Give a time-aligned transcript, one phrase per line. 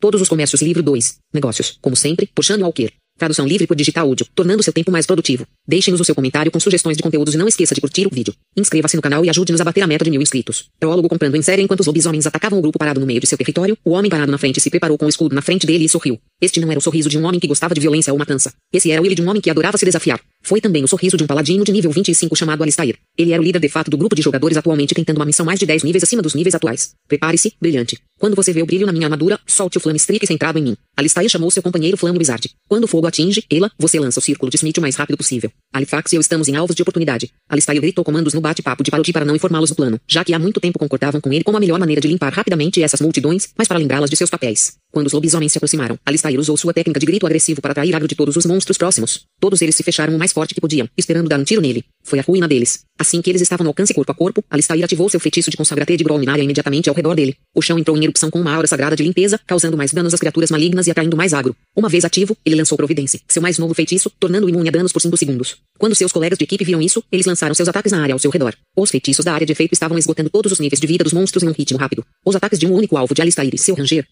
[0.00, 1.16] Todos os comércios livro 2.
[1.34, 2.90] Negócios, como sempre, puxando ao quer.
[3.18, 5.46] Tradução livre por digital áudio, tornando seu tempo mais produtivo.
[5.68, 8.32] Deixe-nos o seu comentário com sugestões de conteúdos e não esqueça de curtir o vídeo.
[8.56, 10.70] Inscreva-se no canal e ajude-nos a bater a meta de mil inscritos.
[10.80, 13.36] Teólogo comprando em série enquanto os lobisomens atacavam o grupo parado no meio de seu
[13.36, 15.88] território, o homem parado na frente se preparou com o escudo na frente dele e
[15.90, 16.18] sorriu.
[16.40, 18.52] Este não era o sorriso de um homem que gostava de violência ou matança.
[18.72, 20.20] Esse era o ele de um homem que adorava se desafiar.
[20.42, 22.96] Foi também o sorriso de um paladino de nível 25 chamado Alistair.
[23.16, 25.58] Ele era o líder de fato do grupo de jogadores atualmente tentando uma missão mais
[25.58, 26.92] de 10 níveis acima dos níveis atuais.
[27.06, 27.98] Prepare-se, brilhante.
[28.18, 30.76] Quando você vê o brilho na minha armadura, solte o Flame Streak centrado em mim.
[30.96, 32.50] Alistair chamou seu companheiro Flame Wizard.
[32.68, 35.50] Quando o fogo atinge, ela, você lança o círculo de Smith o mais rápido possível.
[35.72, 37.30] Halifax e eu estamos em alvos de oportunidade.
[37.48, 40.38] Alistair gritou comandos no bate-papo de Paroti para não informá-los do plano, já que há
[40.38, 43.68] muito tempo concordavam com ele como a melhor maneira de limpar rapidamente essas multidões, mas
[43.68, 44.79] para lembrá-las de seus papéis.
[44.90, 48.08] Quando os lobisomens se aproximaram, Alistair usou sua técnica de grito agressivo para atrair agro
[48.08, 49.24] de todos os monstros próximos.
[49.38, 51.84] Todos eles se fecharam o mais forte que podiam, esperando dar um tiro nele.
[52.02, 52.80] Foi a ruína deles.
[52.98, 55.96] Assim que eles estavam no alcance corpo a corpo, Alistair ativou seu feitiço de consagrate
[55.96, 57.36] de Grolminária imediatamente ao redor dele.
[57.54, 60.20] O chão entrou em erupção com uma aura sagrada de limpeza, causando mais danos às
[60.20, 61.54] criaturas malignas e atraindo mais agro.
[61.76, 65.00] Uma vez ativo, ele lançou Providência, seu mais novo feitiço, tornando-o imune a danos por
[65.00, 65.56] 5 segundos.
[65.78, 68.30] Quando seus colegas de equipe viram isso, eles lançaram seus ataques na área ao seu
[68.30, 68.54] redor.
[68.76, 71.42] Os feitiços da área de efeito estavam esgotando todos os níveis de vida dos monstros
[71.42, 72.04] em um ritmo rápido.
[72.24, 74.06] Os ataques de um único alvo de Alistair e seu ranger,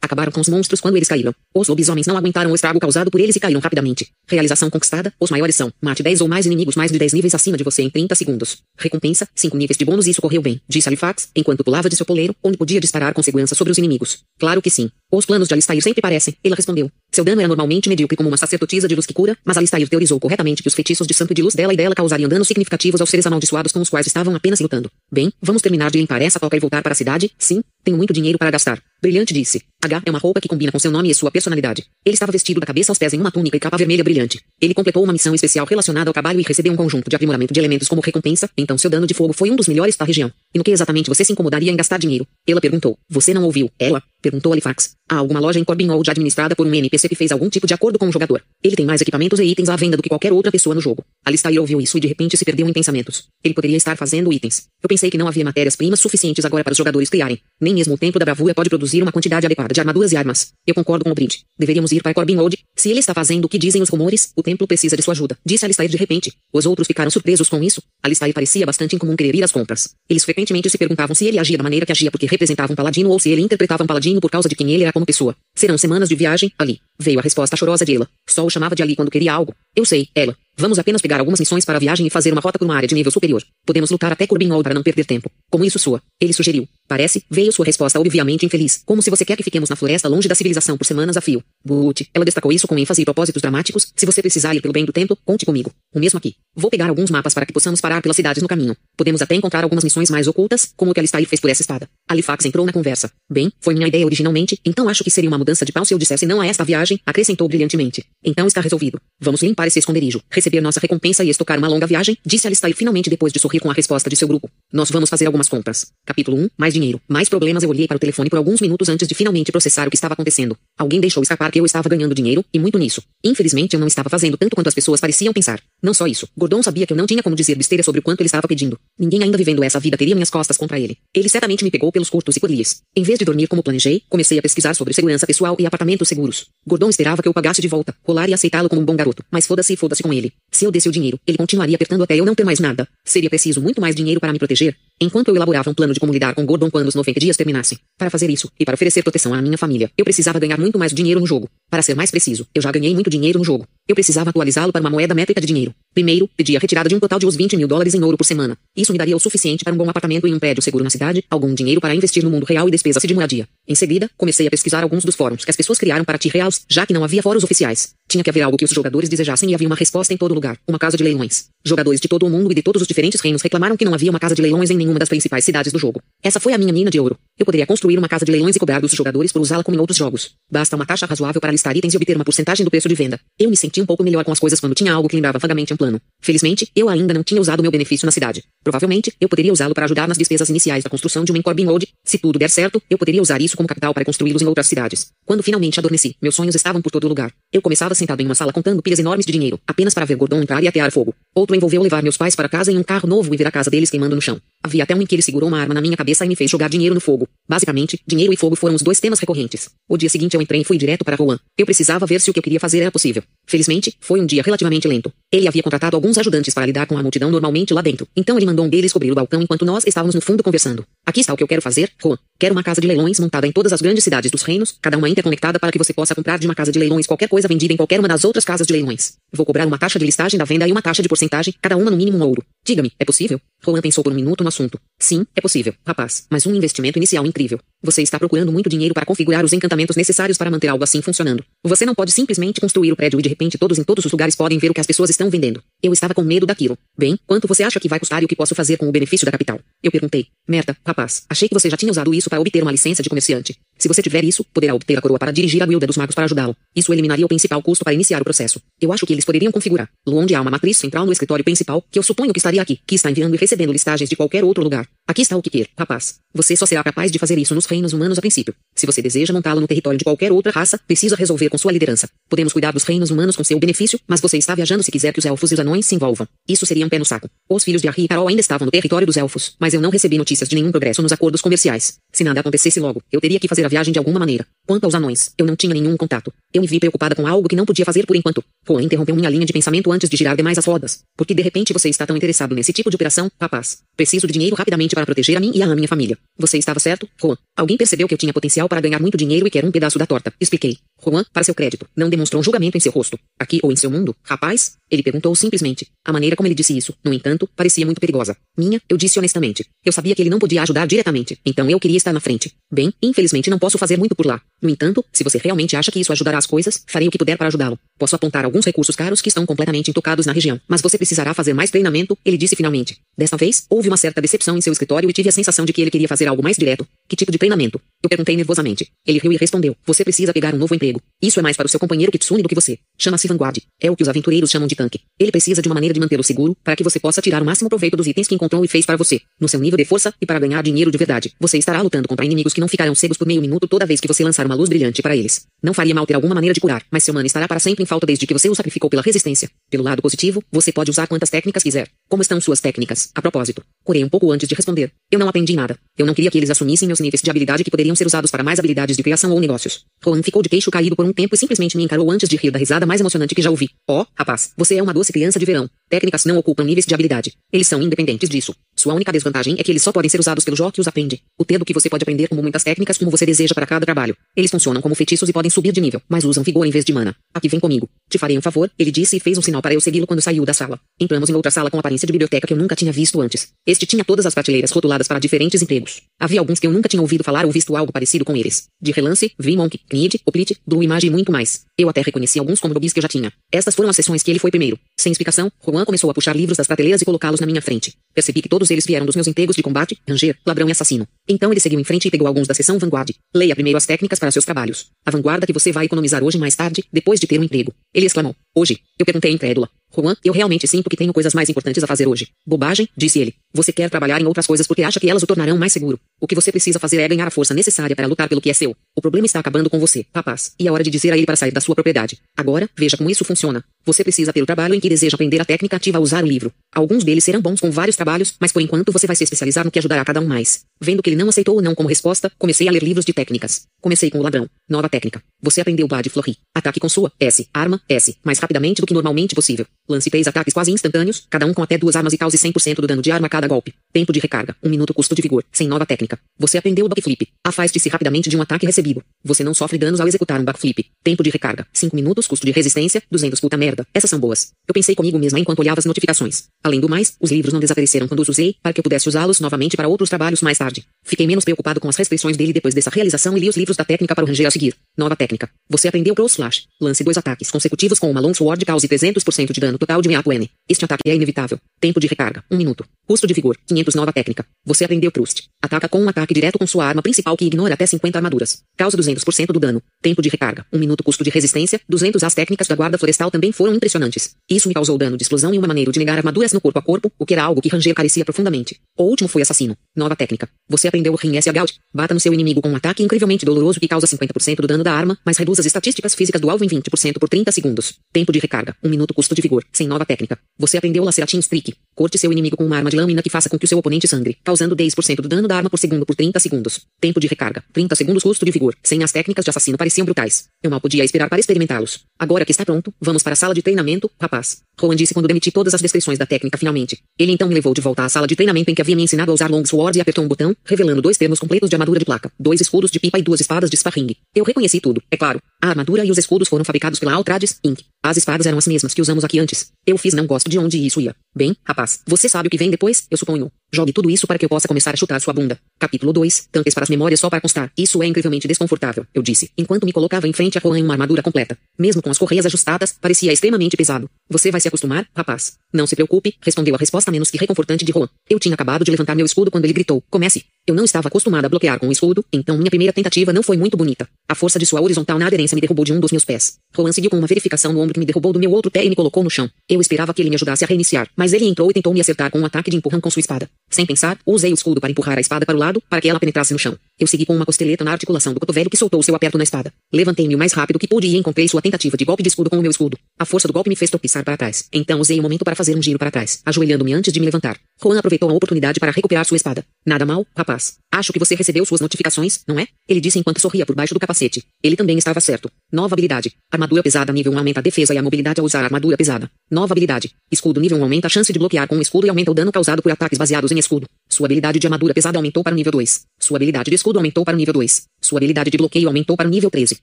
[0.00, 1.34] acabaram com os monstros quando eles caíram.
[1.54, 4.08] Os lobisomens não aguentaram o estrago causado por eles e caíram rapidamente.
[4.26, 7.56] Realização conquistada, os maiores são, mate 10 ou mais inimigos mais de 10 níveis acima
[7.56, 8.58] de você em 30 segundos.
[8.78, 12.06] Recompensa, 5 níveis de bônus e isso correu bem, disse Halifax, enquanto pulava de seu
[12.06, 14.20] poleiro, onde podia disparar com segurança sobre os inimigos.
[14.38, 14.90] Claro que sim.
[15.12, 16.90] Os planos de Alistair sempre parecem, ela respondeu.
[17.12, 20.18] Seu dano era normalmente medíocre como uma sacerdotisa de luz que cura, mas Alistair teorizou
[20.18, 23.10] corretamente que os feitiços de santo de luz dela e dela causariam danos significativos aos
[23.10, 24.90] seres amaldiçoados com os quais estavam apenas lutando.
[25.10, 27.30] Bem, vamos terminar de limpar essa toca e voltar para a cidade?
[27.38, 28.82] Sim, tenho muito dinheiro para gastar.
[29.00, 29.62] Brilhante disse.
[29.86, 31.86] H é uma roupa que combina com seu nome e sua personalidade.
[32.04, 34.40] Ele estava vestido da cabeça aos pés em uma túnica e capa vermelha brilhante.
[34.60, 37.60] Ele completou uma missão especial relacionada ao trabalho e recebeu um conjunto de aprimoramento de
[37.60, 40.30] elementos como recompensa, então seu dano de fogo foi um dos melhores da região.
[40.54, 42.26] E no que exatamente você se incomodaria em gastar dinheiro?
[42.46, 42.98] Ela perguntou.
[43.08, 43.70] Você não ouviu?
[43.78, 44.02] Ela?
[44.20, 44.96] Perguntou Halifax.
[45.08, 47.72] Há alguma loja em Corbin Old administrada por um NPC que fez algum tipo de
[47.74, 48.42] acordo com o jogador.
[48.62, 51.04] Ele tem mais equipamentos e itens à venda do que qualquer outra pessoa no jogo.
[51.24, 53.24] Alistair ouviu isso e de repente se perdeu em pensamentos.
[53.44, 54.64] Ele poderia estar fazendo itens.
[54.82, 57.38] Eu pensei que não havia matérias-primas suficientes agora para os jogadores criarem.
[57.60, 60.52] Nem mesmo o Templo da Bravura pode produzir uma quantidade adequada de armaduras e armas.
[60.66, 61.44] Eu concordo com o Bridge.
[61.56, 62.58] Deveríamos ir para Corbin Old.
[62.74, 65.38] Se ele está fazendo o que dizem os rumores, o templo precisa de sua ajuda.
[65.44, 66.32] Disse Alistair de repente.
[66.52, 67.82] Os outros ficaram surpresos com isso.
[68.02, 69.90] Alistair parecia bastante incomum querer ir às compras.
[70.08, 73.10] Eles frequentemente se perguntavam se ele agia da maneira que agia porque representava um paladino
[73.10, 75.36] ou se ele interpretava um paladino por causa de quem ele era como pessoa.
[75.54, 76.80] Serão semanas de viagem, ali.
[76.98, 78.08] Veio a resposta chorosa de ela.
[78.28, 79.54] Só o chamava de Ali quando queria algo.
[79.74, 80.36] Eu sei, ela.
[80.58, 82.88] Vamos apenas pegar algumas missões para a viagem e fazer uma rota por uma área
[82.88, 83.42] de nível superior.
[83.66, 85.30] Podemos lutar até Corbin para não perder tempo.
[85.50, 86.00] Como isso soa?
[86.18, 86.66] Ele sugeriu.
[86.88, 88.80] Parece, veio sua resposta obviamente infeliz.
[88.86, 91.44] Como se você quer que fiquemos na floresta longe da civilização por semanas a fio.
[91.62, 93.92] But, ela destacou isso com ênfase e propósitos dramáticos.
[93.94, 95.70] Se você precisar ir pelo bem do templo, conte comigo.
[95.94, 96.36] O mesmo aqui.
[96.54, 98.74] Vou pegar alguns mapas para que possamos parar pelas cidades no caminho.
[98.96, 101.86] Podemos até encontrar algumas missões mais ocultas, como o que Alistair fez por essa espada.
[102.08, 103.10] Halifax entrou na conversa.
[103.30, 105.98] Bem, foi minha ideia originalmente, então acho que seria uma mudança de pau se eu
[105.98, 108.06] dissesse não a esta viagem, acrescentou brilhantemente.
[108.24, 108.98] Então está resolvido.
[109.20, 113.10] Vamos limpar esse esconderijo, receber nossa recompensa e estocar uma longa viagem, disse Alistair finalmente
[113.10, 114.48] depois de sorrir com a resposta de seu grupo.
[114.72, 115.86] Nós vamos fazer algumas compras.
[116.04, 116.48] Capítulo 1.
[116.56, 117.00] Mais dinheiro.
[117.08, 119.90] Mais problemas eu olhei para o telefone por alguns minutos antes de finalmente processar o
[119.90, 120.56] que estava acontecendo.
[120.78, 123.02] Alguém deixou escapar que eu estava ganhando dinheiro, e muito nisso.
[123.24, 125.60] Infelizmente eu não estava fazendo tanto quanto as pessoas pareciam pensar.
[125.82, 126.28] Não só isso.
[126.36, 128.78] Gordon sabia que eu não tinha como dizer besteira sobre o quanto ele estava pedindo.
[128.98, 130.96] Ninguém ainda vivendo essa vida teria minhas costas contra ele.
[131.14, 132.82] Ele certamente me pegou pelos curtos e lies.
[132.94, 136.46] Em vez de dormir como planejei, comecei a pesquisar sobre segurança pessoal e apartamentos seguros.
[136.66, 139.24] Gordon esperava que eu pagasse de volta, rolar e aceitá-lo como um bom garoto.
[139.30, 140.32] Mas foda-se e foda-se com ele.
[140.50, 142.88] Se eu desse o dinheiro, ele continuaria apertando até eu não ter mais nada.
[143.04, 144.76] Seria preciso muito mais dinheiro para me proteger.
[144.98, 147.78] Enquanto eu elaborava um plano de como lidar com Gordon quando os 90 dias terminassem.
[147.98, 150.90] Para fazer isso, e para oferecer proteção à minha família, eu precisava ganhar muito mais
[150.90, 151.50] dinheiro no jogo.
[151.68, 153.66] Para ser mais preciso, eu já ganhei muito dinheiro no jogo.
[153.86, 155.74] Eu precisava atualizá-lo para uma moeda métrica de dinheiro.
[155.92, 158.24] Primeiro, pedi a retirada de um total de uns 20 mil dólares em ouro por
[158.24, 158.56] semana.
[158.74, 161.22] Isso me daria o suficiente para um bom apartamento em um prédio seguro na cidade,
[161.30, 163.46] algum dinheiro para investir no mundo real e despesas de moradia.
[163.68, 166.86] Em seguida, comecei a pesquisar alguns dos fóruns que as pessoas criaram para T-Reals, já
[166.86, 167.90] que não havia fóruns oficiais.
[168.08, 170.56] Tinha que haver algo que os jogadores desejassem e havia uma resposta em todo lugar.
[170.66, 171.46] Uma casa de leilões.
[171.64, 174.10] Jogadores de todo o mundo e de todos os diferentes reinos reclamaram que não havia
[174.10, 176.00] uma casa de leilões em nenhuma das principais cidades do jogo.
[176.22, 177.18] Essa foi a minha mina de ouro.
[177.38, 179.80] Eu poderia construir uma casa de leilões e cobrar dos jogadores por usá-la como em
[179.80, 180.30] outros jogos.
[180.50, 183.20] Basta uma taxa razoável para listar itens e obter uma porcentagem do preço de venda.
[183.38, 185.74] Eu me senti um pouco melhor com as coisas quando tinha algo que lembrava vagamente
[185.74, 186.00] um plano.
[186.20, 188.42] Felizmente, eu ainda não tinha usado meu benefício na cidade.
[188.64, 191.86] Provavelmente, eu poderia usá-lo para ajudar nas despesas iniciais da construção de uma Corbin Road.
[192.04, 195.08] Se tudo der certo, eu poderia usar isso como capital para construí-los em outras cidades.
[195.24, 197.30] Quando finalmente adormeci, meus sonhos estavam por todo lugar.
[197.52, 200.42] Eu começava sentado em uma sala contando pilhas enormes de dinheiro, apenas para ver Gordon
[200.42, 201.14] entrar e atear fogo.
[201.34, 203.70] Outro envolveu levar meus pais para casa em um carro novo e ver a casa
[203.70, 204.40] deles queimando no chão.
[204.62, 206.50] Havia até um em que ele segurou uma arma na minha cabeça e me fez
[206.50, 207.28] jogar dinheiro no fogo.
[207.48, 209.68] Basicamente, dinheiro e fogo foram os dois temas recorrentes.
[209.88, 211.38] O dia seguinte eu entrei e fui direto para Rowan.
[211.56, 213.22] Eu precisava ver se o que eu queria fazer era possível.
[213.46, 215.12] Felizmente, foi um dia relativamente lento.
[215.32, 218.06] Ele havia contratado alguns ajudantes para lidar com a multidão normalmente lá dentro.
[218.16, 220.84] Então ele mandou um deles cobrir o balcão enquanto nós estávamos no fundo conversando.
[221.06, 222.18] Aqui está o que eu quero fazer, Rowan.
[222.38, 225.08] Quero uma casa de leilões montada em todas as grandes cidades dos reinos, cada uma
[225.08, 227.76] interconectada para que você possa comprar de uma casa de leilões qualquer coisa vendida em
[227.76, 229.14] qualquer uma das outras casas de leilões.
[229.32, 231.90] Vou cobrar uma taxa de listagem da venda e uma taxa de porcentagem, cada uma
[231.90, 232.44] no mínimo um ouro.
[232.64, 233.40] Diga-me, é possível?
[233.64, 234.78] Roland pensou por um minuto no assunto.
[234.98, 237.58] Sim, é possível, rapaz, mas um investimento inicial incrível.
[237.86, 241.44] Você está procurando muito dinheiro para configurar os encantamentos necessários para manter algo assim funcionando.
[241.62, 244.34] Você não pode simplesmente construir o prédio e de repente todos em todos os lugares
[244.34, 245.62] podem ver o que as pessoas estão vendendo.
[245.80, 246.76] Eu estava com medo daquilo.
[246.98, 249.24] Bem, quanto você acha que vai custar e o que posso fazer com o benefício
[249.24, 249.60] da capital?
[249.80, 250.26] Eu perguntei.
[250.48, 253.56] Merda, rapaz, achei que você já tinha usado isso para obter uma licença de comerciante.
[253.78, 256.24] Se você tiver isso, poderá obter a coroa para dirigir a guilda dos magos para
[256.24, 256.56] ajudá-lo.
[256.74, 258.60] Isso eliminaria o principal custo para iniciar o processo.
[258.80, 259.88] Eu acho que eles poderiam configurar.
[260.06, 262.94] Onde há uma matriz central no escritório principal, que eu suponho que estaria aqui, que
[262.94, 264.88] está enviando e recebendo listagens de qualquer outro lugar.
[265.06, 266.16] Aqui está o que quer, rapaz.
[266.34, 268.54] Você só será capaz de fazer isso nos reinos humanos a princípio.
[268.76, 272.08] Se você deseja montá-lo no território de qualquer outra raça, precisa resolver com sua liderança.
[272.28, 275.18] Podemos cuidar dos reinos humanos com seu benefício, mas você está viajando se quiser que
[275.18, 276.28] os elfos e os anões se envolvam.
[276.46, 277.28] Isso seria um pé no saco.
[277.48, 279.90] Os filhos de Arri e Carol ainda estavam no território dos elfos, mas eu não
[279.90, 281.94] recebi notícias de nenhum progresso nos acordos comerciais.
[282.12, 284.46] Se nada acontecesse logo, eu teria que fazer a viagem de alguma maneira.
[284.66, 286.32] Quanto aos anões, eu não tinha nenhum contato.
[286.52, 288.42] Eu me vi preocupada com algo que não podia fazer por enquanto.
[288.66, 291.04] Juan interrompeu minha linha de pensamento antes de girar demais as rodas.
[291.16, 293.78] Porque de repente você está tão interessado nesse tipo de operação, rapaz.
[293.96, 296.18] Preciso de dinheiro rapidamente para proteger a mim e a minha família.
[296.36, 297.36] Você estava certo, Juan.
[297.56, 300.06] Alguém percebeu que eu tinha potencial para ganhar muito dinheiro e quer um pedaço da
[300.06, 300.32] torta.
[300.40, 300.78] Expliquei.
[301.04, 303.18] Juan, para seu crédito, não demonstrou julgamento em seu rosto.
[303.38, 304.76] Aqui ou em seu mundo, rapaz?
[304.90, 305.88] Ele perguntou simplesmente.
[306.04, 308.36] A maneira como ele disse isso, no entanto, parecia muito perigosa.
[308.56, 309.66] Minha, eu disse honestamente.
[309.84, 312.52] Eu sabia que ele não podia ajudar diretamente, então eu queria estar na frente.
[312.72, 314.40] Bem, infelizmente não posso fazer muito por lá.
[314.62, 317.36] No entanto, se você realmente acha que isso ajudará as coisas, farei o que puder
[317.36, 317.78] para ajudá-lo.
[317.98, 321.52] Posso apontar alguns recursos caros que estão completamente intocados na região, mas você precisará fazer
[321.52, 322.98] mais treinamento, ele disse finalmente.
[323.16, 325.80] Desta vez, houve uma certa decepção em seu escritório e tive a sensação de que
[325.80, 326.86] ele queria fazer algo mais direto.
[327.08, 327.80] Que tipo de treinamento?
[328.02, 328.88] Eu perguntei nervosamente.
[329.06, 329.76] Ele riu e respondeu.
[329.84, 330.85] Você precisa pegar um novo emprego.
[331.20, 332.78] Isso é mais para o seu companheiro Kitsune do que você.
[332.98, 333.58] Chama-se Vanguard.
[333.80, 335.00] É o que os aventureiros chamam de tanque.
[335.18, 337.68] Ele precisa de uma maneira de mantê-lo seguro, para que você possa tirar o máximo
[337.68, 340.24] proveito dos itens que encontrou e fez para você, no seu nível de força, e
[340.24, 341.32] para ganhar dinheiro de verdade.
[341.38, 344.08] Você estará lutando contra inimigos que não ficarão cegos por meio minuto toda vez que
[344.08, 345.46] você lançar uma luz brilhante para eles.
[345.62, 347.86] Não faria mal ter alguma maneira de curar, mas seu mana estará para sempre em
[347.86, 349.50] falta desde que você o sacrificou pela resistência.
[349.70, 351.88] Pelo lado positivo, você pode usar quantas técnicas quiser.
[352.08, 353.10] Como estão suas técnicas?
[353.14, 353.62] A propósito.
[353.84, 354.92] Curei um pouco antes de responder.
[355.10, 355.78] Eu não aprendi nada.
[355.98, 358.42] Eu não queria que eles assumissem meus níveis de habilidade que poderiam ser usados para
[358.42, 359.84] mais habilidades de criação ou negócios.
[360.04, 362.50] Roland ficou de queixo caído por um tempo e simplesmente me encarou antes de rir
[362.50, 363.68] da risada mais emocionante que já ouvi.
[363.88, 365.68] Oh, rapaz, você é uma doce criança de verão.
[365.88, 367.34] Técnicas não ocupam níveis de habilidade.
[367.52, 368.54] Eles são independentes disso.
[368.78, 371.22] Sua única desvantagem é que eles só podem ser usados pelo Jó que os aprende.
[371.38, 374.14] O dedo que você pode aprender como muitas técnicas como você deseja para cada trabalho.
[374.36, 376.92] Eles funcionam como feitiços e podem subir de nível, mas usam vigor em vez de
[376.92, 377.16] mana.
[377.32, 377.88] Aqui vem comigo.
[378.10, 380.44] Te farei um favor, ele disse e fez um sinal para eu segui-lo quando saiu
[380.44, 380.78] da sala.
[381.00, 383.48] Entramos em outra sala com aparência de biblioteca que eu nunca tinha visto antes.
[383.66, 386.02] Este tinha todas as prateleiras rotuladas para diferentes empregos.
[386.20, 388.64] Havia alguns que eu nunca tinha ouvido falar ou visto algo parecido com eles.
[388.80, 391.62] De relance, vi Monk, Knid, Oplit, Blue Image e muito mais.
[391.78, 393.32] Eu até reconheci alguns como lobbies que eu já tinha.
[393.50, 394.78] Estas foram as sessões que ele foi primeiro.
[394.98, 397.94] Sem explicação, Juan começou a puxar livros das prateleiras e colocá-los na minha frente.
[398.16, 401.06] Percebi que todos eles vieram dos meus empregos de combate, ranger, ladrão e assassino.
[401.28, 403.10] Então ele seguiu em frente e pegou alguns da seção Vanguard.
[403.34, 404.86] Leia primeiro as técnicas para seus trabalhos.
[405.04, 407.74] A vanguarda que você vai economizar hoje mais tarde, depois de ter um emprego.
[407.92, 408.34] Ele exclamou.
[408.54, 408.80] Hoje.
[408.98, 409.68] Eu perguntei incrédula.
[409.94, 412.28] Juan, eu realmente sinto que tenho coisas mais importantes a fazer hoje.
[412.46, 413.34] Bobagem, disse ele.
[413.52, 416.00] Você quer trabalhar em outras coisas porque acha que elas o tornarão mais seguro.
[416.18, 418.54] O que você precisa fazer é ganhar a força necessária para lutar pelo que é
[418.54, 418.74] seu.
[418.94, 420.52] O problema está acabando com você, rapaz.
[420.58, 422.18] E é hora de dizer a ele para sair da sua propriedade.
[422.36, 423.62] Agora, veja como isso funciona.
[423.86, 426.26] Você precisa ter o trabalho em que deseja aprender a técnica ativa a usar o
[426.26, 426.52] livro.
[426.74, 429.70] Alguns deles serão bons com vários trabalhos, mas por enquanto você vai se especializar no
[429.70, 430.64] que ajudará cada um mais.
[430.80, 433.62] Vendo que ele não aceitou o não como resposta, comecei a ler livros de técnicas.
[433.80, 434.48] Comecei com o ladrão.
[434.68, 435.22] Nova técnica.
[435.40, 436.36] Você aprendeu Bad Flori.
[436.54, 437.46] Ataque com sua S.
[437.54, 438.16] Arma S.
[438.24, 439.64] Mais rapidamente do que normalmente possível.
[439.88, 442.86] Lance três ataques quase instantâneos, cada um com até duas armas e cause 100% do
[442.86, 443.72] dano de arma a cada golpe.
[443.92, 444.56] Tempo de recarga.
[444.62, 445.44] Um minuto custo de vigor.
[445.52, 446.18] Sem nova técnica.
[446.38, 447.28] Você aprendeu o backflip.
[447.44, 449.02] Afaste-se rapidamente de um ataque recebido.
[449.24, 450.84] Você não sofre danos ao executar um backflip.
[451.04, 451.66] Tempo de recarga.
[451.72, 453.02] 5 minutos custo de resistência.
[453.10, 453.75] 200 puta merda.
[453.92, 454.52] Essas são boas.
[454.68, 456.44] Eu pensei comigo mesma enquanto olhava as notificações.
[456.62, 459.40] Além do mais, os livros não desapareceram quando os usei, para que eu pudesse usá-los
[459.40, 460.84] novamente para outros trabalhos mais tarde.
[461.04, 463.84] Fiquei menos preocupado com as restrições dele depois dessa realização e li os livros da
[463.84, 464.74] técnica para o ranger a seguir.
[464.96, 465.50] Nova técnica.
[465.68, 466.64] Você aprendeu Cross Slash.
[466.80, 470.32] Lance dois ataques consecutivos com uma Long Sword cause 300% de dano total de meato
[470.32, 470.50] N.
[470.68, 471.58] Este ataque é inevitável.
[471.80, 472.42] Tempo de recarga.
[472.50, 472.84] 1 um minuto.
[473.06, 473.56] Custo de vigor.
[473.66, 474.46] 500 nova técnica.
[474.64, 475.44] Você aprendeu Trust.
[475.62, 478.62] Ataca com um ataque direto com sua arma principal que ignora até 50 armaduras.
[478.76, 479.82] Causa 200% do dano.
[480.02, 480.66] Tempo de recarga.
[480.72, 481.80] 1 um minuto custo de resistência.
[481.88, 484.34] 200 as técnicas da guarda florestal também foram impressionantes.
[484.48, 486.82] Isso me causou dano de explosão e uma maneira de negar armaduras no corpo a
[486.82, 488.80] corpo, o que era algo que Ranger carecia profundamente.
[488.96, 489.76] O último foi assassino.
[489.94, 490.48] Nova técnica.
[490.68, 491.74] Você aprendeu o Ring S Gout.
[491.92, 494.92] Bata no seu inimigo com um ataque incrivelmente doloroso que causa 50% do dano da
[494.92, 497.94] arma, mas reduz as estatísticas físicas do alvo em 20% por 30 segundos.
[498.12, 498.76] Tempo de recarga.
[498.82, 499.64] 1 um minuto custo de vigor.
[499.72, 500.38] Sem nova técnica.
[500.58, 501.74] Você aprendeu o Laceratin Streak.
[501.94, 504.06] Corte seu inimigo com uma arma de lâmina que faça com que o seu oponente
[504.06, 506.80] sangre, causando 10% do dano da arma por segundo por 30 segundos.
[507.00, 507.64] Tempo de recarga.
[507.72, 508.74] 30 segundos custo de vigor.
[508.82, 510.44] Sem as técnicas de assassino pareciam brutais.
[510.62, 512.04] Eu mal podia esperar para experimentá-los.
[512.18, 514.58] Agora que está pronto, vamos para a sala de treinamento, rapaz.
[514.78, 516.98] Rowan disse quando demiti todas as descrições da técnica finalmente.
[517.18, 519.30] Ele então me levou de volta à sala de treinamento em que havia me ensinado
[519.30, 522.04] a usar long sword e apertou um botão, revelando dois termos completos de armadura de
[522.04, 524.14] placa, dois escudos de pipa e duas espadas de sparring.
[524.34, 525.40] Eu reconheci tudo, é claro.
[525.62, 527.80] A armadura e os escudos foram fabricados pela Altrades, Inc.
[528.06, 529.72] As espadas eram as mesmas que usamos aqui antes.
[529.84, 531.12] Eu fiz não gosto de onde isso ia.
[531.34, 533.50] Bem, rapaz, você sabe o que vem depois, eu suponho.
[533.72, 535.58] Jogue tudo isso para que eu possa começar a chutar sua bunda.
[535.76, 536.46] Capítulo 2.
[536.52, 537.72] Tanques para as memórias só para constar.
[537.76, 540.94] Isso é incrivelmente desconfortável, eu disse, enquanto me colocava em frente a Rowan em uma
[540.94, 541.58] armadura completa.
[541.76, 544.08] Mesmo com as correias ajustadas, parecia extremamente pesado.
[544.30, 545.54] Você vai se acostumar, rapaz.
[545.76, 548.08] Não se preocupe, respondeu a resposta menos que reconfortante de Rowan.
[548.30, 550.42] Eu tinha acabado de levantar meu escudo quando ele gritou, comece.
[550.66, 553.58] Eu não estava acostumada a bloquear com o escudo, então minha primeira tentativa não foi
[553.58, 554.08] muito bonita.
[554.26, 556.54] A força de sua horizontal na aderência me derrubou de um dos meus pés.
[556.74, 558.88] Rowan seguiu com uma verificação no ombro que me derrubou do meu outro pé e
[558.88, 559.50] me colocou no chão.
[559.68, 562.30] Eu esperava que ele me ajudasse a reiniciar, mas ele entrou e tentou me acertar
[562.30, 563.50] com um ataque de empurrão com sua espada.
[563.70, 566.18] Sem pensar, usei o escudo para empurrar a espada para o lado, para que ela
[566.18, 566.76] penetrasse no chão.
[566.98, 569.72] Eu segui com uma costeleta na articulação do cotovelo que soltou seu aperto na espada.
[569.92, 572.58] Levantei-me o mais rápido que pude e encontrei sua tentativa de golpe de escudo com
[572.58, 572.98] o meu escudo.
[573.18, 574.68] A força do golpe me fez tropeçar para trás.
[574.72, 577.58] Então usei o momento para fazer um giro para trás, ajoelhando-me antes de me levantar.
[577.82, 579.64] Juan aproveitou a oportunidade para recuperar sua espada.
[579.84, 580.74] Nada mal, rapaz.
[580.92, 582.66] Acho que você recebeu suas notificações, não é?
[582.88, 584.44] Ele disse enquanto sorria por baixo do capacete.
[584.62, 585.50] Ele também estava certo.
[585.70, 586.32] Nova habilidade.
[586.50, 589.30] Armadura pesada nível 1 aumenta a defesa e a mobilidade ao usar armadura pesada.
[589.50, 590.12] Nova habilidade.
[590.30, 592.52] Escudo nível 1 aumenta a chance de bloquear com o escudo e aumenta o dano
[592.52, 593.86] causado por ataques baseados em escudo.
[594.16, 596.06] Sua habilidade de armadura pesada aumentou para o nível 2.
[596.18, 597.82] Sua habilidade de escudo aumentou para o nível 2.
[598.00, 599.76] Sua habilidade de bloqueio aumentou para o nível 13.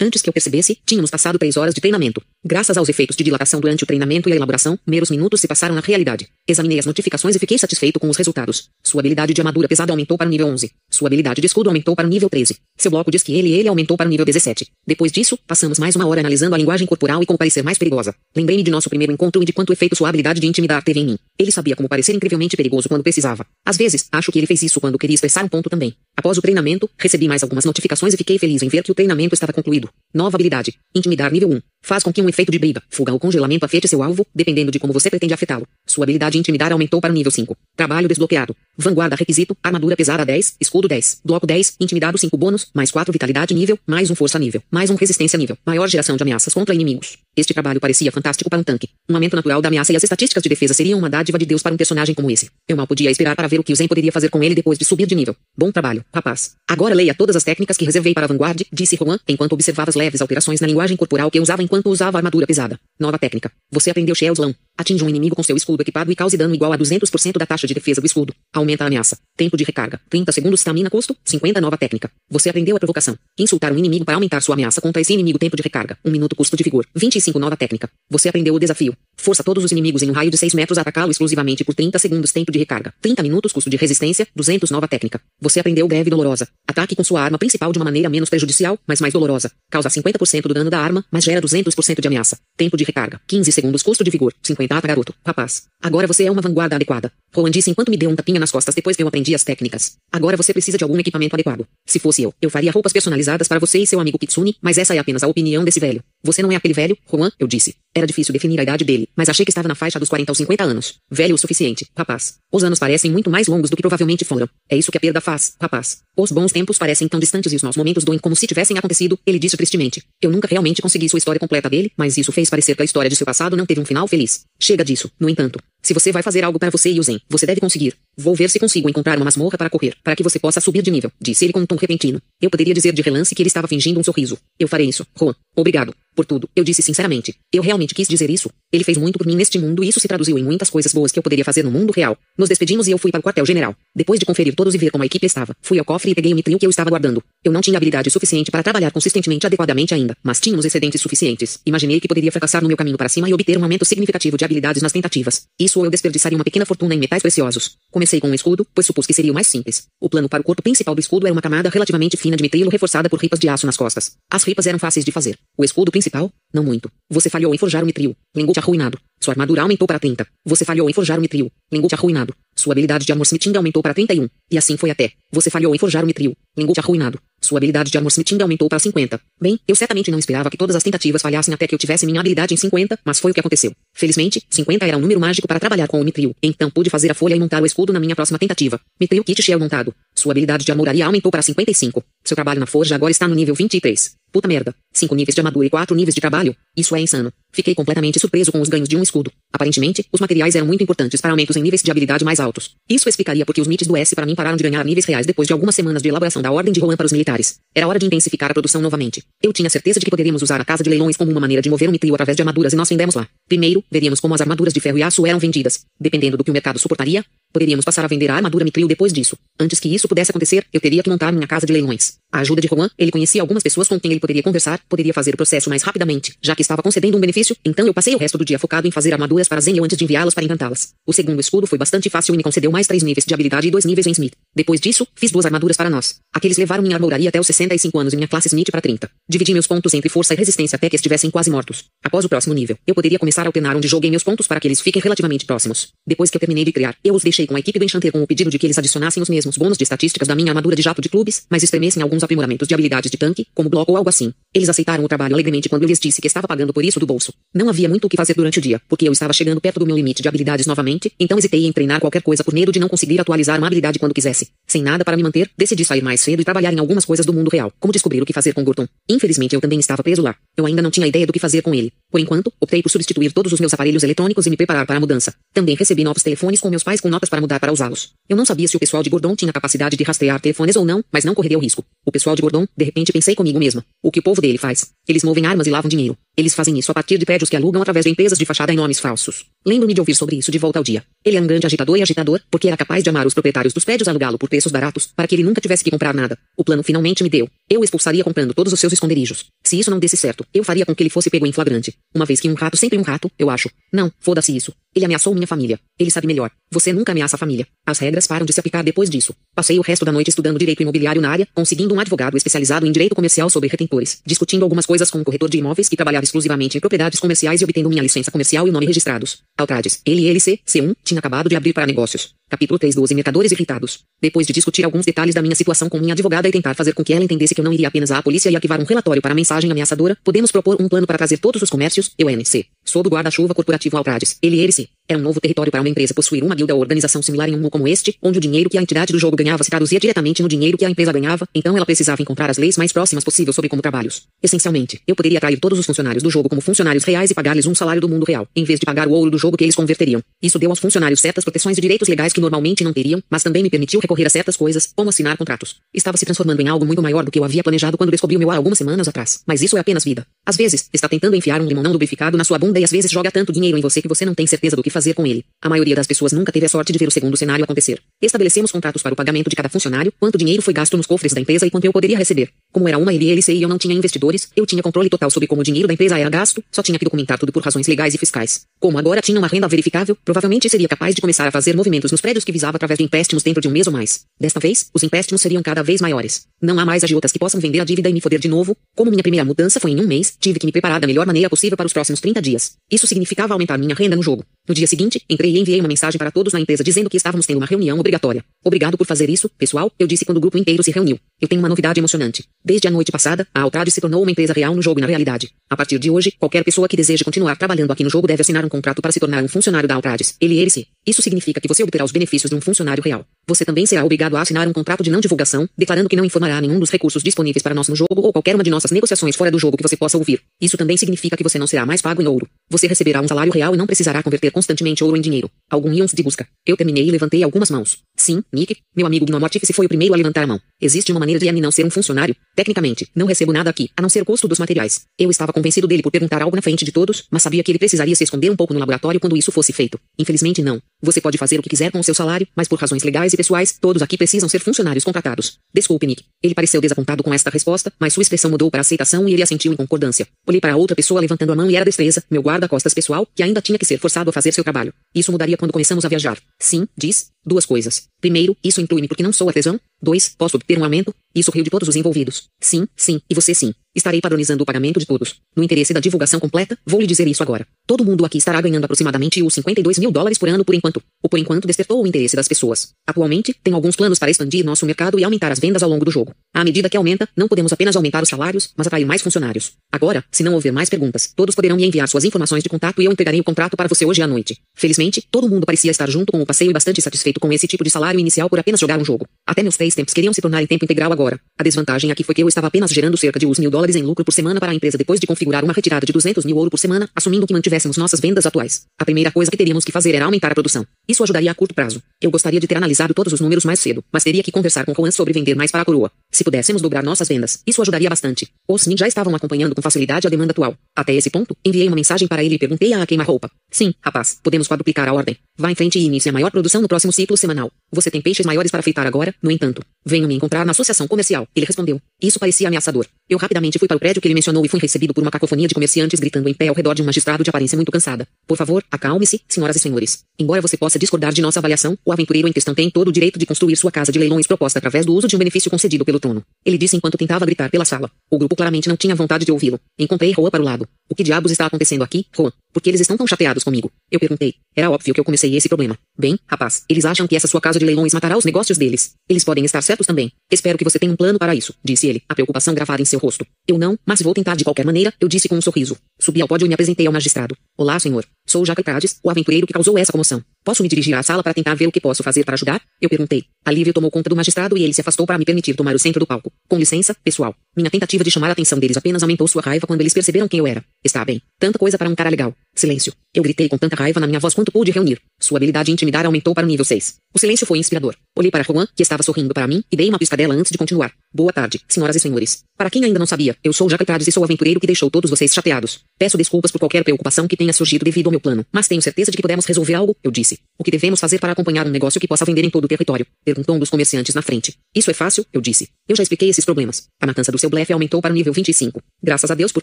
[0.00, 2.20] Antes que eu percebesse, tínhamos passado 3 horas de treinamento.
[2.44, 5.72] Graças aos efeitos de dilatação durante o treinamento e a elaboração, meros minutos se passaram
[5.72, 6.26] na realidade.
[6.48, 8.68] Examinei as notificações e fiquei satisfeito com os resultados.
[8.82, 10.72] Sua habilidade de armadura pesada aumentou para o nível 11.
[10.90, 12.56] Sua habilidade de escudo aumentou para o nível 13.
[12.76, 14.66] Seu bloco diz que ele ele aumentou para o nível 17.
[14.84, 18.12] Depois disso, passamos mais uma hora analisando a linguagem corporal e como parecer mais perigosa.
[18.34, 21.06] Lembrei-me de nosso primeiro encontro e de quanto efeito sua habilidade de intimidar teve em
[21.06, 21.18] mim.
[21.38, 23.46] Ele sabia como parecer incrivelmente perigoso quando precisava.
[23.64, 25.94] Às vezes, acho que ele fez isso quando queria expressar um ponto também.
[26.18, 29.34] Após o treinamento, recebi mais algumas notificações e fiquei feliz em ver que o treinamento
[29.34, 29.88] estava concluído.
[30.12, 30.74] Nova habilidade.
[30.92, 31.60] Intimidar nível 1.
[31.80, 34.80] Faz com que um efeito de briga, fuga ou congelamento afete seu alvo, dependendo de
[34.80, 35.64] como você pretende afetá-lo.
[35.86, 37.56] Sua habilidade de intimidar aumentou para o nível 5.
[37.76, 38.56] Trabalho desbloqueado.
[38.76, 43.54] Vanguarda requisito, armadura pesada 10, escudo 10, bloco 10, intimidado 5 bônus, mais 4 vitalidade
[43.54, 47.16] nível, mais um força nível, mais um resistência nível, maior geração de ameaças contra inimigos.
[47.36, 48.88] Este trabalho parecia fantástico para um tanque.
[49.08, 51.62] Um aumento natural da ameaça e as estatísticas de defesa seriam uma dádiva de Deus
[51.62, 52.50] para um personagem como esse.
[52.68, 54.76] Eu mal podia esperar para ver o que o Zen poderia fazer com ele depois
[54.76, 55.36] de subir de nível.
[55.56, 56.56] Bom trabalho, rapaz.
[56.66, 59.96] Agora leia todas as técnicas que reservei para a Vanguard, disse Juan, enquanto observava as
[59.96, 62.78] leves alterações na linguagem corporal que usava enquanto usava a armadura pesada.
[62.98, 63.50] Nova técnica.
[63.70, 64.54] Você aprendeu Shellslam.
[64.78, 67.66] Atinge um inimigo com seu escudo equipado e cause dano igual a 200% da taxa
[67.66, 68.32] de defesa do escudo.
[68.54, 69.18] Aumenta a ameaça.
[69.36, 70.00] Tempo de recarga.
[70.08, 71.16] 30 segundos stamina custo.
[71.24, 72.08] 50 nova técnica.
[72.30, 73.18] Você aprendeu a provocação.
[73.36, 75.98] Insultar um inimigo para aumentar sua ameaça contra esse inimigo tempo de recarga.
[76.04, 76.86] 1 minuto custo de vigor.
[76.94, 77.90] 25 nova técnica.
[78.08, 78.96] Você aprendeu o desafio.
[79.16, 81.98] Força todos os inimigos em um raio de 6 metros a atacá-lo exclusivamente por 30
[81.98, 82.94] segundos tempo de recarga.
[83.02, 84.28] 30 minutos custo de resistência.
[84.36, 85.20] 200 nova técnica.
[85.40, 86.46] Você aprendeu greve dolorosa.
[86.68, 89.50] Ataque com sua arma principal de uma maneira menos prejudicial, mas mais dolorosa.
[89.68, 92.38] Causa 50% do dano da arma, mas gera 200% de ameaça.
[92.56, 93.20] Tempo de recarga.
[93.26, 94.32] 15 segundos custo de vigor.
[94.40, 95.14] 50 ata garoto.
[95.24, 95.64] Rapaz.
[95.82, 97.12] Agora você é uma vanguarda adequada.
[97.34, 99.96] Roland disse enquanto me deu um tapinha nas costas depois que eu aprendi as técnicas.
[100.10, 101.66] Agora você precisa de algum equipamento adequado.
[101.86, 104.94] Se fosse eu, eu faria roupas personalizadas para você e seu amigo Kitsune, mas essa
[104.94, 106.02] é apenas a opinião desse velho.
[106.22, 107.76] Você não é aquele velho, Juan, eu disse.
[107.94, 110.38] Era difícil definir a idade dele, mas achei que estava na faixa dos 40 aos
[110.38, 110.94] 50 anos.
[111.10, 112.36] Velho o suficiente, rapaz.
[112.52, 114.48] Os anos parecem muito mais longos do que provavelmente foram.
[114.68, 115.98] É isso que a perda faz, rapaz.
[116.16, 119.18] Os bons tempos parecem tão distantes e os maus momentos doem como se tivessem acontecido,
[119.26, 120.02] ele disse tristemente.
[120.20, 123.08] Eu nunca realmente consegui sua história completa dele, mas isso fez parecer que a história
[123.08, 124.44] de seu passado não teve um final feliz.
[124.60, 125.58] Chega disso, no entanto.
[125.88, 127.94] Se você vai fazer algo para você e o Zen, você deve conseguir.
[128.14, 130.90] Vou ver se consigo encontrar uma masmorra para correr, para que você possa subir de
[130.90, 132.20] nível, disse ele com um tom repentino.
[132.42, 134.36] Eu poderia dizer de relance que ele estava fingindo um sorriso.
[134.58, 135.34] Eu farei isso, Juan.
[135.56, 135.94] Obrigado.
[136.18, 137.32] Por tudo, eu disse sinceramente.
[137.52, 138.50] Eu realmente quis dizer isso.
[138.72, 141.12] Ele fez muito por mim neste mundo e isso se traduziu em muitas coisas boas
[141.12, 142.18] que eu poderia fazer no mundo real.
[142.36, 143.72] Nos despedimos e eu fui para o quartel-general.
[143.94, 146.32] Depois de conferir todos e ver como a equipe estava, fui ao cofre e peguei
[146.32, 147.22] o mitril que eu estava guardando.
[147.44, 151.60] Eu não tinha habilidade suficiente para trabalhar consistentemente adequadamente ainda, mas tínhamos excedentes suficientes.
[151.64, 154.44] Imaginei que poderia fracassar no meu caminho para cima e obter um aumento significativo de
[154.44, 155.44] habilidades nas tentativas.
[155.56, 157.76] Isso ou eu desperdiçaria uma pequena fortuna em metais preciosos.
[157.92, 159.84] Comecei com um escudo, pois supus que seria o mais simples.
[160.00, 162.70] O plano para o corpo principal do escudo era uma camada relativamente fina de mitrilo
[162.70, 164.14] reforçada por ripas de aço nas costas.
[164.28, 165.38] As ripas eram fáceis de fazer.
[165.56, 166.07] O escudo principal?
[166.52, 166.90] Não muito.
[167.10, 168.16] Você falhou em forjar o mitril.
[168.34, 168.98] Lingote arruinado.
[169.20, 170.26] Sua armadura aumentou para 30.
[170.46, 171.50] Você falhou em forjar o mitril.
[171.70, 172.34] Lingote arruinado.
[172.56, 174.28] Sua habilidade de armorsmithing aumentou para 31.
[174.50, 175.12] E assim foi até.
[175.30, 176.34] Você falhou em forjar o mitril.
[176.56, 177.20] Lingote arruinado.
[177.40, 179.20] Sua habilidade de armorsmithing aumentou para 50.
[179.40, 182.18] Bem, eu certamente não esperava que todas as tentativas falhassem até que eu tivesse minha
[182.18, 183.72] habilidade em 50, mas foi o que aconteceu.
[183.94, 186.34] Felizmente, 50 era um número mágico para trabalhar com o mitril.
[186.42, 188.80] Então pude fazer a folha e montar o escudo na minha próxima tentativa.
[188.98, 189.94] Mitril Kit Shell montado.
[190.14, 192.02] Sua habilidade de armoraria aumentou para 55.
[192.24, 194.17] Seu trabalho na forja agora está no nível 23.
[194.32, 194.74] Puta merda.
[194.92, 196.56] cinco níveis de armadura e quatro níveis de trabalho.
[196.76, 197.32] Isso é insano.
[197.52, 199.32] Fiquei completamente surpreso com os ganhos de um escudo.
[199.52, 202.76] Aparentemente, os materiais eram muito importantes para aumentos em níveis de habilidade mais altos.
[202.88, 205.46] Isso explicaria porque os mites do S para mim pararam de ganhar níveis reais depois
[205.46, 207.56] de algumas semanas de elaboração da Ordem de Rohan para os militares.
[207.74, 209.22] Era hora de intensificar a produção novamente.
[209.42, 211.70] Eu tinha certeza de que poderíamos usar a casa de leilões como uma maneira de
[211.70, 213.26] mover o mitril através de armaduras e nós vendemos lá.
[213.48, 215.80] Primeiro, veríamos como as armaduras de ferro e aço eram vendidas.
[215.98, 219.36] Dependendo do que o mercado suportaria, Poderíamos passar a vender a armadura Mitril depois disso.
[219.58, 222.14] Antes que isso pudesse acontecer, eu teria que montar minha casa de leilões.
[222.30, 225.32] A ajuda de Rowan, ele conhecia algumas pessoas com quem ele poderia conversar, poderia fazer
[225.32, 228.36] o processo mais rapidamente, já que estava concedendo um benefício, então eu passei o resto
[228.36, 230.94] do dia focado em fazer armaduras para Zenio antes de enviá-las para encantá-las.
[231.06, 233.70] O segundo escudo foi bastante fácil e me concedeu mais três níveis de habilidade e
[233.70, 234.32] dois níveis em Smith.
[234.54, 236.16] Depois disso, fiz duas armaduras para nós.
[236.34, 239.10] Aqueles levaram minha armadoria até os 65 anos e minha classe Smith para 30.
[239.28, 241.84] Dividi meus pontos entre força e resistência até que estivessem quase mortos.
[242.02, 244.66] Após o próximo nível, eu poderia começar a alternar onde joguei meus pontos para que
[244.66, 245.88] eles fiquem relativamente próximos.
[246.06, 248.22] Depois que eu terminei de criar, eu os deixei com a equipe do Enchanter com
[248.22, 250.82] o pedido de que eles adicionassem os mesmos bônus de estatísticas da minha armadura de
[250.82, 254.08] jato de clubes, mas extremessem alguns aprimoramentos de habilidades de tanque, como bloco ou algo
[254.08, 254.32] assim.
[254.54, 257.06] Eles aceitaram o trabalho alegremente quando eu lhes disse que estava pagando por isso do
[257.06, 257.27] bolso.
[257.54, 259.86] Não havia muito o que fazer durante o dia, porque eu estava chegando perto do
[259.86, 262.88] meu limite de habilidades novamente, então hesitei em treinar qualquer coisa por medo de não
[262.88, 264.48] conseguir atualizar uma habilidade quando quisesse.
[264.66, 267.32] Sem nada para me manter, decidi sair mais cedo e trabalhar em algumas coisas do
[267.32, 268.86] mundo real, como descobrir o que fazer com Gurton.
[269.08, 270.36] Infelizmente eu também estava preso lá.
[270.56, 271.92] Eu ainda não tinha ideia do que fazer com ele.
[272.10, 275.00] Por enquanto, optei por substituir todos os meus aparelhos eletrônicos e me preparar para a
[275.00, 275.34] mudança.
[275.52, 278.10] Também recebi novos telefones com meus pais com notas para mudar para usá-los.
[278.28, 281.02] Eu não sabia se o pessoal de Gordon tinha capacidade de rastrear telefones ou não,
[281.12, 281.84] mas não correria o risco.
[282.06, 283.84] O pessoal de Gordon, de repente pensei comigo mesma.
[284.02, 284.90] O que o povo dele faz?
[285.08, 286.16] Eles movem armas e lavam dinheiro.
[286.38, 288.76] Eles fazem isso a partir de prédios que alugam através de empresas de fachada em
[288.76, 289.46] nomes falsos.
[289.66, 291.02] Lembro-me de ouvir sobre isso de volta ao dia.
[291.24, 293.84] Ele é um grande agitador e agitador, porque era capaz de amar os proprietários dos
[293.84, 296.38] prédios alugá-lo por preços baratos, para que ele nunca tivesse que comprar nada.
[296.56, 297.48] O plano finalmente me deu.
[297.68, 299.46] Eu expulsaria comprando todos os seus esconderijos.
[299.64, 301.92] Se isso não desse certo, eu faria com que ele fosse pego em flagrante.
[302.14, 303.68] Uma vez que um rato sempre um rato, eu acho.
[303.92, 304.72] Não, foda-se isso.
[304.98, 305.78] Ele ameaçou minha família.
[305.96, 306.50] Ele sabe melhor.
[306.72, 307.64] Você nunca ameaça a família.
[307.86, 309.32] As regras param de se aplicar depois disso.
[309.54, 312.90] Passei o resto da noite estudando direito imobiliário na área, conseguindo um advogado especializado em
[312.90, 316.76] direito comercial sobre retentores, discutindo algumas coisas com um corretor de imóveis que trabalhava exclusivamente
[316.76, 319.38] em propriedades comerciais e obtendo minha licença comercial e o nome registrados.
[319.56, 322.34] Altrades, ele e LC, C1, tinha acabado de abrir para negócios.
[322.50, 324.00] Capítulo 3 12 Mercadores irritados.
[324.20, 327.04] Depois de discutir alguns detalhes da minha situação com minha advogada e tentar fazer com
[327.04, 329.32] que ela entendesse que eu não iria apenas à polícia e arquivar um relatório para
[329.32, 333.06] a mensagem ameaçadora, podemos propor um plano para trazer todos os comércios, eu NC, sob
[333.08, 334.38] o guarda-chuva corporativo Altrades.
[334.42, 334.98] Ele se.
[335.10, 337.56] Era um novo território para uma empresa possuir uma guilda ou organização similar em um
[337.56, 340.42] mundo como este, onde o dinheiro que a entidade do jogo ganhava se traduzia diretamente
[340.42, 343.50] no dinheiro que a empresa ganhava, então ela precisava encontrar as leis mais próximas possível
[343.54, 344.24] sobre como trabalhos.
[344.42, 347.74] Essencialmente, eu poderia atrair todos os funcionários do jogo como funcionários reais e pagar-lhes um
[347.74, 350.20] salário do mundo real, em vez de pagar o ouro do jogo que eles converteriam.
[350.42, 353.62] Isso deu aos funcionários certas proteções e direitos legais que normalmente não teriam, mas também
[353.62, 355.76] me permitiu recorrer a certas coisas, como assinar contratos.
[355.94, 358.38] Estava se transformando em algo muito maior do que eu havia planejado quando descobri o
[358.38, 359.40] meu há algumas semanas atrás.
[359.46, 360.26] Mas isso é apenas vida.
[360.44, 363.30] Às vezes, está tentando enfiar um limonão lubrificado na sua bunda e às vezes joga
[363.30, 365.44] tanto dinheiro em você que você não tem certeza do que fazer com ele.
[365.60, 368.00] A maioria das pessoas nunca teve a sorte de ver o segundo cenário acontecer.
[368.22, 371.40] Estabelecemos contratos para o pagamento de cada funcionário, quanto dinheiro foi gasto nos cofres da
[371.40, 372.50] empresa e quanto eu poderia receber.
[372.72, 375.60] Como era uma LLC e eu não tinha investidores, eu tinha controle total sobre como
[375.60, 378.18] o dinheiro da empresa era gasto, só tinha que documentar tudo por razões legais e
[378.18, 378.62] fiscais.
[378.78, 382.20] Como agora tinha uma renda verificável, provavelmente seria capaz de começar a fazer movimentos nos
[382.20, 384.20] prédios que visava através de empréstimos dentro de um mês ou mais.
[384.38, 386.42] Desta vez, os empréstimos seriam cada vez maiores.
[386.62, 388.76] Não há mais agiotas que possam vender a dívida e me foder de novo.
[388.94, 391.48] Como minha primeira mudança foi em um mês, tive que me preparar da melhor maneira
[391.50, 392.72] possível para os próximos 30 dias.
[392.90, 394.44] Isso significava aumentar minha renda no jogo.
[394.68, 397.46] No dia seguinte, entrei e enviei uma mensagem para todos na empresa dizendo que estávamos
[397.46, 398.44] tendo uma reunião obrigatória.
[398.62, 401.18] Obrigado por fazer isso, pessoal, eu disse quando o grupo inteiro se reuniu.
[401.40, 402.44] Eu tenho uma novidade emocionante.
[402.64, 405.06] Desde a noite passada, a Altrad se tornou uma empresa real no jogo e na
[405.06, 405.50] realidade.
[405.70, 408.64] A partir de hoje, qualquer pessoa que deseje continuar trabalhando aqui no jogo deve assinar
[408.64, 410.34] um contrato para se tornar um funcionário da Altrades.
[410.40, 410.88] Ele e ele se.
[411.06, 413.24] Isso significa que você obterá os benefícios de um funcionário real.
[413.46, 416.60] Você também será obrigado a assinar um contrato de não divulgação, declarando que não informará
[416.60, 419.50] nenhum dos recursos disponíveis para nós no jogo ou qualquer uma de nossas negociações fora
[419.50, 420.40] do jogo que você possa ouvir.
[420.60, 422.48] Isso também significa que você não será mais pago em ouro.
[422.68, 425.48] Você receberá um salário real e não precisará converter constantemente ouro em dinheiro.
[425.70, 426.48] Algum ions de busca.
[426.66, 427.98] Eu terminei e levantei algumas mãos.
[428.16, 430.60] Sim, Nick, meu amigo Gnomortífice foi o primeiro a levantar a mão.
[430.80, 432.34] Existe uma maneira de Annie não ser um funcionário?
[432.56, 435.02] Tecnicamente, não recebo nada aqui, a não ser o custo dos materiais.
[435.18, 437.78] Eu estava convencido dele por perguntar algo na frente de todos, mas sabia que ele
[437.78, 440.00] precisaria se esconder um pouco no laboratório quando isso fosse feito.
[440.18, 440.80] Infelizmente não.
[441.00, 443.36] Você pode fazer o que quiser com o seu salário, mas por razões legais e
[443.36, 445.58] pessoais, todos aqui precisam ser funcionários contratados.
[445.72, 446.24] Desculpe, Nick.
[446.42, 449.72] Ele pareceu desapontado com esta resposta, mas sua expressão mudou para aceitação e ele assentiu
[449.72, 450.26] em concordância.
[450.44, 453.44] Olhei para a outra pessoa levantando a mão e era destreza, meu guarda-costas pessoal, que
[453.44, 454.92] ainda tinha que ser forçado a fazer seu trabalho.
[455.14, 456.36] Isso mudaria quando começamos a viajar.
[456.58, 458.08] Sim, diz, duas coisas.
[458.20, 459.80] Primeiro, isso inclui-me porque não sou artesão.
[460.02, 461.14] Dois, posso obter um aumento?
[461.34, 462.48] Isso riu de todos os envolvidos.
[462.60, 463.72] Sim, sim, e você sim.
[463.94, 465.36] Estarei padronizando o pagamento de todos.
[465.56, 467.66] No interesse da divulgação completa, vou lhe dizer isso agora.
[467.86, 470.87] Todo mundo aqui estará ganhando aproximadamente os 52 mil dólares por ano por enquanto.
[471.22, 472.90] O por enquanto despertou o interesse das pessoas.
[473.06, 476.10] Atualmente, tenho alguns planos para expandir nosso mercado e aumentar as vendas ao longo do
[476.10, 476.32] jogo.
[476.54, 479.72] À medida que aumenta, não podemos apenas aumentar os salários, mas atrair mais funcionários.
[479.92, 483.04] Agora, se não houver mais perguntas, todos poderão me enviar suas informações de contato e
[483.06, 484.58] eu entregarei o contrato para você hoje à noite.
[484.74, 487.82] Felizmente, todo mundo parecia estar junto com o passeio e bastante satisfeito com esse tipo
[487.82, 489.26] de salário inicial por apenas jogar um jogo.
[489.46, 491.40] Até meus três tempos queriam se tornar em tempo integral agora.
[491.58, 494.02] A desvantagem aqui foi que eu estava apenas gerando cerca de uns mil dólares em
[494.02, 496.70] lucro por semana para a empresa depois de configurar uma retirada de 200 mil ouro
[496.70, 498.82] por semana, assumindo que mantivéssemos nossas vendas atuais.
[498.98, 500.77] A primeira coisa que teríamos que fazer era aumentar a produção.
[501.08, 502.02] Isso ajudaria a curto prazo.
[502.20, 504.92] Eu gostaria de ter analisado todos os números mais cedo, mas teria que conversar com
[504.92, 506.12] Juan sobre vender mais para a coroa.
[506.30, 508.52] Se pudéssemos dobrar nossas vendas, isso ajudaria bastante.
[508.68, 510.76] Os Nin já estavam acompanhando com facilidade a demanda atual.
[510.94, 513.50] Até esse ponto, enviei uma mensagem para ele e perguntei a queima-roupa.
[513.70, 515.38] Sim, rapaz, podemos quadruplicar a ordem.
[515.56, 517.70] Vá em frente e inicie a maior produção no próximo ciclo semanal.
[517.90, 519.82] Você tem peixes maiores para fritar agora, no entanto.
[520.08, 521.46] Venha me encontrar na associação comercial.
[521.54, 522.00] Ele respondeu.
[522.18, 523.06] Isso parecia ameaçador.
[523.28, 525.68] Eu rapidamente fui para o prédio que ele mencionou e fui recebido por uma cacofonia
[525.68, 528.26] de comerciantes gritando em pé ao redor de um magistrado de aparência muito cansada.
[528.46, 530.24] Por favor, acalme-se, senhoras e senhores.
[530.38, 533.38] Embora você possa discordar de nossa avaliação, o aventureiro em questão tem todo o direito
[533.38, 536.18] de construir sua casa de leilões proposta através do uso de um benefício concedido pelo
[536.18, 536.42] trono.
[536.64, 538.10] Ele disse enquanto tentava gritar pela sala.
[538.30, 539.78] O grupo claramente não tinha vontade de ouvi-lo.
[539.98, 540.88] Encontrei Roa para o lado.
[541.06, 542.50] O que diabos está acontecendo aqui, Roa?
[542.78, 543.90] Por que eles estão tão chateados comigo?
[544.08, 544.54] Eu perguntei.
[544.76, 545.98] Era óbvio que eu comecei esse problema.
[546.16, 549.14] Bem, rapaz, eles acham que essa sua casa de leilões matará os negócios deles.
[549.28, 550.30] Eles podem estar certos também.
[550.48, 553.18] Espero que você tenha um plano para isso, disse ele, a preocupação gravada em seu
[553.18, 553.44] rosto.
[553.66, 555.96] Eu não, mas vou tentar de qualquer maneira, eu disse com um sorriso.
[556.20, 557.56] Subi ao pódio e me apresentei ao magistrado.
[557.76, 558.24] Olá, senhor.
[558.46, 560.40] Sou Jacques Prades, o aventureiro que causou essa comoção.
[560.64, 562.80] Posso me dirigir à sala para tentar ver o que posso fazer para ajudar?
[563.00, 563.44] Eu perguntei.
[563.64, 566.20] Alívio tomou conta do magistrado e ele se afastou para me permitir tomar o centro
[566.20, 566.52] do palco.
[566.68, 567.54] Com licença, pessoal.
[567.76, 570.60] Minha tentativa de chamar a atenção deles apenas aumentou sua raiva quando eles perceberam quem
[570.60, 570.84] eu era.
[571.04, 571.42] Está bem.
[571.58, 572.54] Tanta coisa para um cara legal.
[572.78, 573.12] Silêncio.
[573.34, 575.20] Eu gritei com tanta raiva na minha voz quanto pude reunir.
[575.38, 577.16] Sua habilidade de intimidar aumentou para o nível 6.
[577.34, 578.16] O silêncio foi inspirador.
[578.36, 581.12] Olhei para Juan, que estava sorrindo para mim, e dei uma piscadela antes de continuar.
[581.32, 582.64] Boa tarde, senhoras e senhores.
[582.76, 585.10] Para quem ainda não sabia, eu sou Jacques Prades e sou o aventureiro que deixou
[585.10, 586.00] todos vocês chateados.
[586.18, 589.30] Peço desculpas por qualquer preocupação que tenha surgido devido ao meu plano, mas tenho certeza
[589.30, 590.58] de que podemos resolver algo, eu disse.
[590.78, 593.26] O que devemos fazer para acompanhar um negócio que possa vender em todo o território?
[593.44, 594.74] Perguntou um dos comerciantes na frente.
[594.94, 595.88] Isso é fácil, eu disse.
[596.08, 597.04] Eu já expliquei esses problemas.
[597.20, 599.02] A matança do seu blefe aumentou para o nível 25.
[599.22, 599.82] Graças a Deus por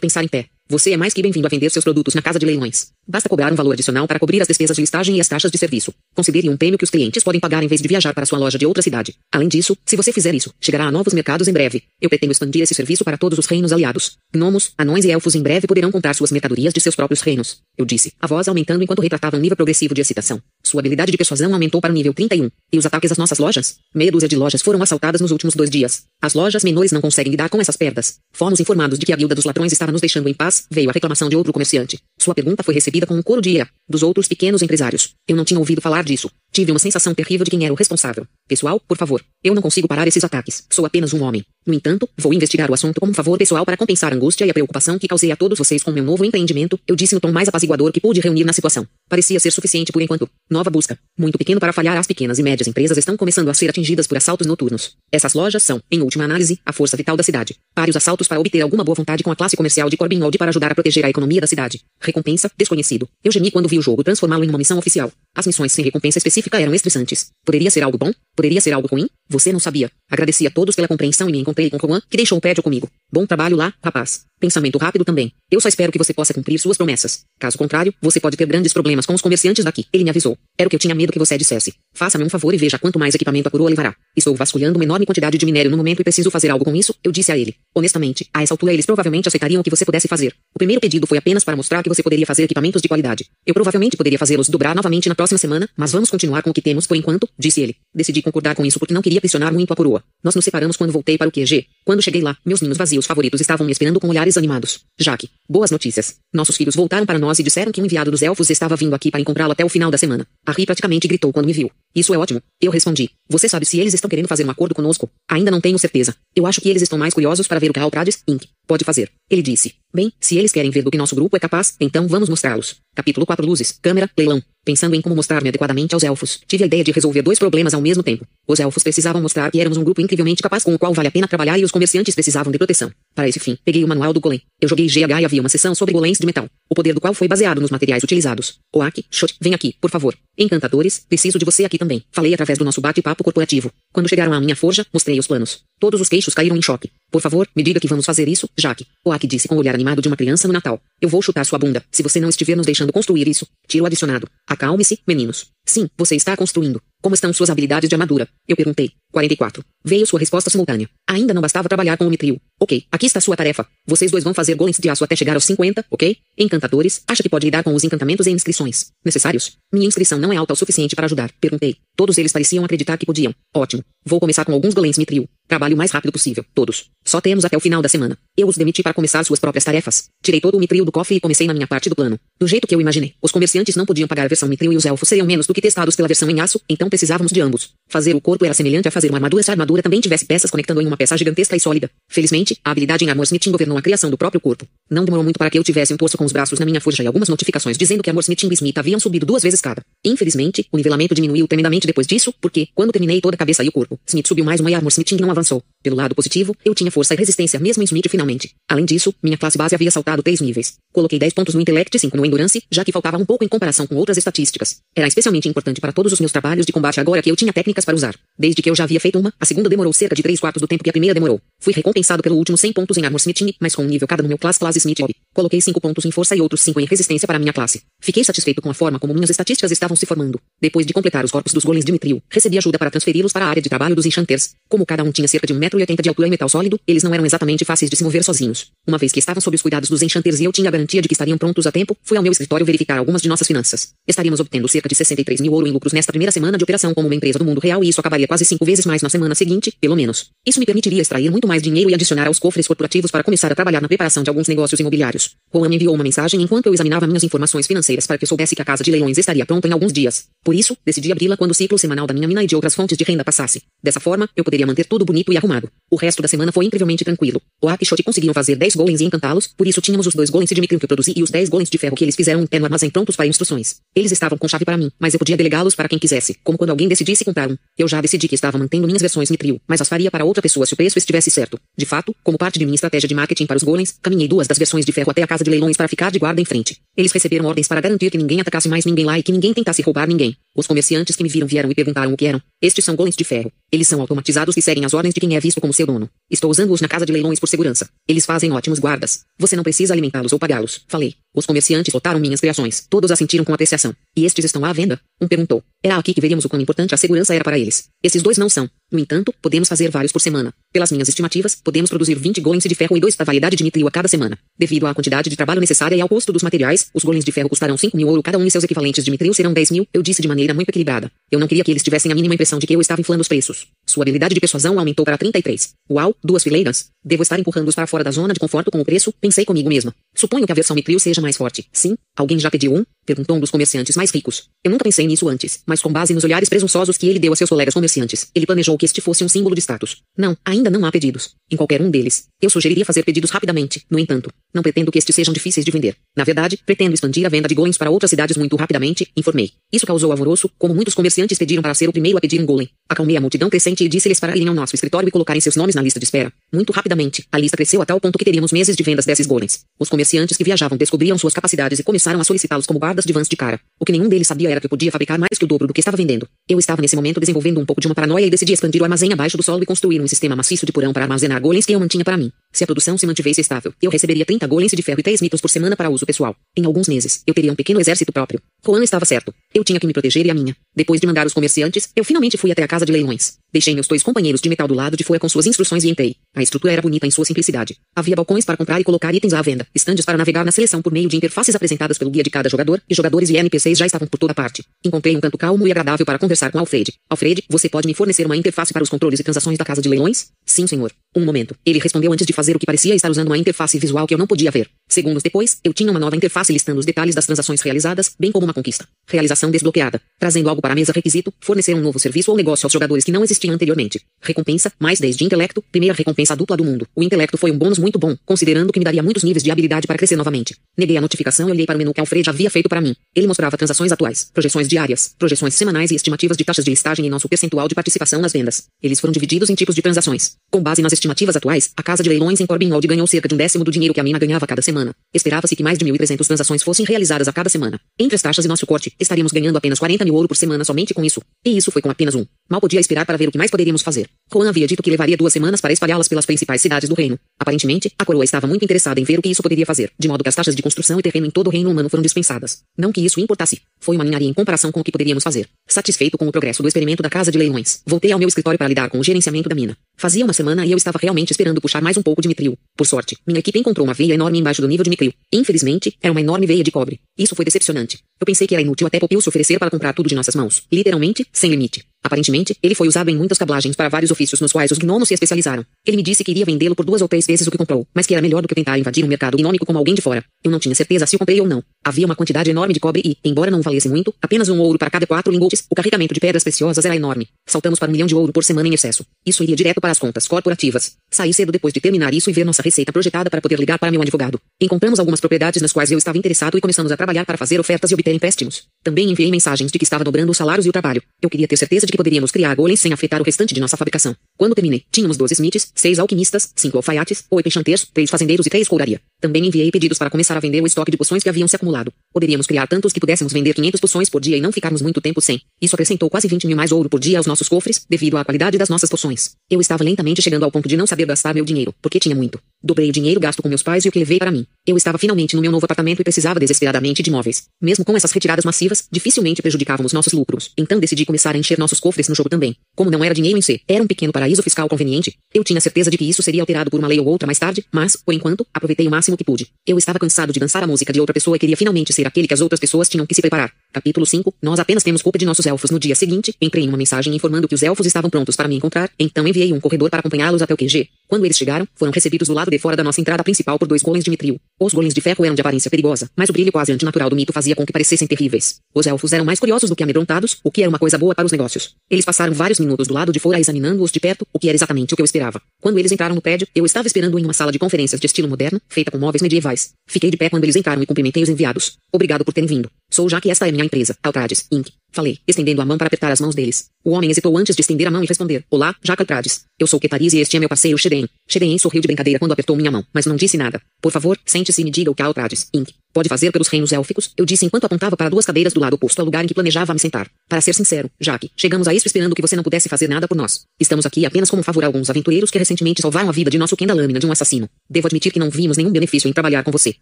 [0.00, 0.46] pensar em pé.
[0.68, 2.95] Você é mais que bem-vindo a vender seus produtos na casa de leilões.
[3.08, 5.56] Basta cobrar um valor adicional para cobrir as despesas de listagem e as taxas de
[5.56, 5.94] serviço.
[6.12, 8.58] Considere um prêmio que os clientes podem pagar em vez de viajar para sua loja
[8.58, 9.14] de outra cidade.
[9.32, 11.84] Além disso, se você fizer isso, chegará a novos mercados em breve.
[12.00, 14.16] Eu pretendo expandir esse serviço para todos os reinos aliados.
[14.32, 17.58] Gnomos, anões e elfos em breve poderão comprar suas mercadorias de seus próprios reinos.
[17.78, 20.42] Eu disse, a voz aumentando enquanto retratava um nível progressivo de excitação.
[20.64, 22.50] Sua habilidade de persuasão aumentou para o nível 31.
[22.72, 23.76] E os ataques às nossas lojas?
[23.94, 26.02] Meia dúzia de lojas foram assaltadas nos últimos dois dias.
[26.20, 28.16] As lojas menores não conseguem lidar com essas perdas.
[28.32, 30.92] Fomos informados de que a guilda dos ladrões estava nos deixando em paz, veio a
[30.92, 32.00] reclamação de outro comerciante.
[32.18, 35.14] Sua pergunta foi recebida com um coro de ira dos outros pequenos empresários.
[35.26, 36.30] Eu não tinha ouvido falar disso.
[36.52, 38.26] Tive uma sensação terrível de quem era o responsável.
[38.48, 40.64] Pessoal, por favor, eu não consigo parar esses ataques.
[40.70, 41.44] Sou apenas um homem.
[41.66, 44.50] No entanto, vou investigar o assunto como um favor pessoal para compensar a angústia e
[44.50, 47.32] a preocupação que causei a todos vocês com meu novo empreendimento, eu disse no tom
[47.32, 48.86] mais apaziguador que pude reunir na situação.
[49.08, 50.28] Parecia ser suficiente por enquanto.
[50.48, 50.96] Nova busca.
[51.18, 54.16] Muito pequeno para falhar, as pequenas e médias empresas estão começando a ser atingidas por
[54.16, 54.92] assaltos noturnos.
[55.10, 57.56] Essas lojas são, em última análise, a força vital da cidade.
[57.74, 60.50] Pare os assaltos para obter alguma boa vontade com a classe comercial de Corbinhold para
[60.50, 61.80] ajudar a proteger a economia da cidade.
[62.00, 63.08] Recompensa, desconhecido.
[63.24, 65.10] Eu gemi quando vi o jogo transformá-lo em uma missão oficial.
[65.34, 67.30] As missões sem recompensa específica eram estressantes.
[67.44, 68.12] Poderia ser algo bom?
[68.36, 69.08] Poderia ser algo ruim?
[69.38, 69.90] Você não sabia.
[70.10, 72.88] Agradeci a todos pela compreensão e me encontrei com Juan, que deixou o prédio comigo.
[73.12, 74.24] Bom trabalho lá, rapaz.
[74.38, 75.32] Pensamento rápido também.
[75.50, 77.22] Eu só espero que você possa cumprir suas promessas.
[77.40, 79.86] Caso contrário, você pode ter grandes problemas com os comerciantes daqui.
[79.92, 80.36] Ele me avisou.
[80.58, 81.72] Era o que eu tinha medo que você dissesse.
[81.94, 83.94] Faça-me um favor e veja quanto mais equipamento a coroa levará.
[84.14, 86.94] Estou vasculhando uma enorme quantidade de minério no momento e preciso fazer algo com isso,
[87.02, 87.56] eu disse a ele.
[87.74, 90.34] Honestamente, a essa altura eles provavelmente aceitariam o que você pudesse fazer.
[90.54, 93.26] O primeiro pedido foi apenas para mostrar que você poderia fazer equipamentos de qualidade.
[93.46, 96.62] Eu provavelmente poderia fazê-los dobrar novamente na próxima semana, mas vamos continuar com o que
[96.62, 97.76] temos por enquanto, disse ele.
[97.94, 99.95] Decidi concordar com isso porque não queria pressionar muito a coroa.
[100.22, 101.66] Nós nos separamos quando voltei para o QG.
[101.86, 104.80] Quando cheguei lá, meus ninhos vazios favoritos estavam me esperando com olhares animados.
[104.98, 106.16] Jaque, boas notícias.
[106.34, 109.08] Nossos filhos voltaram para nós e disseram que um enviado dos elfos estava vindo aqui
[109.08, 110.26] para encontrá-lo até o final da semana.
[110.48, 111.70] Harry praticamente gritou quando me viu.
[111.94, 112.42] Isso é ótimo.
[112.60, 113.10] Eu respondi.
[113.28, 115.08] Você sabe se eles estão querendo fazer um acordo conosco?
[115.30, 116.12] Ainda não tenho certeza.
[116.34, 118.46] Eu acho que eles estão mais curiosos para ver o que Alprades, Inc.
[118.66, 119.08] pode fazer.
[119.30, 119.74] Ele disse.
[119.94, 122.76] Bem, se eles querem ver do que nosso grupo é capaz, então vamos mostrá-los.
[122.94, 124.42] Capítulo 4 Luzes, câmera, leilão.
[124.62, 127.80] Pensando em como mostrar-me adequadamente aos elfos, tive a ideia de resolver dois problemas ao
[127.80, 128.26] mesmo tempo.
[128.46, 131.10] Os elfos precisavam mostrar que éramos um grupo incrivelmente capaz com o qual vale a
[131.10, 132.90] pena trabalhar e os comerciantes precisavam de proteção.
[133.14, 134.40] Para esse fim, peguei o manual do golem.
[134.58, 137.12] Eu joguei GH e havia uma seção sobre golems de metal, o poder do qual
[137.12, 138.58] foi baseado nos materiais utilizados.
[138.74, 140.16] Oak, Shot, vem aqui, por favor.
[140.38, 142.02] Encantadores, preciso de você aqui também.
[142.10, 143.70] Falei através do nosso bate-papo corporativo.
[143.92, 145.60] Quando chegaram à minha forja, mostrei os planos.
[145.78, 146.90] Todos os queixos caíram em choque.
[147.10, 148.86] Por favor, me diga que vamos fazer isso, Jaque.
[149.04, 150.80] Oak disse com o olhar animado de uma criança no Natal.
[150.98, 153.46] Eu vou chutar sua bunda, se você não estiver nos deixando construir isso.
[153.68, 154.26] Tiro adicionado.
[154.46, 155.48] Acalme-se, meninos.
[155.66, 156.80] Sim, você está construindo.
[157.06, 158.28] Como estão suas habilidades de armadura?
[158.48, 158.90] Eu perguntei.
[159.12, 159.62] 44.
[159.84, 160.90] Veio sua resposta simultânea.
[161.08, 162.36] Ainda não bastava trabalhar com o mitril.
[162.58, 163.66] Ok, aqui está sua tarefa.
[163.86, 166.16] Vocês dois vão fazer golems de aço até chegar aos 50, ok?
[166.38, 169.58] Encantadores, acha que pode lidar com os encantamentos e inscrições necessários?
[169.70, 171.76] Minha inscrição não é alta o suficiente para ajudar, perguntei.
[171.94, 173.34] Todos eles pareciam acreditar que podiam.
[173.54, 173.82] Ótimo.
[174.04, 175.28] Vou começar com alguns golems Mitril.
[175.48, 176.86] Trabalhe o mais rápido possível, todos.
[177.04, 178.18] Só temos até o final da semana.
[178.36, 180.04] Eu os demiti para começar suas próprias tarefas.
[180.22, 182.18] Tirei todo o Mitril do cofre e comecei na minha parte do plano.
[182.38, 183.14] Do jeito que eu imaginei.
[183.22, 185.60] Os comerciantes não podiam pagar a versão Mitril e os elfos seriam menos do que
[185.60, 187.70] testados pela versão em aço, então precisávamos de ambos.
[187.88, 190.50] Fazer o corpo era semelhante a fazer uma armadura se a armadura também tivesse peças
[190.50, 191.90] conectando em uma peça gigantesca e sólida.
[192.10, 194.66] Felizmente, a habilidade em Armorsmithing governou a criação do próprio corpo.
[194.90, 197.02] Não demorou muito para que eu tivesse um poço com os braços na minha forja
[197.02, 199.82] e algumas notificações dizendo que Armorsmithing e Smith haviam subido duas vezes cada.
[200.04, 203.72] Infelizmente, o nivelamento diminuiu tremendamente depois disso, porque, quando terminei toda a cabeça e o
[203.72, 205.62] corpo, Smith subiu mais uma e Armorsmithing não avançou.
[205.86, 208.52] Pelo lado positivo, eu tinha força e resistência mesmo em Smith finalmente.
[208.68, 210.74] Além disso, minha classe base havia saltado três níveis.
[210.92, 213.48] Coloquei 10 pontos no Intellect e 5 no Endurance, já que faltava um pouco em
[213.48, 214.78] comparação com outras estatísticas.
[214.96, 217.84] Era especialmente importante para todos os meus trabalhos de combate agora que eu tinha técnicas
[217.84, 218.16] para usar.
[218.36, 220.66] Desde que eu já havia feito uma, a segunda demorou cerca de 3 quartos do
[220.66, 221.40] tempo que a primeira demorou.
[221.60, 224.28] Fui recompensado pelo último 100 pontos em Armor Smithing, mas com um nível cada no
[224.28, 225.14] meu classe classe Smith Hobby.
[225.32, 227.82] Coloquei 5 pontos em força e outros 5 em resistência para minha classe.
[228.00, 230.40] Fiquei satisfeito com a forma como minhas estatísticas estavam se formando.
[230.60, 233.48] Depois de completar os corpos dos golems de Mitril, recebi ajuda para transferi-los para a
[233.48, 234.54] área de trabalho dos enchanters.
[234.68, 237.24] Como cada um tinha cerca de 1,80m de altura e metal sólido, eles não eram
[237.26, 238.68] exatamente fáceis de se mover sozinhos.
[238.86, 241.08] Uma vez que estavam sob os cuidados dos enchanters e eu tinha a garantia de
[241.08, 243.90] que estariam prontos a tempo, fui ao meu escritório verificar algumas de nossas finanças.
[244.06, 247.08] Estaríamos obtendo cerca de 63 mil ouro em lucros nesta primeira semana de operação como
[247.08, 249.72] uma empresa do mundo real e isso acabaria quase cinco vezes mais na semana seguinte,
[249.80, 250.26] pelo menos.
[250.46, 253.54] Isso me permitiria extrair muito mais dinheiro e adicionar aos cofres corporativos para começar a
[253.54, 255.30] trabalhar na preparação de alguns negócios imobiliários.
[255.52, 258.54] Juan me enviou uma mensagem enquanto eu examinava minhas informações financeiras para que eu soubesse
[258.54, 260.24] que a casa de leilões estaria pronta em alguns dias.
[260.44, 262.96] Por isso, decidi abri-la quando o ciclo semanal da minha mina e de outras fontes
[262.96, 263.62] de renda passasse.
[263.82, 265.65] Dessa forma, eu poderia manter tudo bonito e arrumado.
[265.90, 267.40] O resto da semana foi incrivelmente tranquilo.
[267.62, 270.54] O Akshot conseguiram fazer 10 golems e encantá-los, por isso tínhamos os dois golems de
[270.54, 272.58] Dimitri que eu produzi e os 10 golems de ferro que eles fizeram em pé
[272.58, 273.76] no armazém prontos para instruções.
[273.94, 276.70] Eles estavam com chave para mim, mas eu podia delegá-los para quem quisesse, como quando
[276.70, 277.56] alguém decidisse comprar um.
[277.78, 280.66] Eu já decidi que estava mantendo minhas versões Mitril, mas as faria para outra pessoa
[280.66, 281.58] se o preço estivesse certo.
[281.76, 284.58] De fato, como parte de minha estratégia de marketing para os golems, caminhei duas das
[284.58, 286.80] versões de ferro até a casa de leilões para ficar de guarda em frente.
[286.96, 289.82] Eles receberam ordens para garantir que ninguém atacasse mais ninguém lá e que ninguém tentasse
[289.82, 290.36] roubar ninguém.
[290.56, 292.40] Os comerciantes que me viram vieram e perguntaram o que eram.
[292.66, 293.52] Estes são golems de ferro.
[293.70, 296.10] Eles são automatizados e seguem as ordens de quem é visto como seu dono.
[296.28, 297.88] Estou usando-os na casa de leilões por segurança.
[298.08, 299.20] Eles fazem ótimos guardas.
[299.38, 300.82] Você não precisa alimentá-los ou pagá-los.
[300.88, 301.14] Falei.
[301.32, 302.84] Os comerciantes lotaram minhas criações.
[302.90, 303.94] Todos assentiram com apreciação.
[304.16, 304.98] E estes estão à venda?
[305.20, 305.62] Um perguntou.
[305.84, 307.84] Era aqui que veríamos o quão importante a segurança era para eles.
[308.02, 308.68] Esses dois não são.
[308.90, 310.52] No entanto, podemos fazer vários por semana.
[310.72, 313.86] Pelas minhas estimativas, podemos produzir 20 golems de ferro e dois da variedade de mitril
[313.86, 314.38] a cada semana.
[314.58, 317.48] Devido à quantidade de trabalho necessária e ao custo dos materiais, os golems de ferro
[317.48, 320.02] custarão 5 mil ouro cada um e seus equivalentes de mitril serão 10 mil, eu
[320.02, 321.10] disse de maneira muito equilibrada.
[321.30, 323.28] Eu não queria que eles tivessem a mínima impressão de que eu estava inflando os
[323.28, 323.66] preços.
[323.84, 325.74] Sua habilidade de persuasão aumentou para 33.
[325.90, 326.92] Uau, duas fileiras.
[327.06, 329.94] Devo estar empurrando-os para fora da zona de conforto com o preço, pensei comigo mesma.
[330.12, 331.64] Suponho que a versão mitril seja mais forte.
[331.72, 331.96] Sim?
[332.16, 332.84] Alguém já pediu um?
[333.06, 334.48] Perguntou um dos comerciantes mais ricos.
[334.64, 337.36] Eu nunca pensei nisso antes, mas com base nos olhares presunçosos que ele deu a
[337.36, 339.98] seus colegas comerciantes, ele planejou que este fosse um símbolo de status.
[340.18, 341.36] Não, ainda não há pedidos.
[341.48, 342.24] Em qualquer um deles.
[342.42, 344.28] Eu sugeriria fazer pedidos rapidamente, no entanto.
[344.52, 345.94] Não pretendo que estes sejam difíceis de vender.
[346.16, 349.52] Na verdade, pretendo expandir a venda de golems para outras cidades muito rapidamente, informei.
[349.72, 352.68] Isso causou alvoroço, como muitos comerciantes pediram para ser o primeiro a pedir um golem.
[352.88, 355.76] Acalmei a multidão crescente e disse-lhes para irem ao nosso escritório e colocarem seus nomes
[355.76, 356.32] na lista de espera.
[356.52, 356.95] Muito rapidamente,
[357.30, 359.60] a lista cresceu a tal ponto que teríamos meses de vendas desses golems.
[359.78, 363.28] Os comerciantes que viajavam descobriram suas capacidades e começaram a solicitá-los como guardas de vans
[363.28, 363.60] de cara.
[363.78, 365.74] O que nenhum deles sabia era que eu podia fabricar mais que o dobro do
[365.74, 366.28] que estava vendendo.
[366.48, 369.12] Eu estava nesse momento desenvolvendo um pouco de uma paranoia e decidi expandir o armazém
[369.12, 371.80] abaixo do solo e construir um sistema maciço de porão para armazenar golems que eu
[371.80, 372.32] mantinha para mim.
[372.52, 375.40] Se a produção se mantivesse estável, eu receberia 30 golems de ferro e 3 mitos
[375.40, 376.34] por semana para uso pessoal.
[376.56, 378.40] Em alguns meses, eu teria um pequeno exército próprio.
[378.64, 379.34] Juan estava certo.
[379.54, 380.56] Eu tinha que me proteger e a minha.
[380.74, 383.34] Depois de mandar os comerciantes, eu finalmente fui até a casa de leilões.
[383.56, 386.16] Deixei meus dois companheiros de metal do lado de fora com suas instruções e entrei.
[386.34, 387.74] A estrutura era bonita em sua simplicidade.
[387.96, 390.92] Havia balcões para comprar e colocar itens à venda, estandes para navegar na seleção por
[390.92, 394.06] meio de interfaces apresentadas pelo guia de cada jogador, e jogadores e NPCs já estavam
[394.08, 394.62] por toda parte.
[394.84, 396.92] Encontrei um canto calmo e agradável para conversar com Alfred.
[397.08, 399.88] Alfred, você pode me fornecer uma interface para os controles e transações da casa de
[399.88, 400.26] leilões?
[400.44, 400.92] Sim, senhor.
[401.16, 401.56] Um momento.
[401.64, 404.18] Ele respondeu antes de fazer o que parecia estar usando uma interface visual que eu
[404.18, 404.68] não podia ver.
[404.86, 408.44] Segundos depois, eu tinha uma nova interface listando os detalhes das transações realizadas, bem como
[408.44, 408.86] uma conquista.
[409.08, 409.98] Realização desbloqueada.
[410.18, 413.10] Trazendo algo para a mesa requisito, fornecer um novo serviço ou negócio aos jogadores que
[413.10, 413.98] não existiam anteriormente.
[414.20, 416.86] Recompensa, mais 10 de intelecto, primeira recompensa dupla do mundo.
[416.94, 419.86] O intelecto foi um bônus muito bom, considerando que me daria muitos níveis de habilidade
[419.86, 420.54] para crescer novamente.
[420.76, 422.94] Neguei a notificação e olhei para o menu que Alfred havia feito para mim.
[423.14, 427.08] Ele mostrava transações atuais, projeções diárias, projeções semanais e estimativas de taxas de listagem e
[427.08, 428.64] nosso percentual de participação nas vendas.
[428.82, 430.32] Eles foram divididos em tipos de transações.
[430.50, 433.38] Com base nas estimativas atuais, a casa de leilões em Corbinhold ganhou cerca de um
[433.38, 434.94] décimo do dinheiro que a mina ganhava cada semana.
[435.12, 437.78] Esperava-se que mais de 1.300 transações fossem realizadas a cada semana.
[437.98, 440.94] Entre as taxas e nosso corte, estaríamos ganhando apenas 40 mil ouro por semana somente
[440.94, 441.20] com isso.
[441.44, 442.24] E isso foi com apenas um.
[442.48, 444.08] Mal podia esperar para ver o que mais poderíamos fazer.
[444.32, 447.18] Juan havia dito que levaria duas semanas para espalhá-las pelas principais cidades do reino.
[447.38, 450.22] Aparentemente, a coroa estava muito interessada em ver o que isso poderia fazer, de modo
[450.22, 452.62] que as taxas de construção e terreno em todo o reino humano foram dispensadas.
[452.76, 453.60] Não que isso importasse.
[453.80, 455.48] Foi uma ninharia em comparação com o que poderíamos fazer.
[455.66, 458.68] Satisfeito com o progresso do experimento da casa de leilões, voltei ao meu escritório para
[458.68, 459.76] lidar com o gerenciamento da mina.
[459.96, 462.58] Fazia uma semana e eu estava realmente esperando puxar mais um pouco de mitril.
[462.76, 465.12] Por sorte, minha equipe encontrou uma veia enorme embaixo do nível de mitril.
[465.32, 467.00] Infelizmente, era uma enorme veia de cobre.
[467.18, 467.98] Isso foi decepcionante.
[468.20, 470.62] Eu pensei que era inútil até se oferecer para comprar tudo de nossas mãos.
[470.70, 471.84] Literalmente, sem limite.
[472.06, 475.14] Aparentemente, ele foi usado em muitas cablagens para vários ofícios nos quais os gnomos se
[475.14, 475.66] especializaram.
[475.84, 478.06] Ele me disse que iria vendê-lo por duas ou três vezes o que comprou, mas
[478.06, 480.24] que era melhor do que tentar invadir um mercado gnômico como alguém de fora.
[480.44, 481.64] Eu não tinha certeza se o comprei ou não.
[481.84, 484.88] Havia uma quantidade enorme de cobre e, embora não valesse muito, apenas um ouro para
[484.88, 487.26] cada quatro lingotes, o carregamento de pedras preciosas era enorme.
[487.44, 489.04] Saltamos para um milhão de ouro por semana em excesso.
[489.26, 490.92] Isso iria direto para as contas corporativas.
[491.10, 493.90] Saí cedo depois de terminar isso e ver nossa receita projetada para poder ligar para
[493.90, 494.38] meu advogado.
[494.60, 497.90] Encontramos algumas propriedades nas quais eu estava interessado e começamos a trabalhar para fazer ofertas
[497.90, 498.62] e obter empréstimos.
[498.84, 501.02] Também enviei mensagens de que estava dobrando os salários e o trabalho.
[501.20, 503.76] Eu queria ter certeza de que poderíamos criar golems sem afetar o restante de nossa
[503.76, 504.14] fabricação.
[504.36, 508.68] Quando terminei, tínhamos 12 smiths, 6 alquimistas, 5 alfaiates, 8 enchanteiros, 3 fazendeiros e 3
[508.68, 509.00] couraria.
[509.20, 511.92] Também enviei pedidos para começar a vender o estoque de poções que haviam se acumulado.
[512.16, 515.20] Poderíamos criar tantos que pudéssemos vender 500 poções por dia e não ficarmos muito tempo
[515.20, 515.38] sem.
[515.60, 518.56] Isso acrescentou quase 20 mil mais ouro por dia aos nossos cofres, devido à qualidade
[518.56, 519.32] das nossas poções.
[519.50, 522.40] Eu estava lentamente chegando ao ponto de não saber gastar meu dinheiro, porque tinha muito.
[522.64, 524.46] Dobrei o dinheiro gasto com meus pais e o que levei para mim.
[524.66, 527.44] Eu estava finalmente no meu novo apartamento e precisava desesperadamente de móveis.
[527.60, 530.52] Mesmo com essas retiradas massivas, dificilmente prejudicávamos nossos lucros.
[530.56, 532.56] Então decidi começar a encher nossos cofres no jogo também.
[532.74, 535.14] Como não era dinheiro em si, era um pequeno paraíso fiscal conveniente.
[535.34, 537.62] Eu tinha certeza de que isso seria alterado por uma lei ou outra mais tarde,
[537.70, 539.48] mas, por enquanto, aproveitei o máximo que pude.
[539.66, 542.28] Eu estava cansado de dançar a música de outra pessoa e queria finalmente ser aquele
[542.28, 543.52] que as outras pessoas tinham que se preparar.
[543.72, 545.70] Capítulo 5 Nós apenas temos culpa de nossos elfos.
[545.70, 548.56] No dia seguinte, entrei em uma mensagem informando que os elfos estavam prontos para me
[548.56, 550.88] encontrar, então enviei um corredor para acompanhá-los até o QG.
[551.08, 553.82] Quando eles chegaram, foram recebidos do lado de fora da nossa entrada principal por dois
[553.82, 554.40] golems de mitril.
[554.58, 557.32] Os golems de ferro eram de aparência perigosa, mas o brilho quase antinatural do mito
[557.32, 558.56] fazia com que parecessem terríveis.
[558.74, 561.24] Os elfos eram mais curiosos do que amedrontados, o que era uma coisa boa para
[561.24, 561.74] os negócios.
[561.90, 564.94] Eles passaram vários minutos do lado de fora examinando-os de perto, o que era exatamente
[564.94, 565.40] o que eu esperava.
[565.60, 568.28] Quando eles entraram no prédio, eu estava esperando em uma sala de conferências de estilo
[568.28, 569.72] moderno, feita com móveis medievais.
[569.86, 571.76] Fiquei de pé quando eles entraram e cumprimentei os enviados.
[571.96, 572.70] Obrigado por terem vindo.
[572.90, 574.70] Sou já que esta é minha empresa, Altrades, Inc.
[574.92, 576.70] Falei, estendendo a mão para apertar as mãos deles.
[576.82, 578.44] O homem hesitou antes de estender a mão e responder.
[578.48, 579.44] Olá, Jaca Altrades.
[579.58, 581.06] Eu sou Ketariz e este é meu parceiro Shedem.
[581.28, 583.60] Shedem sorriu de brincadeira quando apertou minha mão, mas não disse nada.
[583.82, 585.70] Por favor, sente-se e me diga o que Altrades, Inc.
[585.92, 589.00] Pode fazer pelos reinos élficos, eu disse enquanto apontava para duas cadeiras do lado oposto
[589.00, 590.10] ao lugar em que planejava me sentar.
[590.28, 593.16] Para ser sincero, Jaque, chegamos a isso esperando que você não pudesse fazer nada por
[593.16, 593.44] nós.
[593.58, 596.54] Estamos aqui apenas como favor a alguns aventureiros que recentemente salvaram a vida de nosso
[596.54, 597.48] Kenda Lâmina de um assassino.
[597.68, 599.74] Devo admitir que não vimos nenhum benefício em trabalhar com você,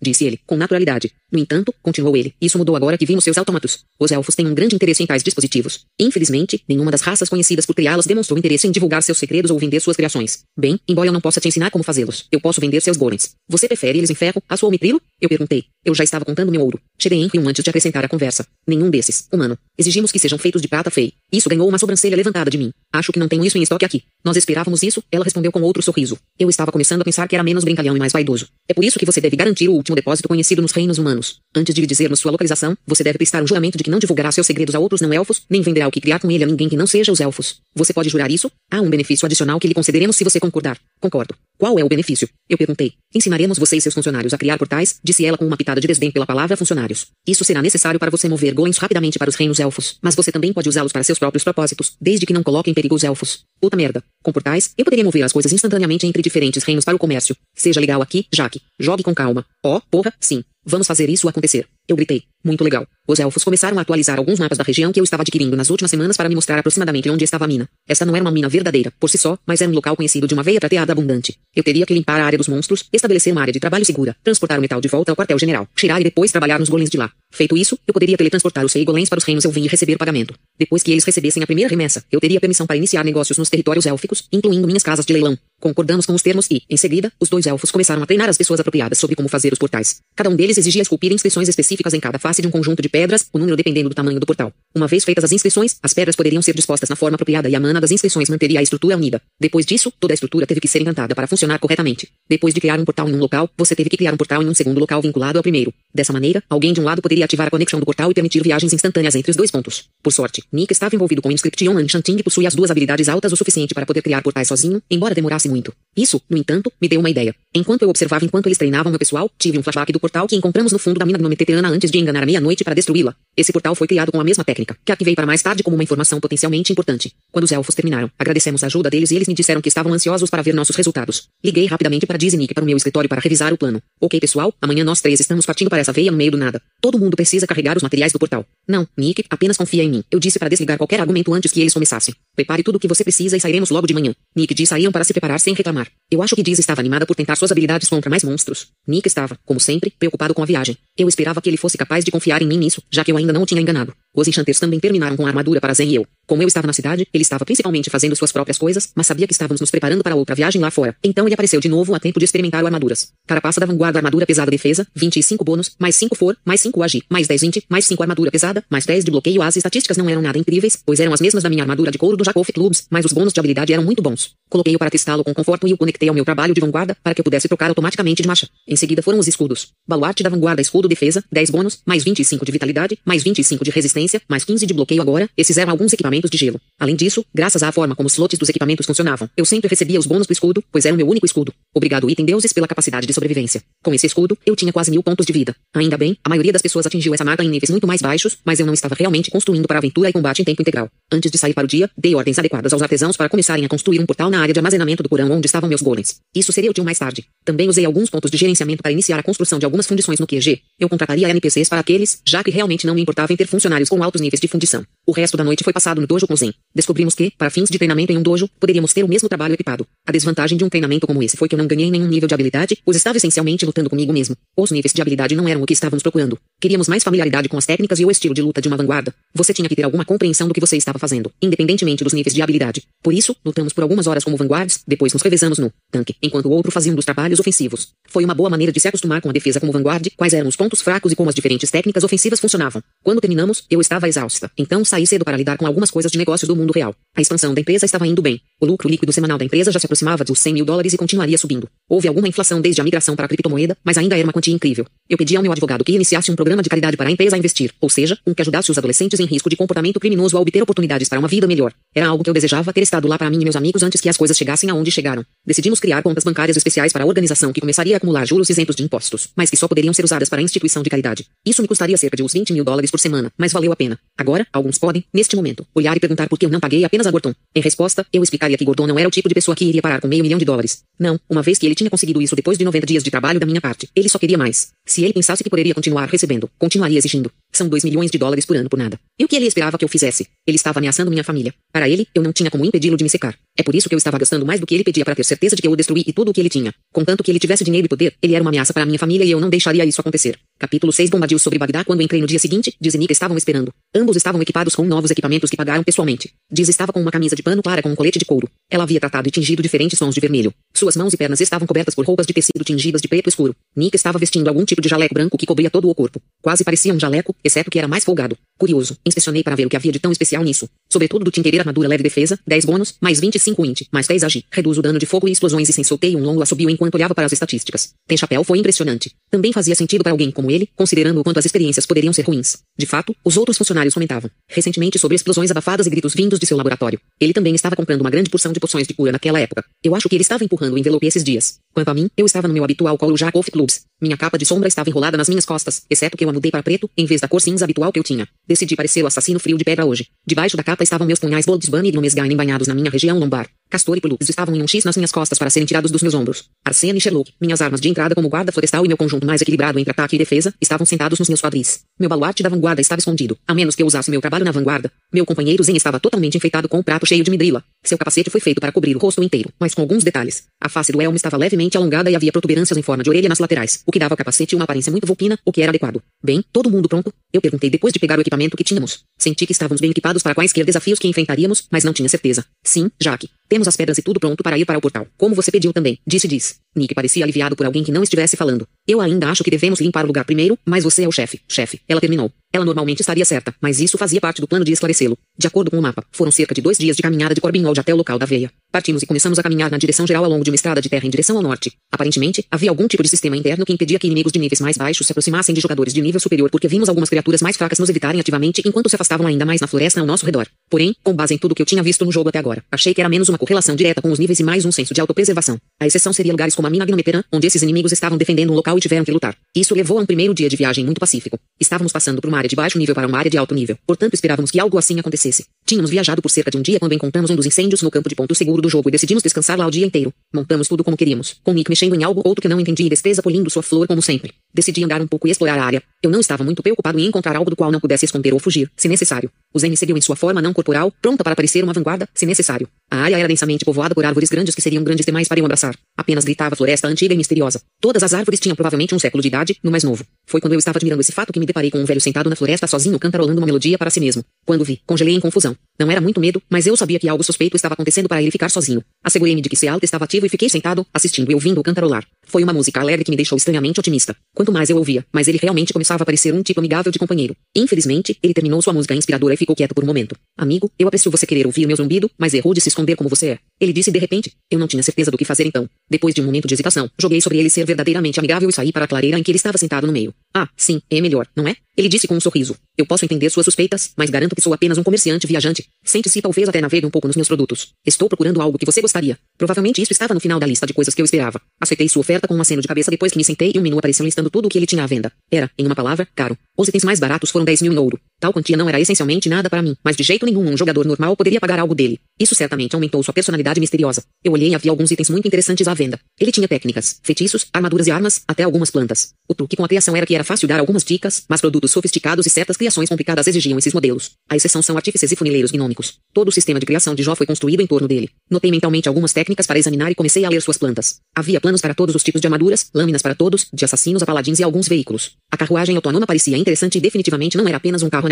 [0.00, 1.12] disse ele, com naturalidade.
[1.32, 3.84] No entanto, continuou ele, isso mudou agora que vimos seus autômatos.
[3.98, 5.84] Os elfos têm um grande interesse em tais dispositivos.
[5.98, 9.80] Infelizmente, nenhuma das raças conhecidas por criá-las demonstrou interesse em divulgar seus segredos ou vender
[9.80, 10.44] suas criações.
[10.56, 13.34] Bem, embora eu não possa te ensinar como fazê-los, eu posso vender seus golems.
[13.48, 15.00] Você prefere eles em ferro, aço ou mitrilo?
[15.20, 15.64] Eu perguntei.
[15.84, 16.80] Eu já estava contando meu ouro.
[16.98, 18.46] Cheguei em um antes de acrescentar a conversa.
[18.66, 19.56] Nenhum desses, humano.
[19.78, 21.12] Exigimos que sejam feitos de prata fei.
[21.30, 22.72] Isso ganhou uma sobrancelha levantada de mim.
[22.92, 24.02] Acho que não tenho isso em estoque aqui.
[24.24, 26.18] Nós esperávamos isso, ela respondeu com outro sorriso.
[26.38, 28.48] Eu estava começando a pensar que era menos brincalhão e mais vaidoso.
[28.68, 31.40] É por isso que você deve garantir o último depósito conhecido nos reinos humanos.
[31.54, 34.32] Antes de lhe dizer sua localização, você deve prestar um juramento de que não divulgará
[34.32, 36.68] seus segredos a outros não elfos, nem venderá o que criar com ele a ninguém
[36.68, 37.60] que não seja os elfos.
[37.74, 38.50] Você pode jurar isso?
[38.70, 40.78] Há um benefício adicional que lhe concederemos se você concordar.
[41.00, 41.34] Concordo.
[41.58, 42.28] Qual é o benefício?
[42.48, 42.94] Eu perguntei.
[43.14, 46.10] Ensinaremos você e seus funcionários a criar portais, disse ela com uma pitada de desdém
[46.10, 47.08] pela palavra funcionários.
[47.26, 50.52] Isso será necessário para você mover golems rapidamente para os reinos elfos, mas você também
[50.52, 53.44] pode usá-los para seus próprios propósitos, desde que não coloque em perigo os elfos.
[53.60, 54.02] Puta merda.
[54.22, 57.36] Com portais, eu poderia mover as coisas instantaneamente entre diferentes reinos para o comércio.
[57.54, 58.60] Seja legal aqui, Jaque.
[58.78, 59.44] Jogue com calma.
[59.64, 60.44] Ó, oh, porra, sim.
[60.66, 61.66] Vamos fazer isso acontecer.
[61.86, 62.22] Eu gritei.
[62.42, 62.86] Muito legal.
[63.06, 65.90] Os elfos começaram a atualizar alguns mapas da região que eu estava adquirindo nas últimas
[65.90, 67.68] semanas para me mostrar aproximadamente onde estava a mina.
[67.86, 70.32] Esta não era uma mina verdadeira, por si só, mas era um local conhecido de
[70.32, 71.36] uma veia prateada abundante.
[71.54, 74.58] Eu teria que limpar a área dos monstros, estabelecer uma área de trabalho segura, transportar
[74.58, 77.10] o metal de volta ao quartel-general, cheirar e depois trabalhar nos golems de lá.
[77.30, 80.34] Feito isso, eu poderia teletransportar os rei golems para os reinos Elvin e receber pagamento.
[80.58, 83.86] Depois que eles recebessem a primeira remessa, eu teria permissão para iniciar negócios nos territórios
[83.86, 85.36] élficos, incluindo minhas casas de leilão.
[85.60, 88.60] Concordamos com os termos e, em seguida, os dois elfos começaram a treinar as pessoas
[88.60, 90.00] apropriadas sobre como fazer os portais.
[90.14, 93.26] Cada um deles exigia esculpir inscrições específicas em cada face de um conjunto de pedras,
[93.32, 94.52] o número dependendo do tamanho do portal.
[94.74, 97.60] Uma vez feitas as inscrições, as pedras poderiam ser dispostas na forma apropriada e a
[97.60, 99.22] mana das inscrições manteria a estrutura unida.
[99.40, 102.08] Depois disso, toda a estrutura teve que ser encantada para funcionar corretamente.
[102.28, 104.48] Depois de criar um portal em um local, você teve que criar um portal em
[104.48, 105.72] um segundo local vinculado ao primeiro.
[105.94, 108.72] Dessa maneira, alguém de um lado poderia ativar a conexão do portal e permitir viagens
[108.72, 109.84] instantâneas entre os dois pontos.
[110.02, 113.36] Por sorte, Nick estava envolvido com Inscription Enchanting e possui as duas habilidades altas o
[113.36, 115.72] suficiente para poder criar portais sozinho, embora demorasse muito.
[115.96, 117.32] Isso, no entanto, me deu uma ideia.
[117.56, 120.72] Enquanto eu observava enquanto eles treinavam meu pessoal, tive um flashback do portal que encontramos
[120.72, 123.14] no fundo da mina gnometeteana antes de enganar a meia-noite para destruí-la.
[123.36, 125.82] Esse portal foi criado com a mesma técnica, que ativei para mais tarde como uma
[125.84, 127.12] informação potencialmente importante.
[127.30, 130.28] Quando os elfos terminaram, agradecemos a ajuda deles e eles me disseram que estavam ansiosos
[130.30, 131.28] para ver nossos resultados.
[131.44, 133.80] Liguei rapidamente para Disney para o meu escritório para revisar o plano.
[134.00, 136.60] Ok, pessoal, amanhã nós três estamos partindo para essa veia no meio do nada.
[136.80, 138.44] Todo mundo precisa carregar os materiais do portal.
[138.66, 140.04] Não, Nick, apenas confia em mim.
[140.10, 142.14] Eu disse para desligar qualquer argumento antes que eles começassem.
[142.34, 144.12] Prepare tudo o que você precisa e sairemos logo de manhã.
[144.34, 145.88] Nick e Dee saíram para se preparar sem reclamar.
[146.10, 148.68] Eu acho que Diz estava animada por tentar suas habilidades contra mais monstros.
[148.88, 150.76] Nick estava, como sempre, preocupado com a viagem.
[150.96, 153.32] Eu esperava que ele fosse capaz de confiar em mim nisso, já que eu ainda
[153.32, 153.94] não o tinha enganado.
[154.14, 156.06] Os enchanters também terminaram com a armadura para Zen e eu.
[156.26, 159.32] Como eu estava na cidade, ele estava principalmente fazendo suas próprias coisas, mas sabia que
[159.32, 160.96] estávamos nos preparando para outra viagem lá fora.
[161.02, 163.08] Então ele apareceu de novo a tempo de experimentar o armaduras.
[163.26, 167.26] Carapaça da vanguarda armadura pesada defesa, 25 bônus, mais 5 for, mais 5 agir, mais
[167.26, 169.42] 10 20, mais 5 armadura pesada, mais 10 de bloqueio.
[169.42, 172.16] As estatísticas não eram nada incríveis, pois eram as mesmas da minha armadura de couro
[172.16, 174.32] do Jacob Clubs, mas os bônus de habilidade eram muito bons.
[174.48, 177.20] Coloquei-o para testá-lo com conforto e o conectei ao meu trabalho de vanguarda para que
[177.20, 178.48] eu pudesse trocar automaticamente de marcha.
[178.66, 179.72] Em seguida foram os escudos.
[179.86, 184.03] Baluarte da vanguarda escudo defesa, 10 bônus, mais 25 de vitalidade, mais 25 de resistência,
[184.28, 185.28] mais 15 de bloqueio agora.
[185.36, 186.60] Esses eram alguns equipamentos de gelo.
[186.78, 190.06] Além disso, graças à forma como os slots dos equipamentos funcionavam, eu sempre recebia os
[190.06, 191.52] bônus do escudo, pois era o meu único escudo.
[191.74, 193.62] Obrigado item deuses pela capacidade de sobrevivência.
[193.82, 195.54] Com esse escudo, eu tinha quase mil pontos de vida.
[195.74, 198.60] Ainda bem, a maioria das pessoas atingiu essa marca em níveis muito mais baixos, mas
[198.60, 200.88] eu não estava realmente construindo para aventura e combate em tempo integral.
[201.12, 204.00] Antes de sair para o dia, dei ordens adequadas aos artesãos para começarem a construir
[204.00, 206.20] um portal na área de armazenamento do porão onde estavam meus golems.
[206.34, 207.24] Isso seria útil mais tarde.
[207.44, 210.60] Também usei alguns pontos de gerenciamento para iniciar a construção de algumas fundições no QG.
[210.78, 214.02] Eu contrataria NPCs para aqueles, já que realmente não me importava em ter funcionários com
[214.02, 214.84] altos níveis de fundição.
[215.06, 216.54] O resto da noite foi passado no dojo com Zen.
[216.74, 219.86] Descobrimos que, para fins de treinamento em um dojo, poderíamos ter o mesmo trabalho equipado.
[220.06, 222.32] A desvantagem de um treinamento como esse foi que eu não ganhei nenhum nível de
[222.32, 224.34] habilidade, pois estava essencialmente lutando comigo mesmo.
[224.56, 226.38] Os níveis de habilidade não eram o que estávamos procurando.
[226.58, 229.14] Queríamos mais familiaridade com as técnicas e o estilo de luta de uma vanguarda.
[229.34, 232.40] Você tinha que ter alguma compreensão do que você estava fazendo, independentemente dos níveis de
[232.40, 232.82] habilidade.
[233.02, 236.50] Por isso, lutamos por algumas horas como vanguardas, depois nos revezamos no tanque, enquanto o
[236.50, 237.88] outro fazia um dos trabalhos ofensivos.
[238.08, 240.56] Foi uma boa maneira de se acostumar com a defesa como vanguarda, quais eram os
[240.56, 242.82] pontos fracos e como as diferentes técnicas ofensivas funcionavam.
[243.02, 246.46] Quando terminamos, eu estava exausta, então saí cedo para lidar com algumas coisas de negócios
[246.46, 246.94] do mundo real.
[247.16, 248.40] A expansão da empresa estava indo bem.
[248.64, 251.36] O lucro líquido semanal da empresa já se aproximava dos 100 mil dólares e continuaria
[251.36, 251.68] subindo.
[251.86, 254.86] Houve alguma inflação desde a migração para a criptomoeda, mas ainda era uma quantia incrível.
[255.06, 257.38] Eu pedi ao meu advogado que iniciasse um programa de caridade para a empresa a
[257.38, 260.62] investir, ou seja, um que ajudasse os adolescentes em risco de comportamento criminoso a obter
[260.62, 261.74] oportunidades para uma vida melhor.
[261.94, 264.08] Era algo que eu desejava ter estado lá para mim e meus amigos antes que
[264.08, 265.26] as coisas chegassem aonde chegaram.
[265.44, 268.82] Decidimos criar contas bancárias especiais para a organização que começaria a acumular juros isentos de
[268.82, 271.26] impostos, mas que só poderiam ser usadas para a instituição de caridade.
[271.44, 273.98] Isso me custaria cerca de uns 20 mil dólares por semana, mas valeu a pena.
[274.16, 277.10] Agora, alguns podem, neste momento, olhar e perguntar por que eu não paguei apenas a
[277.10, 277.34] Gordon.
[277.54, 280.00] Em resposta, eu explicaria que Gordon não era o tipo de pessoa que iria parar
[280.00, 280.82] com meio milhão de dólares.
[280.98, 283.46] Não, uma vez que ele tinha conseguido isso depois de 90 dias de trabalho da
[283.46, 284.68] minha parte, ele só queria mais.
[284.86, 287.30] Se ele pensasse que poderia continuar recebendo, continuaria exigindo.
[287.52, 288.98] São 2 milhões de dólares por ano por nada.
[289.18, 290.26] E o que ele esperava que eu fizesse?
[290.46, 291.54] Ele estava ameaçando minha família.
[291.72, 293.36] Para ele, eu não tinha como impedi-lo de me secar.
[293.56, 295.54] É por isso que eu estava gastando mais do que ele pedia para ter certeza
[295.54, 296.74] de que eu o destruí e tudo o que ele tinha.
[296.92, 299.30] Contanto que ele tivesse dinheiro e poder, ele era uma ameaça para minha família e
[299.30, 300.36] eu não deixaria isso acontecer.
[300.58, 303.72] Capítulo 6 Bombardeio sobre Bagdá Quando entrei no dia seguinte, Diz e Nika estavam esperando.
[303.94, 306.32] Ambos estavam equipados com novos equipamentos que pagaram pessoalmente.
[306.50, 308.48] Diz estava com uma camisa de pano clara com um colete de couro.
[308.68, 310.52] Ela havia tratado e tingido diferentes tons de vermelho.
[310.74, 313.54] Suas mãos e pernas estavam cobertas por roupas de tecido tingidas de preto escuro.
[313.76, 316.20] Nick estava vestindo algum tipo de jaleco branco que cobria todo o corpo.
[316.42, 318.36] Quase parecia um jaleco, exceto que era mais folgado.
[318.58, 320.68] Curioso, inspecionei para ver o que havia de tão especial nisso.
[320.90, 324.44] Sobretudo do Tinkerer armadura leve defesa, 10 bônus, mais 25 int, mais 10 agi.
[324.50, 327.14] Reduz o dano de fogo e explosões e sem solteio um longo assobio enquanto olhava
[327.14, 327.92] para as estatísticas.
[328.06, 329.10] Tem chapéu foi impressionante.
[329.30, 332.58] Também fazia sentido para alguém como ele, considerando o quanto as experiências poderiam ser ruins.
[332.78, 336.56] De fato, os outros funcionários comentavam recentemente sobre explosões abafadas e gritos vindos de seu
[336.56, 337.00] laboratório.
[337.20, 339.64] Ele também estava comprando uma grande porção de poções de cura naquela época.
[339.82, 341.58] Eu acho que ele estava empurrando o envelope esses dias.
[341.74, 343.84] Quanto a mim, eu estava no meu habitual colo Jack of Clubs.
[344.00, 346.62] Minha capa de sombra estava enrolada nas minhas costas, exceto que eu a mudei para
[346.62, 348.28] preto, em vez da cor cinza habitual que eu tinha.
[348.46, 350.06] Decidi parecer o assassino frio de pedra hoje.
[350.24, 353.48] Debaixo da capa estavam meus punhais Bolds Bunny e Glomesgainen banhados na minha região lombar.
[353.70, 356.14] Castor e Pelux estavam em um X nas minhas costas para serem tirados dos meus
[356.14, 356.44] ombros.
[356.64, 359.78] Arsene e Sherlock, minhas armas de entrada como guarda florestal e meu conjunto mais equilibrado
[359.78, 361.80] entre ataque e defesa, estavam sentados nos meus quadris.
[361.98, 364.92] Meu baluarte da vanguarda estava escondido, a menos que eu usasse meu trabalho na vanguarda.
[365.12, 367.64] Meu companheiro Zen estava totalmente enfeitado com um prato cheio de midrila.
[367.82, 370.44] Seu capacete foi feito para cobrir o rosto inteiro, mas com alguns detalhes.
[370.60, 373.38] A face do elmo estava levemente alongada e havia protuberâncias em forma de orelha nas
[373.38, 376.02] laterais, o que dava ao capacete uma aparência muito vulpina, o que era adequado.
[376.22, 377.12] Bem, todo mundo pronto?
[377.32, 379.00] Eu perguntei depois de pegar o equipamento que tínhamos.
[379.18, 382.44] Senti que estávamos bem equipados para quaisquer desafios que enfrentaríamos, mas não tinha certeza.
[382.62, 383.28] Sim, Jaque.
[383.54, 385.06] Temos as pedras e tudo pronto para ir para o portal.
[385.16, 386.63] Como você pediu também, disse Diz.
[386.76, 388.66] Nick parecia aliviado por alguém que não estivesse falando.
[388.86, 391.40] Eu ainda acho que devemos limpar o lugar primeiro, mas você é o chefe.
[391.48, 392.30] Chefe, ela terminou.
[392.52, 395.18] Ela normalmente estaria certa, mas isso fazia parte do plano de esclarecê-lo.
[395.36, 397.92] De acordo com o mapa, foram cerca de dois dias de caminhada de Corbinwald até
[397.92, 398.48] o local da veia.
[398.70, 401.04] Partimos e começamos a caminhar na direção geral ao longo de uma estrada de terra
[401.04, 401.72] em direção ao norte.
[401.90, 405.04] Aparentemente, havia algum tipo de sistema interno que impedia que inimigos de níveis mais baixos
[405.04, 408.20] se aproximassem de jogadores de nível superior porque vimos algumas criaturas mais fracas nos evitarem
[408.20, 410.46] ativamente enquanto se afastavam ainda mais na floresta ao nosso redor.
[410.70, 413.00] Porém, com base em tudo que eu tinha visto no jogo até agora, achei que
[413.00, 415.58] era menos uma correlação direta com os níveis e mais um senso de autopreservação.
[415.80, 418.76] A exceção seria lugares como a mina Gnometeran, onde esses inimigos estavam defendendo um local
[418.76, 419.36] e tiveram que lutar.
[419.54, 421.38] Isso levou a um primeiro dia de viagem muito pacífico.
[421.60, 424.14] Estávamos passando por uma área de baixo nível para uma área de alto nível, portanto
[424.14, 425.46] esperávamos que algo assim acontecesse.
[425.66, 428.14] Tínhamos viajado por cerca de um dia quando encontramos um dos incêndios no campo de
[428.14, 430.12] ponto seguro do jogo e decidimos descansar lá o dia inteiro.
[430.32, 433.22] Montamos tudo como queríamos, com Nick mexendo em algo outro que não entendi e Despesa
[433.22, 434.32] polindo sua flor como sempre.
[434.52, 435.82] Decidi andar um pouco e explorar a área.
[436.02, 438.70] Eu não estava muito preocupado em encontrar algo do qual não pudesse esconder ou fugir,
[438.76, 439.30] se necessário.
[439.52, 442.68] O Zen seguiu em sua forma não corporal, pronta para parecer uma vanguarda, se necessário.
[442.94, 445.76] A área era densamente povoada por árvores grandes que seriam grandes demais para eu abraçar.
[445.98, 447.60] Apenas gritava floresta antiga e misteriosa.
[447.80, 450.06] Todas as árvores tinham provavelmente um século de idade, no mais novo.
[450.24, 452.36] Foi quando eu estava admirando esse fato que me deparei com um velho sentado na
[452.36, 454.24] floresta sozinho cantarolando uma melodia para si mesmo.
[454.46, 455.56] Quando vi, congelei em confusão.
[455.76, 458.48] Não era muito medo, mas eu sabia que algo suspeito estava acontecendo para ele ficar
[458.48, 458.80] sozinho.
[459.02, 462.06] Assegurei-me de que seu alto estava ativo e fiquei sentado, assistindo e ouvindo-o cantarolar.
[462.26, 464.16] Foi uma música alegre que me deixou estranhamente otimista.
[464.34, 467.36] Quanto mais eu ouvia, mais ele realmente começava a parecer um tipo amigável de companheiro.
[467.54, 470.16] Infelizmente, ele terminou sua música inspiradora e ficou quieto por um momento.
[470.36, 473.28] Amigo, eu aprecio você querer ouvir meu zumbido, mas errou de se esconder como você
[473.28, 473.38] é.
[473.60, 474.32] Ele disse de repente.
[474.50, 475.68] Eu não tinha certeza do que fazer então.
[475.88, 478.84] Depois de um momento de hesitação, joguei sobre ele ser verdadeiramente amigável e saí para
[478.84, 480.14] a clareira em que ele estava sentado no meio.
[480.34, 481.56] Ah, sim, é melhor, não é?
[481.76, 482.56] Ele disse com um sorriso.
[482.78, 485.66] Eu posso entender suas suspeitas, mas garanto que sou apenas um comerciante viajante.
[485.84, 487.72] Sente-se talvez até navegue um pouco nos meus produtos.
[487.84, 489.18] Estou procurando algo que você gostaria.
[489.36, 491.40] Provavelmente isso estava no final da lista de coisas que eu esperava.
[491.60, 493.78] Aceitei sua oferta com um aceno de cabeça depois que me sentei e um menu
[493.78, 495.12] apareceu listando tudo o que ele tinha à venda.
[495.30, 496.38] Era, em uma palavra, caro.
[496.56, 497.98] Os itens mais baratos foram 10 mil em ouro.
[498.24, 501.14] Tal quantia não era essencialmente nada para mim, mas de jeito nenhum um jogador normal
[501.14, 502.00] poderia pagar algo dele.
[502.18, 504.02] Isso certamente aumentou sua personalidade misteriosa.
[504.24, 506.00] Eu olhei e havia alguns itens muito interessantes à venda.
[506.18, 509.10] Ele tinha técnicas, feitiços, armaduras e armas, até algumas plantas.
[509.28, 512.24] O truque com a criação era que era fácil dar algumas dicas, mas produtos sofisticados
[512.24, 514.12] e certas criações complicadas exigiam esses modelos.
[514.26, 515.98] A exceção são artífices e funileiros gnômicos.
[516.14, 518.08] Todo o sistema de criação de Jó foi construído em torno dele.
[518.30, 520.96] Notei mentalmente algumas técnicas para examinar e comecei a ler suas plantas.
[521.14, 524.38] Havia planos para todos os tipos de armaduras, lâminas para todos, de assassinos a paladins
[524.38, 525.10] e alguns veículos.
[525.30, 528.08] A carruagem autônoma parecia interessante e definitivamente não era apenas um carro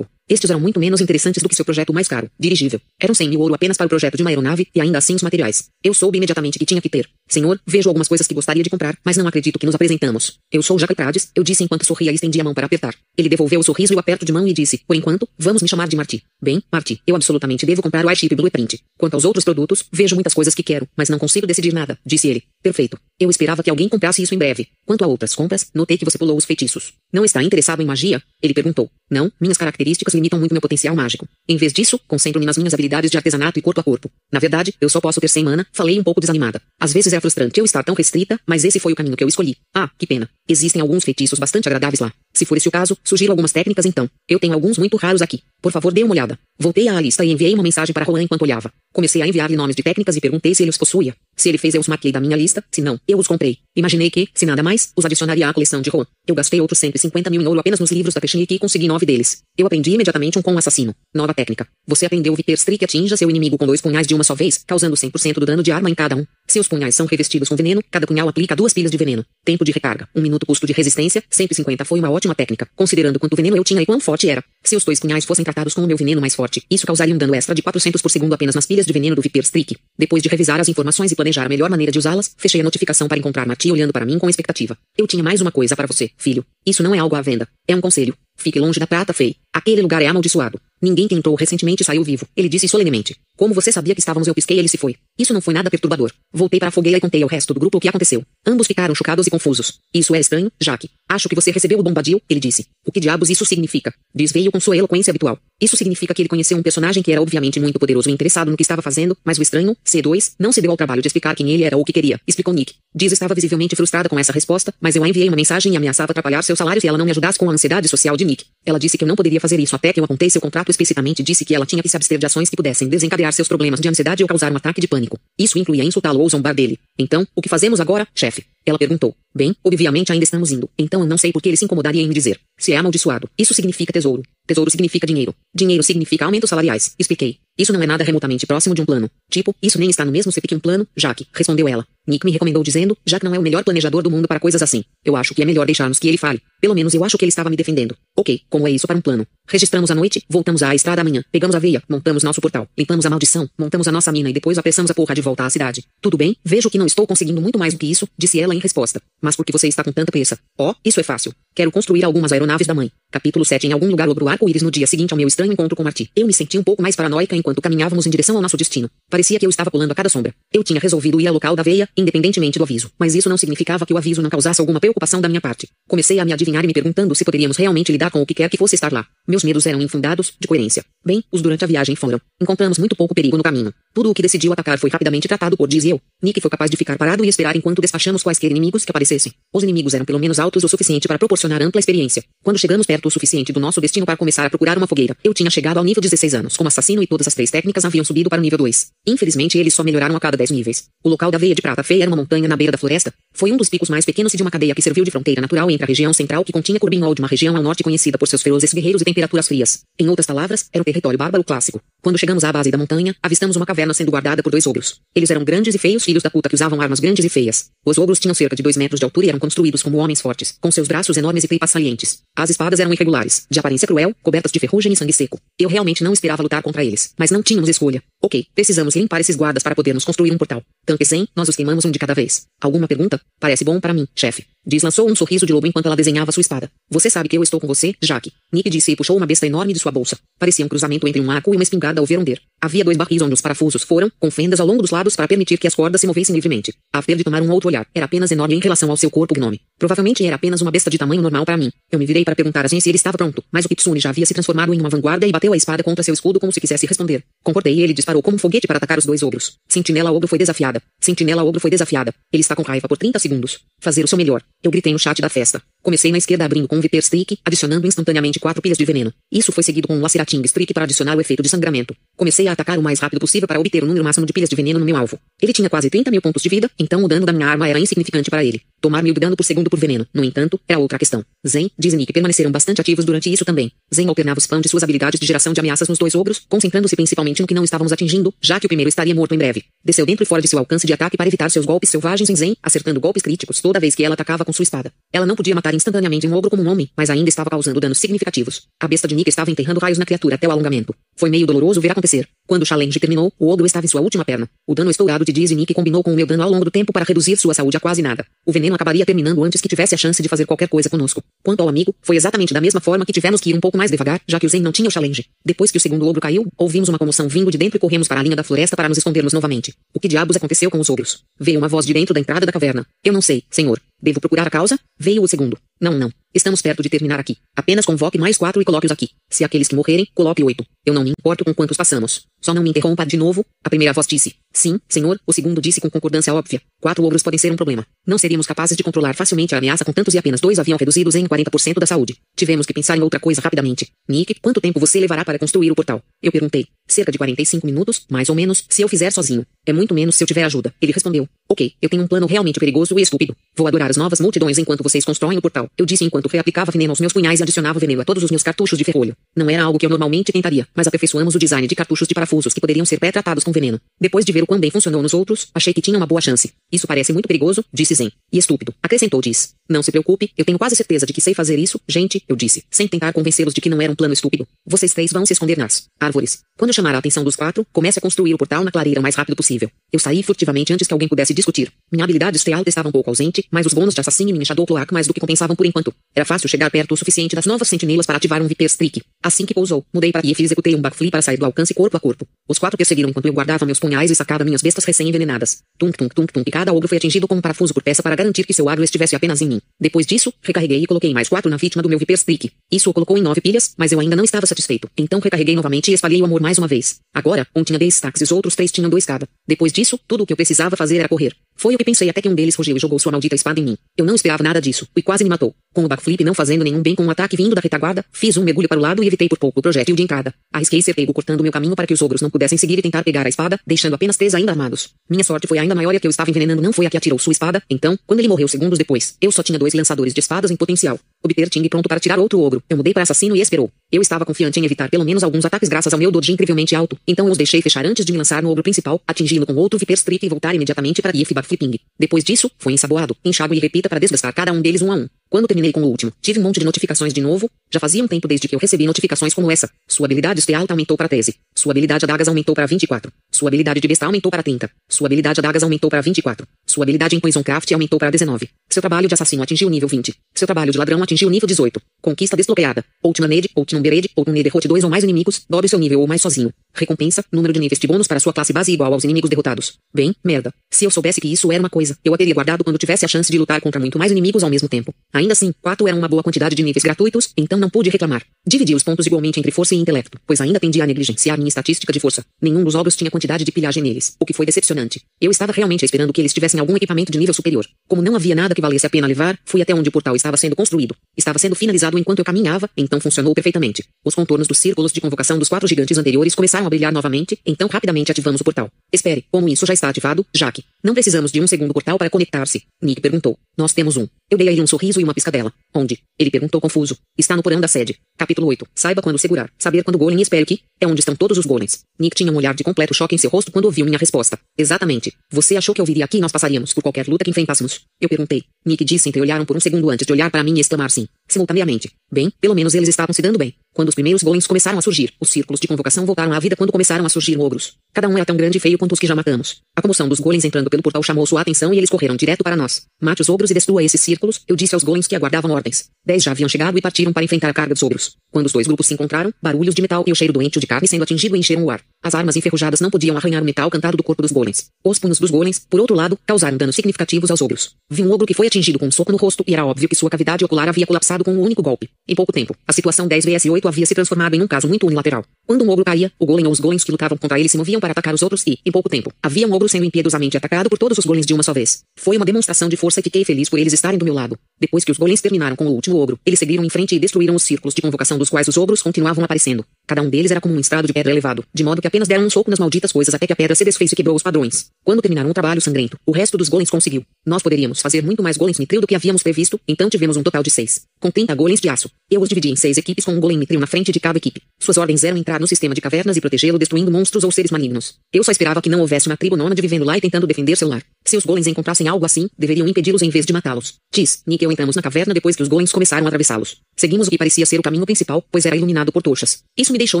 [0.28, 2.80] Estes eram muito menos interessantes do que seu projeto mais caro, dirigível.
[3.00, 5.22] Eram 100 mil ouro apenas para o projeto de uma aeronave, e ainda assim os
[5.22, 5.68] materiais.
[5.82, 7.08] Eu soube imediatamente que tinha que ter.
[7.28, 10.38] Senhor, vejo algumas coisas que gostaria de comprar, mas não acredito que nos apresentamos.
[10.50, 12.94] Eu sou Jack Prades, eu disse enquanto sorria e estendia a mão para apertar.
[13.16, 15.68] Ele devolveu o sorriso e o aperto de mão e disse, por enquanto, vamos me
[15.68, 16.22] chamar de Marty.
[16.42, 18.78] Bem, Marty, eu absolutamente devo comprar o iShip Blueprint.
[18.98, 22.28] Quanto aos outros produtos, vejo muitas coisas que quero, mas não consigo decidir nada, disse
[22.28, 22.44] ele.
[22.64, 22.98] Perfeito.
[23.20, 24.68] Eu esperava que alguém comprasse isso em breve.
[24.86, 26.94] Quanto a outras compras, notei que você pulou os feitiços.
[27.12, 28.22] Não está interessado em magia?
[28.40, 28.90] Ele perguntou.
[29.10, 31.28] Não, minhas características limitam muito meu potencial mágico.
[31.46, 34.10] Em vez disso, concentro-me nas minhas habilidades de artesanato e corpo a corpo.
[34.32, 36.58] Na verdade, eu só posso ter 100 mana, falei um pouco desanimada.
[36.80, 39.28] Às vezes é frustrante eu estar tão restrita, mas esse foi o caminho que eu
[39.28, 39.58] escolhi.
[39.74, 40.26] Ah, que pena.
[40.48, 42.14] Existem alguns feitiços bastante agradáveis lá.
[42.34, 44.10] Se for esse o caso, sugiro algumas técnicas então.
[44.28, 45.42] Eu tenho alguns muito raros aqui.
[45.62, 46.38] Por favor, dê uma olhada.
[46.58, 48.72] Voltei à lista e enviei uma mensagem para Roland enquanto olhava.
[48.92, 51.14] Comecei a enviar-lhe nomes de técnicas e perguntei se ele os possuía.
[51.36, 53.58] Se ele fez eu os maquei da minha lista, se não, eu os comprei.
[53.76, 56.08] Imaginei que, se nada mais, os adicionaria à coleção de Roland.
[56.26, 59.04] Eu gastei outros 150 mil em ouro apenas nos livros da Technique e consegui nove
[59.04, 59.42] deles.
[59.58, 60.94] Eu aprendi imediatamente um com o assassino.
[61.14, 61.68] Nova técnica.
[61.86, 64.96] Você aprendeu Viper Streak atinja seu inimigo com dois punhais de uma só vez, causando
[64.96, 66.24] 100% do dano de arma em cada um.
[66.48, 69.22] Seus punhais são revestidos com veneno, cada punhal aplica duas pilhas de veneno.
[69.44, 73.36] Tempo de recarga, um minuto custo de resistência, 150 foi uma ótima técnica, considerando quanto
[73.36, 74.42] veneno eu tinha e quão forte era.
[74.64, 77.18] Se os dois punhais fossem tratados com o meu veneno mais forte, isso causaria um
[77.18, 79.76] dano extra de 400 por segundo apenas nas pilhas de veneno do Viper Streak.
[79.98, 83.06] Depois de revisar as informações e planejar a melhor maneira de usá-las, fechei a notificação
[83.06, 84.78] para encontrar Marty olhando para mim com expectativa.
[84.96, 86.42] Eu tinha mais uma coisa para você, filho.
[86.64, 87.46] Isso não é algo à venda.
[87.68, 88.16] É um conselho.
[88.36, 89.36] Fique longe da prata fei.
[89.52, 90.58] Aquele lugar é amaldiçoado.
[90.80, 92.26] Ninguém que entrou recentemente saiu vivo.
[92.34, 93.16] Ele disse solenemente.
[93.36, 94.94] Como você sabia que estávamos eu pisquei ele se foi.
[95.18, 96.12] Isso não foi nada perturbador.
[96.32, 98.22] Voltei para a fogueira e contei ao resto do grupo o que aconteceu.
[98.46, 99.80] Ambos ficaram chocados e confusos.
[99.92, 100.88] Isso é estranho, Jaque.
[101.08, 102.66] Acho que você recebeu o bombadil, ele disse.
[102.86, 103.92] O que diabos isso significa?
[104.14, 105.36] Diz veio com sua eloquência habitual.
[105.60, 108.56] Isso significa que ele conheceu um personagem que era obviamente muito poderoso e interessado no
[108.56, 111.50] que estava fazendo, mas o estranho, C2, não se deu ao trabalho de explicar quem
[111.50, 112.74] ele era ou o que queria, explicou Nick.
[112.94, 116.12] Diz estava visivelmente frustrada com essa resposta, mas eu a enviei uma mensagem e ameaçava
[116.12, 118.44] atrapalhar seu salário se ela não me ajudasse com a ansiedade social de Nick.
[118.64, 121.22] Ela disse que eu não poderia fazer isso até que eu apontei seu contrato explicitamente
[121.22, 123.88] disse que ela tinha que se abster de ações que pudessem desencadear seus problemas de
[123.88, 125.18] ansiedade ou causar um ataque de pânico.
[125.38, 126.78] Isso incluía insultá-lo ou zombar dele.
[126.98, 128.44] Então, o que fazemos agora, chefe?
[128.66, 129.14] Ela perguntou.
[129.34, 132.08] Bem, obviamente ainda estamos indo, então eu não sei por que ele se incomodaria em
[132.08, 132.40] me dizer.
[132.58, 134.22] Se é amaldiçoado, isso significa tesouro.
[134.46, 135.34] Tesouro significa dinheiro.
[135.54, 136.94] Dinheiro significa aumentos salariais.
[136.98, 137.38] Expliquei.
[137.56, 139.08] Isso não é nada remotamente próximo de um plano.
[139.30, 141.86] Tipo, isso nem está no mesmo CP que um plano, Jaque, respondeu ela.
[142.06, 144.60] Nick me recomendou dizendo, já que não é o melhor planejador do mundo para coisas
[144.60, 144.84] assim.
[145.04, 146.42] Eu acho que é melhor deixarmos que ele fale.
[146.60, 147.96] Pelo menos eu acho que ele estava me defendendo.
[148.16, 149.26] Ok, como é isso para um plano?
[149.48, 153.10] Registramos a noite, voltamos à estrada amanhã, pegamos a veia, montamos nosso portal, limpamos a
[153.10, 155.84] maldição, montamos a nossa mina e depois apressamos a porra de volta à cidade.
[156.00, 158.58] Tudo bem, vejo que não estou conseguindo muito mais do que isso, disse ela em
[158.58, 159.00] resposta.
[159.22, 160.38] Mas por que você está com tanta pressa?
[160.58, 161.32] Oh, isso é fácil.
[161.56, 162.90] Quero construir algumas aeronaves da mãe.
[163.12, 165.76] Capítulo 7 Em algum lugar sobre o arco-íris no dia seguinte ao meu estranho encontro
[165.76, 166.10] com Marty.
[166.16, 168.90] Eu me senti um pouco mais paranoica enquanto caminhávamos em direção ao nosso destino.
[169.08, 170.34] Parecia que eu estava pulando a cada sombra.
[170.52, 172.90] Eu tinha resolvido ir ao local da veia, independentemente do aviso.
[172.98, 175.68] Mas isso não significava que o aviso não causasse alguma preocupação da minha parte.
[175.88, 178.50] Comecei a me adivinhar e me perguntando se poderíamos realmente lidar com o que quer
[178.50, 179.06] que fosse estar lá.
[179.28, 180.84] Meus medos eram infundados, de coerência.
[181.06, 182.20] Bem, os durante a viagem foram.
[182.42, 183.72] Encontramos muito pouco perigo no caminho.
[183.94, 186.00] Tudo o que decidiu atacar foi rapidamente tratado por Diz e eu.
[186.20, 189.32] Nick foi capaz de ficar parado e esperar enquanto despachamos quaisquer inimigos que aparecessem.
[189.52, 192.22] Os inimigos eram pelo menos altos o suficiente para proporcionar ampla experiência.
[192.42, 195.32] Quando chegamos perto o suficiente do nosso destino para começar a procurar uma fogueira, eu
[195.32, 198.28] tinha chegado ao nível 16 anos como assassino e todas as três técnicas haviam subido
[198.28, 198.88] para o nível 2.
[199.06, 200.84] Infelizmente eles só melhoraram a cada 10 níveis.
[201.02, 203.12] O local da veia de prata feia era uma montanha na beira da floresta.
[203.32, 205.84] Foi um dos picos mais pequenos de uma cadeia que serviu de fronteira natural entre
[205.84, 208.72] a região central que continha Corbinwall de uma região ao norte conhecida por seus ferozes
[208.72, 209.80] guerreiros e temperaturas frias.
[209.98, 211.80] Em outras palavras, era o território bárbaro clássico.
[212.02, 215.00] Quando chegamos à base da montanha, avistamos uma caverna sendo guardada por dois ogros.
[215.14, 217.70] Eles eram grandes e feios filhos da puta que usavam armas grandes e feias.
[217.84, 220.54] Os ogros tinham cerca de dois metros de altura e eram construídos como homens fortes,
[220.60, 222.20] com seus braços enormes e tripas salientes.
[222.36, 225.40] As espadas eram irregulares, de aparência cruel, cobertas de ferrugem e sangue seco.
[225.58, 228.02] Eu realmente não esperava lutar contra eles, mas não tínhamos escolha.
[228.24, 230.62] Ok, precisamos limpar esses guardas para podermos construir um portal.
[230.86, 232.46] Tanque 100, nós os queimamos um de cada vez.
[232.58, 233.20] Alguma pergunta?
[233.38, 234.46] Parece bom para mim, chefe.
[234.66, 236.70] Diz lançou um sorriso de lobo enquanto ela desenhava sua espada.
[236.88, 238.32] Você sabe que eu estou com você, Jaque.
[238.50, 240.16] Nick disse e puxou uma besta enorme de sua bolsa.
[240.38, 243.34] Parecia um cruzamento entre um arco e uma espingarda ao ver Havia dois barris onde
[243.34, 246.06] os parafusos foram, com fendas ao longo dos lados para permitir que as cordas se
[246.06, 246.72] movessem livremente.
[246.94, 249.60] After de tomar um outro olhar, era apenas enorme em relação ao seu corpo gnome.
[249.78, 251.70] Provavelmente era apenas uma besta de tamanho normal para mim.
[251.92, 254.08] Eu me virei para perguntar a Jen se ele estava pronto, mas o Kitsune já
[254.08, 256.60] havia se transformado em uma vanguarda e bateu a espada contra seu escudo como se
[256.60, 257.22] quisesse responder.
[257.42, 259.56] Concordei e ele disparou como um foguete para atacar os dois ogros.
[259.68, 260.82] Sentinela ogro foi desafiada.
[261.00, 262.12] Sentinela ogro foi desafiada.
[262.32, 263.60] Ele está com raiva por 30 segundos.
[263.80, 264.42] Fazer o seu melhor.
[264.62, 265.62] Eu gritei no chat da festa.
[265.84, 269.12] Comecei na esquerda abrindo com um Viper Streak, adicionando instantaneamente quatro pilhas de veneno.
[269.30, 271.94] Isso foi seguido com um Lacerating Streak para adicionar o efeito de sangramento.
[272.16, 274.56] Comecei a atacar o mais rápido possível para obter o número máximo de pilhas de
[274.56, 275.18] veneno no meu alvo.
[275.42, 277.78] Ele tinha quase 30 mil pontos de vida, então o dano da minha arma era
[277.78, 278.62] insignificante para ele.
[278.80, 281.22] Tomar mil de dano por segundo por veneno, no entanto, era outra questão.
[281.46, 283.70] Zen, diz Nick permaneceram bastante ativos durante isso também.
[283.94, 286.96] Zen alternava o spam de suas habilidades de geração de ameaças nos dois ogros, concentrando-se
[286.96, 289.64] principalmente no que não estávamos atingindo, já que o primeiro estaria morto em breve.
[289.84, 292.36] Desceu dentro e fora de seu alcance de ataque para evitar seus golpes selvagens em
[292.36, 294.90] Zen, acertando golpes críticos toda vez que ela atacava com sua espada.
[295.12, 297.98] Ela não podia matar instantaneamente um ogro como um homem, mas ainda estava causando danos
[297.98, 298.62] significativos.
[298.80, 300.94] A besta de Nick estava enterrando raios na criatura até o alongamento.
[301.16, 302.28] Foi meio doloroso ver acontecer.
[302.46, 304.48] Quando o challenge terminou, o ogro estava em sua última perna.
[304.66, 306.70] O dano estourado de Diz e Nick combinou com o meu dano ao longo do
[306.70, 308.26] tempo para reduzir sua saúde a quase nada.
[308.46, 311.22] O veneno acabaria terminando antes que tivesse a chance de fazer qualquer coisa conosco.
[311.42, 313.90] Quanto ao amigo, foi exatamente da mesma forma que tivemos que ir um pouco mais
[313.90, 315.26] devagar, já que o Zen não tinha o challenge.
[315.44, 318.20] Depois que o segundo ogro caiu, ouvimos uma comoção vindo de dentro e corremos para
[318.20, 319.74] a linha da floresta para nos escondermos novamente.
[319.94, 321.22] O que diabos aconteceu com os ogros?
[321.40, 322.86] Veio uma voz de dentro da entrada da caverna.
[323.02, 323.80] Eu não sei, senhor.
[324.04, 324.78] Devo procurar a causa?
[324.98, 325.56] Veio o segundo.
[325.80, 326.10] Não, não.
[326.34, 327.38] Estamos perto de terminar aqui.
[327.56, 329.08] Apenas convoque mais quatro e coloque-os aqui.
[329.30, 330.62] Se aqueles que morrerem, coloque oito.
[330.84, 332.26] Eu não me importo com quantos passamos.
[332.44, 333.42] Só não me interrompa de novo.
[333.64, 334.34] A primeira voz disse.
[334.52, 335.18] Sim, senhor.
[335.26, 336.60] O segundo disse com concordância óbvia.
[336.78, 337.86] Quatro ogros podem ser um problema.
[338.06, 341.14] Não seríamos capazes de controlar facilmente a ameaça com tantos e apenas dois haviam reduzidos
[341.14, 342.18] em 40% da saúde.
[342.36, 343.90] Tivemos que pensar em outra coisa rapidamente.
[344.06, 346.02] Nick, quanto tempo você levará para construir o portal?
[346.22, 346.66] Eu perguntei.
[346.86, 349.46] Cerca de 45 minutos, mais ou menos, se eu fizer sozinho.
[349.64, 350.74] É muito menos se eu tiver ajuda.
[350.82, 351.26] Ele respondeu.
[351.48, 353.34] Ok, eu tenho um plano realmente perigoso e estúpido.
[353.56, 355.66] Vou adorar as novas multidões enquanto vocês constroem o portal.
[355.78, 358.42] Eu disse enquanto reaplicava veneno aos meus punhais e adicionava veneno a todos os meus
[358.42, 359.16] cartuchos de ferrolho.
[359.34, 362.52] Não era algo que eu normalmente tentaria, mas aperfeiçoamos o design de cartuchos de parafusos
[362.52, 363.80] que poderiam ser pré-tratados com veneno.
[364.00, 366.52] Depois de ver o quão bem funcionou nos outros, achei que tinha uma boa chance.
[366.72, 368.10] Isso parece muito perigoso, disse Zen.
[368.32, 369.54] E estúpido, acrescentou Diz.
[369.68, 372.64] Não se preocupe, eu tenho quase certeza de que sei fazer isso, gente, eu disse,
[372.70, 374.46] sem tentar convencê-los de que não era um plano estúpido.
[374.66, 376.40] Vocês três vão se esconder nas árvores.
[376.58, 379.14] Quando chamar a atenção dos quatro, comece a construir o portal na clareira o mais
[379.14, 379.70] rápido possível.
[379.92, 381.72] Eu saí furtivamente antes que alguém pudesse discutir.
[381.90, 384.66] Minha habilidade stealth estava um pouco ausente, mas os bônus de assassino e minha Shadow
[384.66, 385.94] Cloak mais do que compensavam por enquanto.
[386.14, 389.02] Era fácil chegar perto o suficiente das novas sentinelas para ativar um Viper Streak.
[389.22, 392.00] Assim que pousou, mudei para e executei um backflip para sair do alcance corpo a
[392.00, 392.23] corpo.
[392.48, 395.58] Os quatro perseguiram enquanto eu guardava meus punhais e sacava minhas bestas recém-envenenadas.
[395.78, 398.14] Tunk tunk tunk tunk e cada ogro foi atingido com um parafuso por peça para
[398.14, 399.60] garantir que seu agro estivesse apenas em mim.
[399.80, 402.52] Depois disso, recarreguei e coloquei mais quatro na vítima do meu Viper Streak.
[402.70, 404.88] Isso o colocou em nove pilhas, mas eu ainda não estava satisfeito.
[404.96, 407.00] Então recarreguei novamente e espalhei o amor mais uma vez.
[407.14, 409.26] Agora, um tinha 10 stacks e os outros três tinham dois cada.
[409.48, 411.34] Depois disso, tudo o que eu precisava fazer era correr.
[411.56, 413.64] Foi o que pensei até que um deles fugiu e jogou sua maldita espada em
[413.64, 413.78] mim.
[413.96, 415.54] Eu não esperava nada disso, e quase me matou.
[415.72, 418.44] Com o backflip não fazendo nenhum bem com um ataque vindo da retaguarda, fiz um
[418.44, 420.34] mergulho para o lado e evitei por pouco o projétil de entrada.
[420.52, 423.02] Arrisquei ser pego cortando meu caminho para que os ogros não pudessem seguir e tentar
[423.02, 424.90] pegar a espada, deixando apenas três ainda armados.
[425.08, 426.96] Minha sorte foi ainda maior e a que eu estava envenenando não foi a que
[426.96, 430.20] atirou sua espada, então, quando ele morreu segundos depois, eu só tinha dois lançadores de
[430.20, 430.98] espadas em potencial.
[431.22, 432.62] Obter Ting pronto para tirar outro ogro.
[432.68, 433.70] Eu mudei para assassino e esperou.
[433.94, 436.98] Eu estava confiante em evitar pelo menos alguns ataques graças ao meu dodge incrivelmente alto,
[437.06, 439.78] então eu os deixei fechar antes de me lançar no ogro principal, atingi-lo com outro
[439.78, 441.78] Viper Streak e voltar imediatamente para Gif Backflipping.
[441.96, 445.06] Depois disso, foi ensaboado, enxago e repita para desgastar cada um deles um a um.
[445.28, 447.50] Quando terminei com o último, tive um monte de notificações de novo.
[447.72, 449.68] Já fazia um tempo desde que eu recebi notificações como essa.
[449.88, 451.34] Sua habilidade de alta aumentou para 13.
[451.54, 453.10] Sua habilidade adagas aumentou para 24.
[453.32, 454.70] Sua habilidade de besta aumentou para 30.
[454.88, 456.46] Sua habilidade adagas aumentou para 24.
[456.66, 458.48] Sua habilidade em Poison Craft aumentou para 19.
[458.70, 460.14] Seu trabalho de assassino atingiu nível 20.
[460.34, 461.80] Seu trabalho de ladrão atingiu nível 18.
[462.00, 462.84] Conquista desbloqueada.
[463.02, 466.06] Ultima Ned, Ultimum Bered, ou Ned derrote dois ou mais inimigos, dobre seu nível ou
[466.06, 466.52] mais sozinho.
[466.74, 469.74] Recompensa, número de níveis de bônus para sua classe base igual aos inimigos derrotados.
[469.94, 470.52] Bem, merda.
[470.70, 473.08] Se eu soubesse que isso era uma coisa, eu a teria guardado quando tivesse a
[473.08, 474.92] chance de lutar contra muito mais inimigos ao mesmo tempo.
[475.12, 478.24] Ainda assim, 4 era uma boa quantidade de níveis gratuitos, então não pude reclamar.
[478.46, 481.92] Dividi os pontos igualmente entre força e intelecto, pois ainda tendia a negligenciar minha estatística
[481.92, 482.24] de força.
[482.42, 485.00] Nenhum dos ogros tinha quantidade de pilhagem neles, o que foi decepcionante.
[485.20, 487.64] Eu estava realmente esperando que eles tivessem algum equipamento de nível superior.
[487.88, 490.36] Como não havia nada que valesse a pena levar, fui até onde o portal estava
[490.36, 490.96] sendo construído.
[491.16, 493.84] Estava sendo finalizado enquanto eu caminhava, então funcionou perfeitamente.
[494.04, 497.68] Os contornos dos círculos de convocação dos quatro gigantes anteriores começaram a brilhar novamente, então
[497.68, 498.70] rapidamente ativamos o portal.
[498.92, 500.64] Espere, como isso já está ativado, Jaque?
[500.82, 502.62] Não precisamos de um segundo portal para conectar-se.
[502.82, 503.38] Nick perguntou.
[503.56, 504.06] Nós temos um.
[504.30, 505.52] Eu dei a ele um sorriso e uma piscadela.
[505.74, 506.00] Onde?
[506.18, 506.96] Ele perguntou confuso.
[507.16, 507.96] Está no porão da sede.
[508.18, 508.66] Capítulo 8.
[508.74, 509.50] Saiba quando segurar.
[509.58, 510.60] Saber quando golem e espere que.
[510.80, 511.80] É onde estão todos os golems.
[511.98, 514.38] Nick tinha um olhar de completo choque em seu rosto quando ouviu minha resposta.
[514.58, 515.12] Exatamente.
[515.30, 517.80] Você achou que eu viria aqui e nós passaríamos por qualquer luta que enfrentássemos?
[518.00, 518.44] Eu perguntei.
[518.66, 521.08] Nick disse entre olharam por um segundo antes de olhar para mim e exclamar sim.
[521.28, 521.90] Simultaneamente.
[522.12, 523.54] Bem, pelo menos eles estavam se dando bem.
[523.74, 526.70] Quando os primeiros golems começaram a surgir, os círculos de convocação voltaram à vida quando
[526.70, 527.74] começaram a surgir ogros.
[527.92, 529.62] Cada um era tão grande e feio quanto os que já matamos.
[529.76, 532.54] A comoção dos golems entrando pelo portal chamou sua atenção e eles correram direto para
[532.54, 532.82] nós.
[533.02, 535.90] Mate os ogros e destrua esses círculos, eu disse aos golems que aguardavam ordens.
[536.06, 538.12] Dez já haviam chegado e partiram para enfrentar a carga dos ogros.
[538.30, 540.86] Quando os dois grupos se encontraram, barulhos de metal e o cheiro doente de carne
[540.86, 541.80] sendo atingido encheram o ar.
[542.00, 544.66] As armas enferrujadas não podiam arranhar o metal cantado do corpo dos golems.
[544.84, 547.72] Os punhos dos golems, por outro lado, causaram danos significativos aos ogros.
[547.90, 549.96] Vi um ogro que foi atingido com um soco no rosto e era óbvio que
[549.96, 551.90] sua cavidade ocular havia colapsado com um único golpe.
[552.06, 554.86] Em pouco tempo, a situação 10 vs 8 havia se transformado em um caso muito
[554.86, 555.24] unilateral.
[555.46, 557.78] Quando um ogro caía, o golem ou os golems que lutavam contra ele se moviam
[557.78, 560.78] para atacar os outros e, em pouco tempo, havia um ogro sendo impiedosamente atacado por
[560.78, 561.82] todos os golems de uma só vez.
[561.98, 564.38] Foi uma demonstração de força e fiquei feliz por eles estarem do meu lado.
[564.58, 567.34] Depois que os golems terminaram com o último ogro, eles seguiram em frente e destruíram
[567.34, 569.66] os círculos de convocação dos quais os ogros continuavam aparecendo.
[569.86, 572.24] Cada um deles era como um estrado de pedra elevado, de modo que apenas deram
[572.24, 574.70] um soco nas malditas coisas até que a pedra se desfez e quebrou os padrões.
[574.82, 577.04] Quando terminaram o trabalho sangrento, o resto dos golems conseguiu.
[577.26, 580.42] Nós poderíamos fazer muito mais golems mitril do que havíamos previsto, então tivemos um total
[580.42, 580.82] de seis.
[580.98, 581.90] Com 30 golems de aço.
[582.10, 584.40] Eu os dividi em seis equipes com um golem mitril na frente de cada equipe.
[584.58, 587.96] Suas ordens eram entrar no sistema de cavernas e protegê-lo destruindo monstros ou seres malignos.
[588.12, 590.68] Eu só esperava que não houvesse uma tribo nômade vivendo lá e tentando defender seu
[590.68, 590.82] lar.
[591.06, 593.74] Se os golems encontrassem algo assim, deveriam impedi-los em vez de matá-los.
[593.92, 596.56] Tis, Nick e eu entramos na caverna depois que os golems começaram a atravessá-los.
[596.74, 599.40] Seguimos o que parecia ser o caminho principal, pois era iluminado por tochas.
[599.56, 600.00] Isso me deixou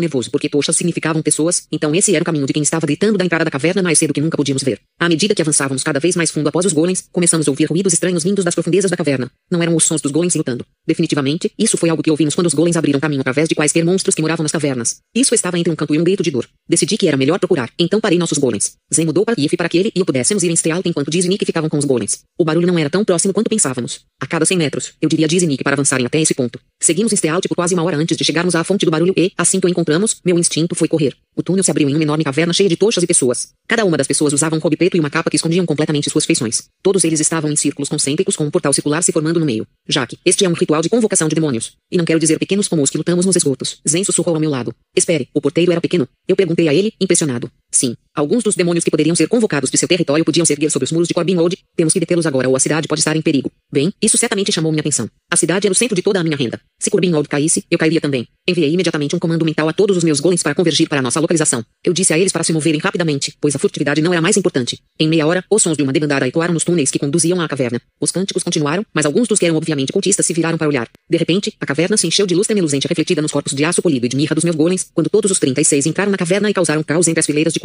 [0.00, 3.24] nervoso, porque tochas significavam pessoas, então esse era o caminho de quem estava gritando da
[3.24, 4.80] entrada da caverna mais cedo que nunca podíamos ver.
[4.98, 7.92] À medida que avançávamos cada vez mais fundo após os golems, começamos a ouvir ruídos
[7.92, 9.30] estranhos vindos das profundezas da caverna.
[9.50, 10.64] Não eram os sons dos golems lutando.
[10.86, 14.14] Definitivamente, isso foi algo que ouvimos quando os golems abriram caminho através de quaisquer monstros
[14.14, 14.98] que moravam nas cavernas.
[15.14, 16.48] Isso estava entre um canto e um grito de dor.
[16.68, 18.72] Decidi que era melhor procurar, então parei nossos golems.
[18.92, 21.24] Zen mudou para Kiev para que ele e eu pudéssemos ir em Strealta enquanto Diz
[21.24, 22.20] e Nick ficavam com os golems.
[22.38, 24.00] O barulho não era tão próximo quanto pensávamos.
[24.20, 26.60] A cada 100 metros, eu diria Diz e Nick para avançarem até esse ponto.
[26.80, 29.32] Seguimos em Strealta por quase uma hora antes de chegarmos à fonte do barulho e,
[29.38, 31.16] assim que o encontramos, meu instinto foi correr.
[31.36, 33.48] O túnel se abriu em uma enorme caverna cheia de tochas e pessoas.
[33.66, 36.24] Cada uma das pessoas usava um robe preto e uma capa que escondiam completamente suas
[36.24, 36.64] feições.
[36.82, 39.66] Todos eles estavam em círculos concêntricos com um portal circular se formando no meio.
[39.88, 41.76] Jaque, este é um ritual de convocação de demônios.
[41.90, 43.80] E não quero dizer pequenos como os que lutamos nos esgotos.
[43.88, 44.74] Zen sussurrou ao meu lado.
[44.96, 46.08] Espere, o porteiro era pequeno?
[46.26, 47.50] Eu perguntei a ele, impressionado.
[47.74, 47.96] Sim.
[48.14, 50.92] Alguns dos demônios que poderiam ser convocados de seu território podiam se erguer sobre os
[50.92, 51.58] muros de Corbin Road.
[51.74, 53.50] Temos que detê-los agora ou a cidade pode estar em perigo.
[53.72, 55.10] Bem, isso certamente chamou minha atenção.
[55.28, 56.60] A cidade era o centro de toda a minha renda.
[56.78, 58.28] Se Corbin Road caísse, eu cairia também.
[58.46, 61.64] Enviei imediatamente um comando mental a todos os meus golems para convergir para nossa localização.
[61.82, 64.78] Eu disse a eles para se moverem rapidamente, pois a furtividade não era mais importante.
[65.00, 67.80] Em meia hora, os sons de uma debandada ecoaram nos túneis que conduziam à caverna.
[68.00, 70.88] Os cânticos continuaram, mas alguns dos que eram obviamente cultistas se viraram para olhar.
[71.10, 74.06] De repente, a caverna se encheu de luz tremeluzente refletida nos corpos de aço polido
[74.06, 76.84] e de mirra dos meus golems, quando todos os 36 entraram na caverna e causaram
[76.84, 77.58] caos entre as fileiras de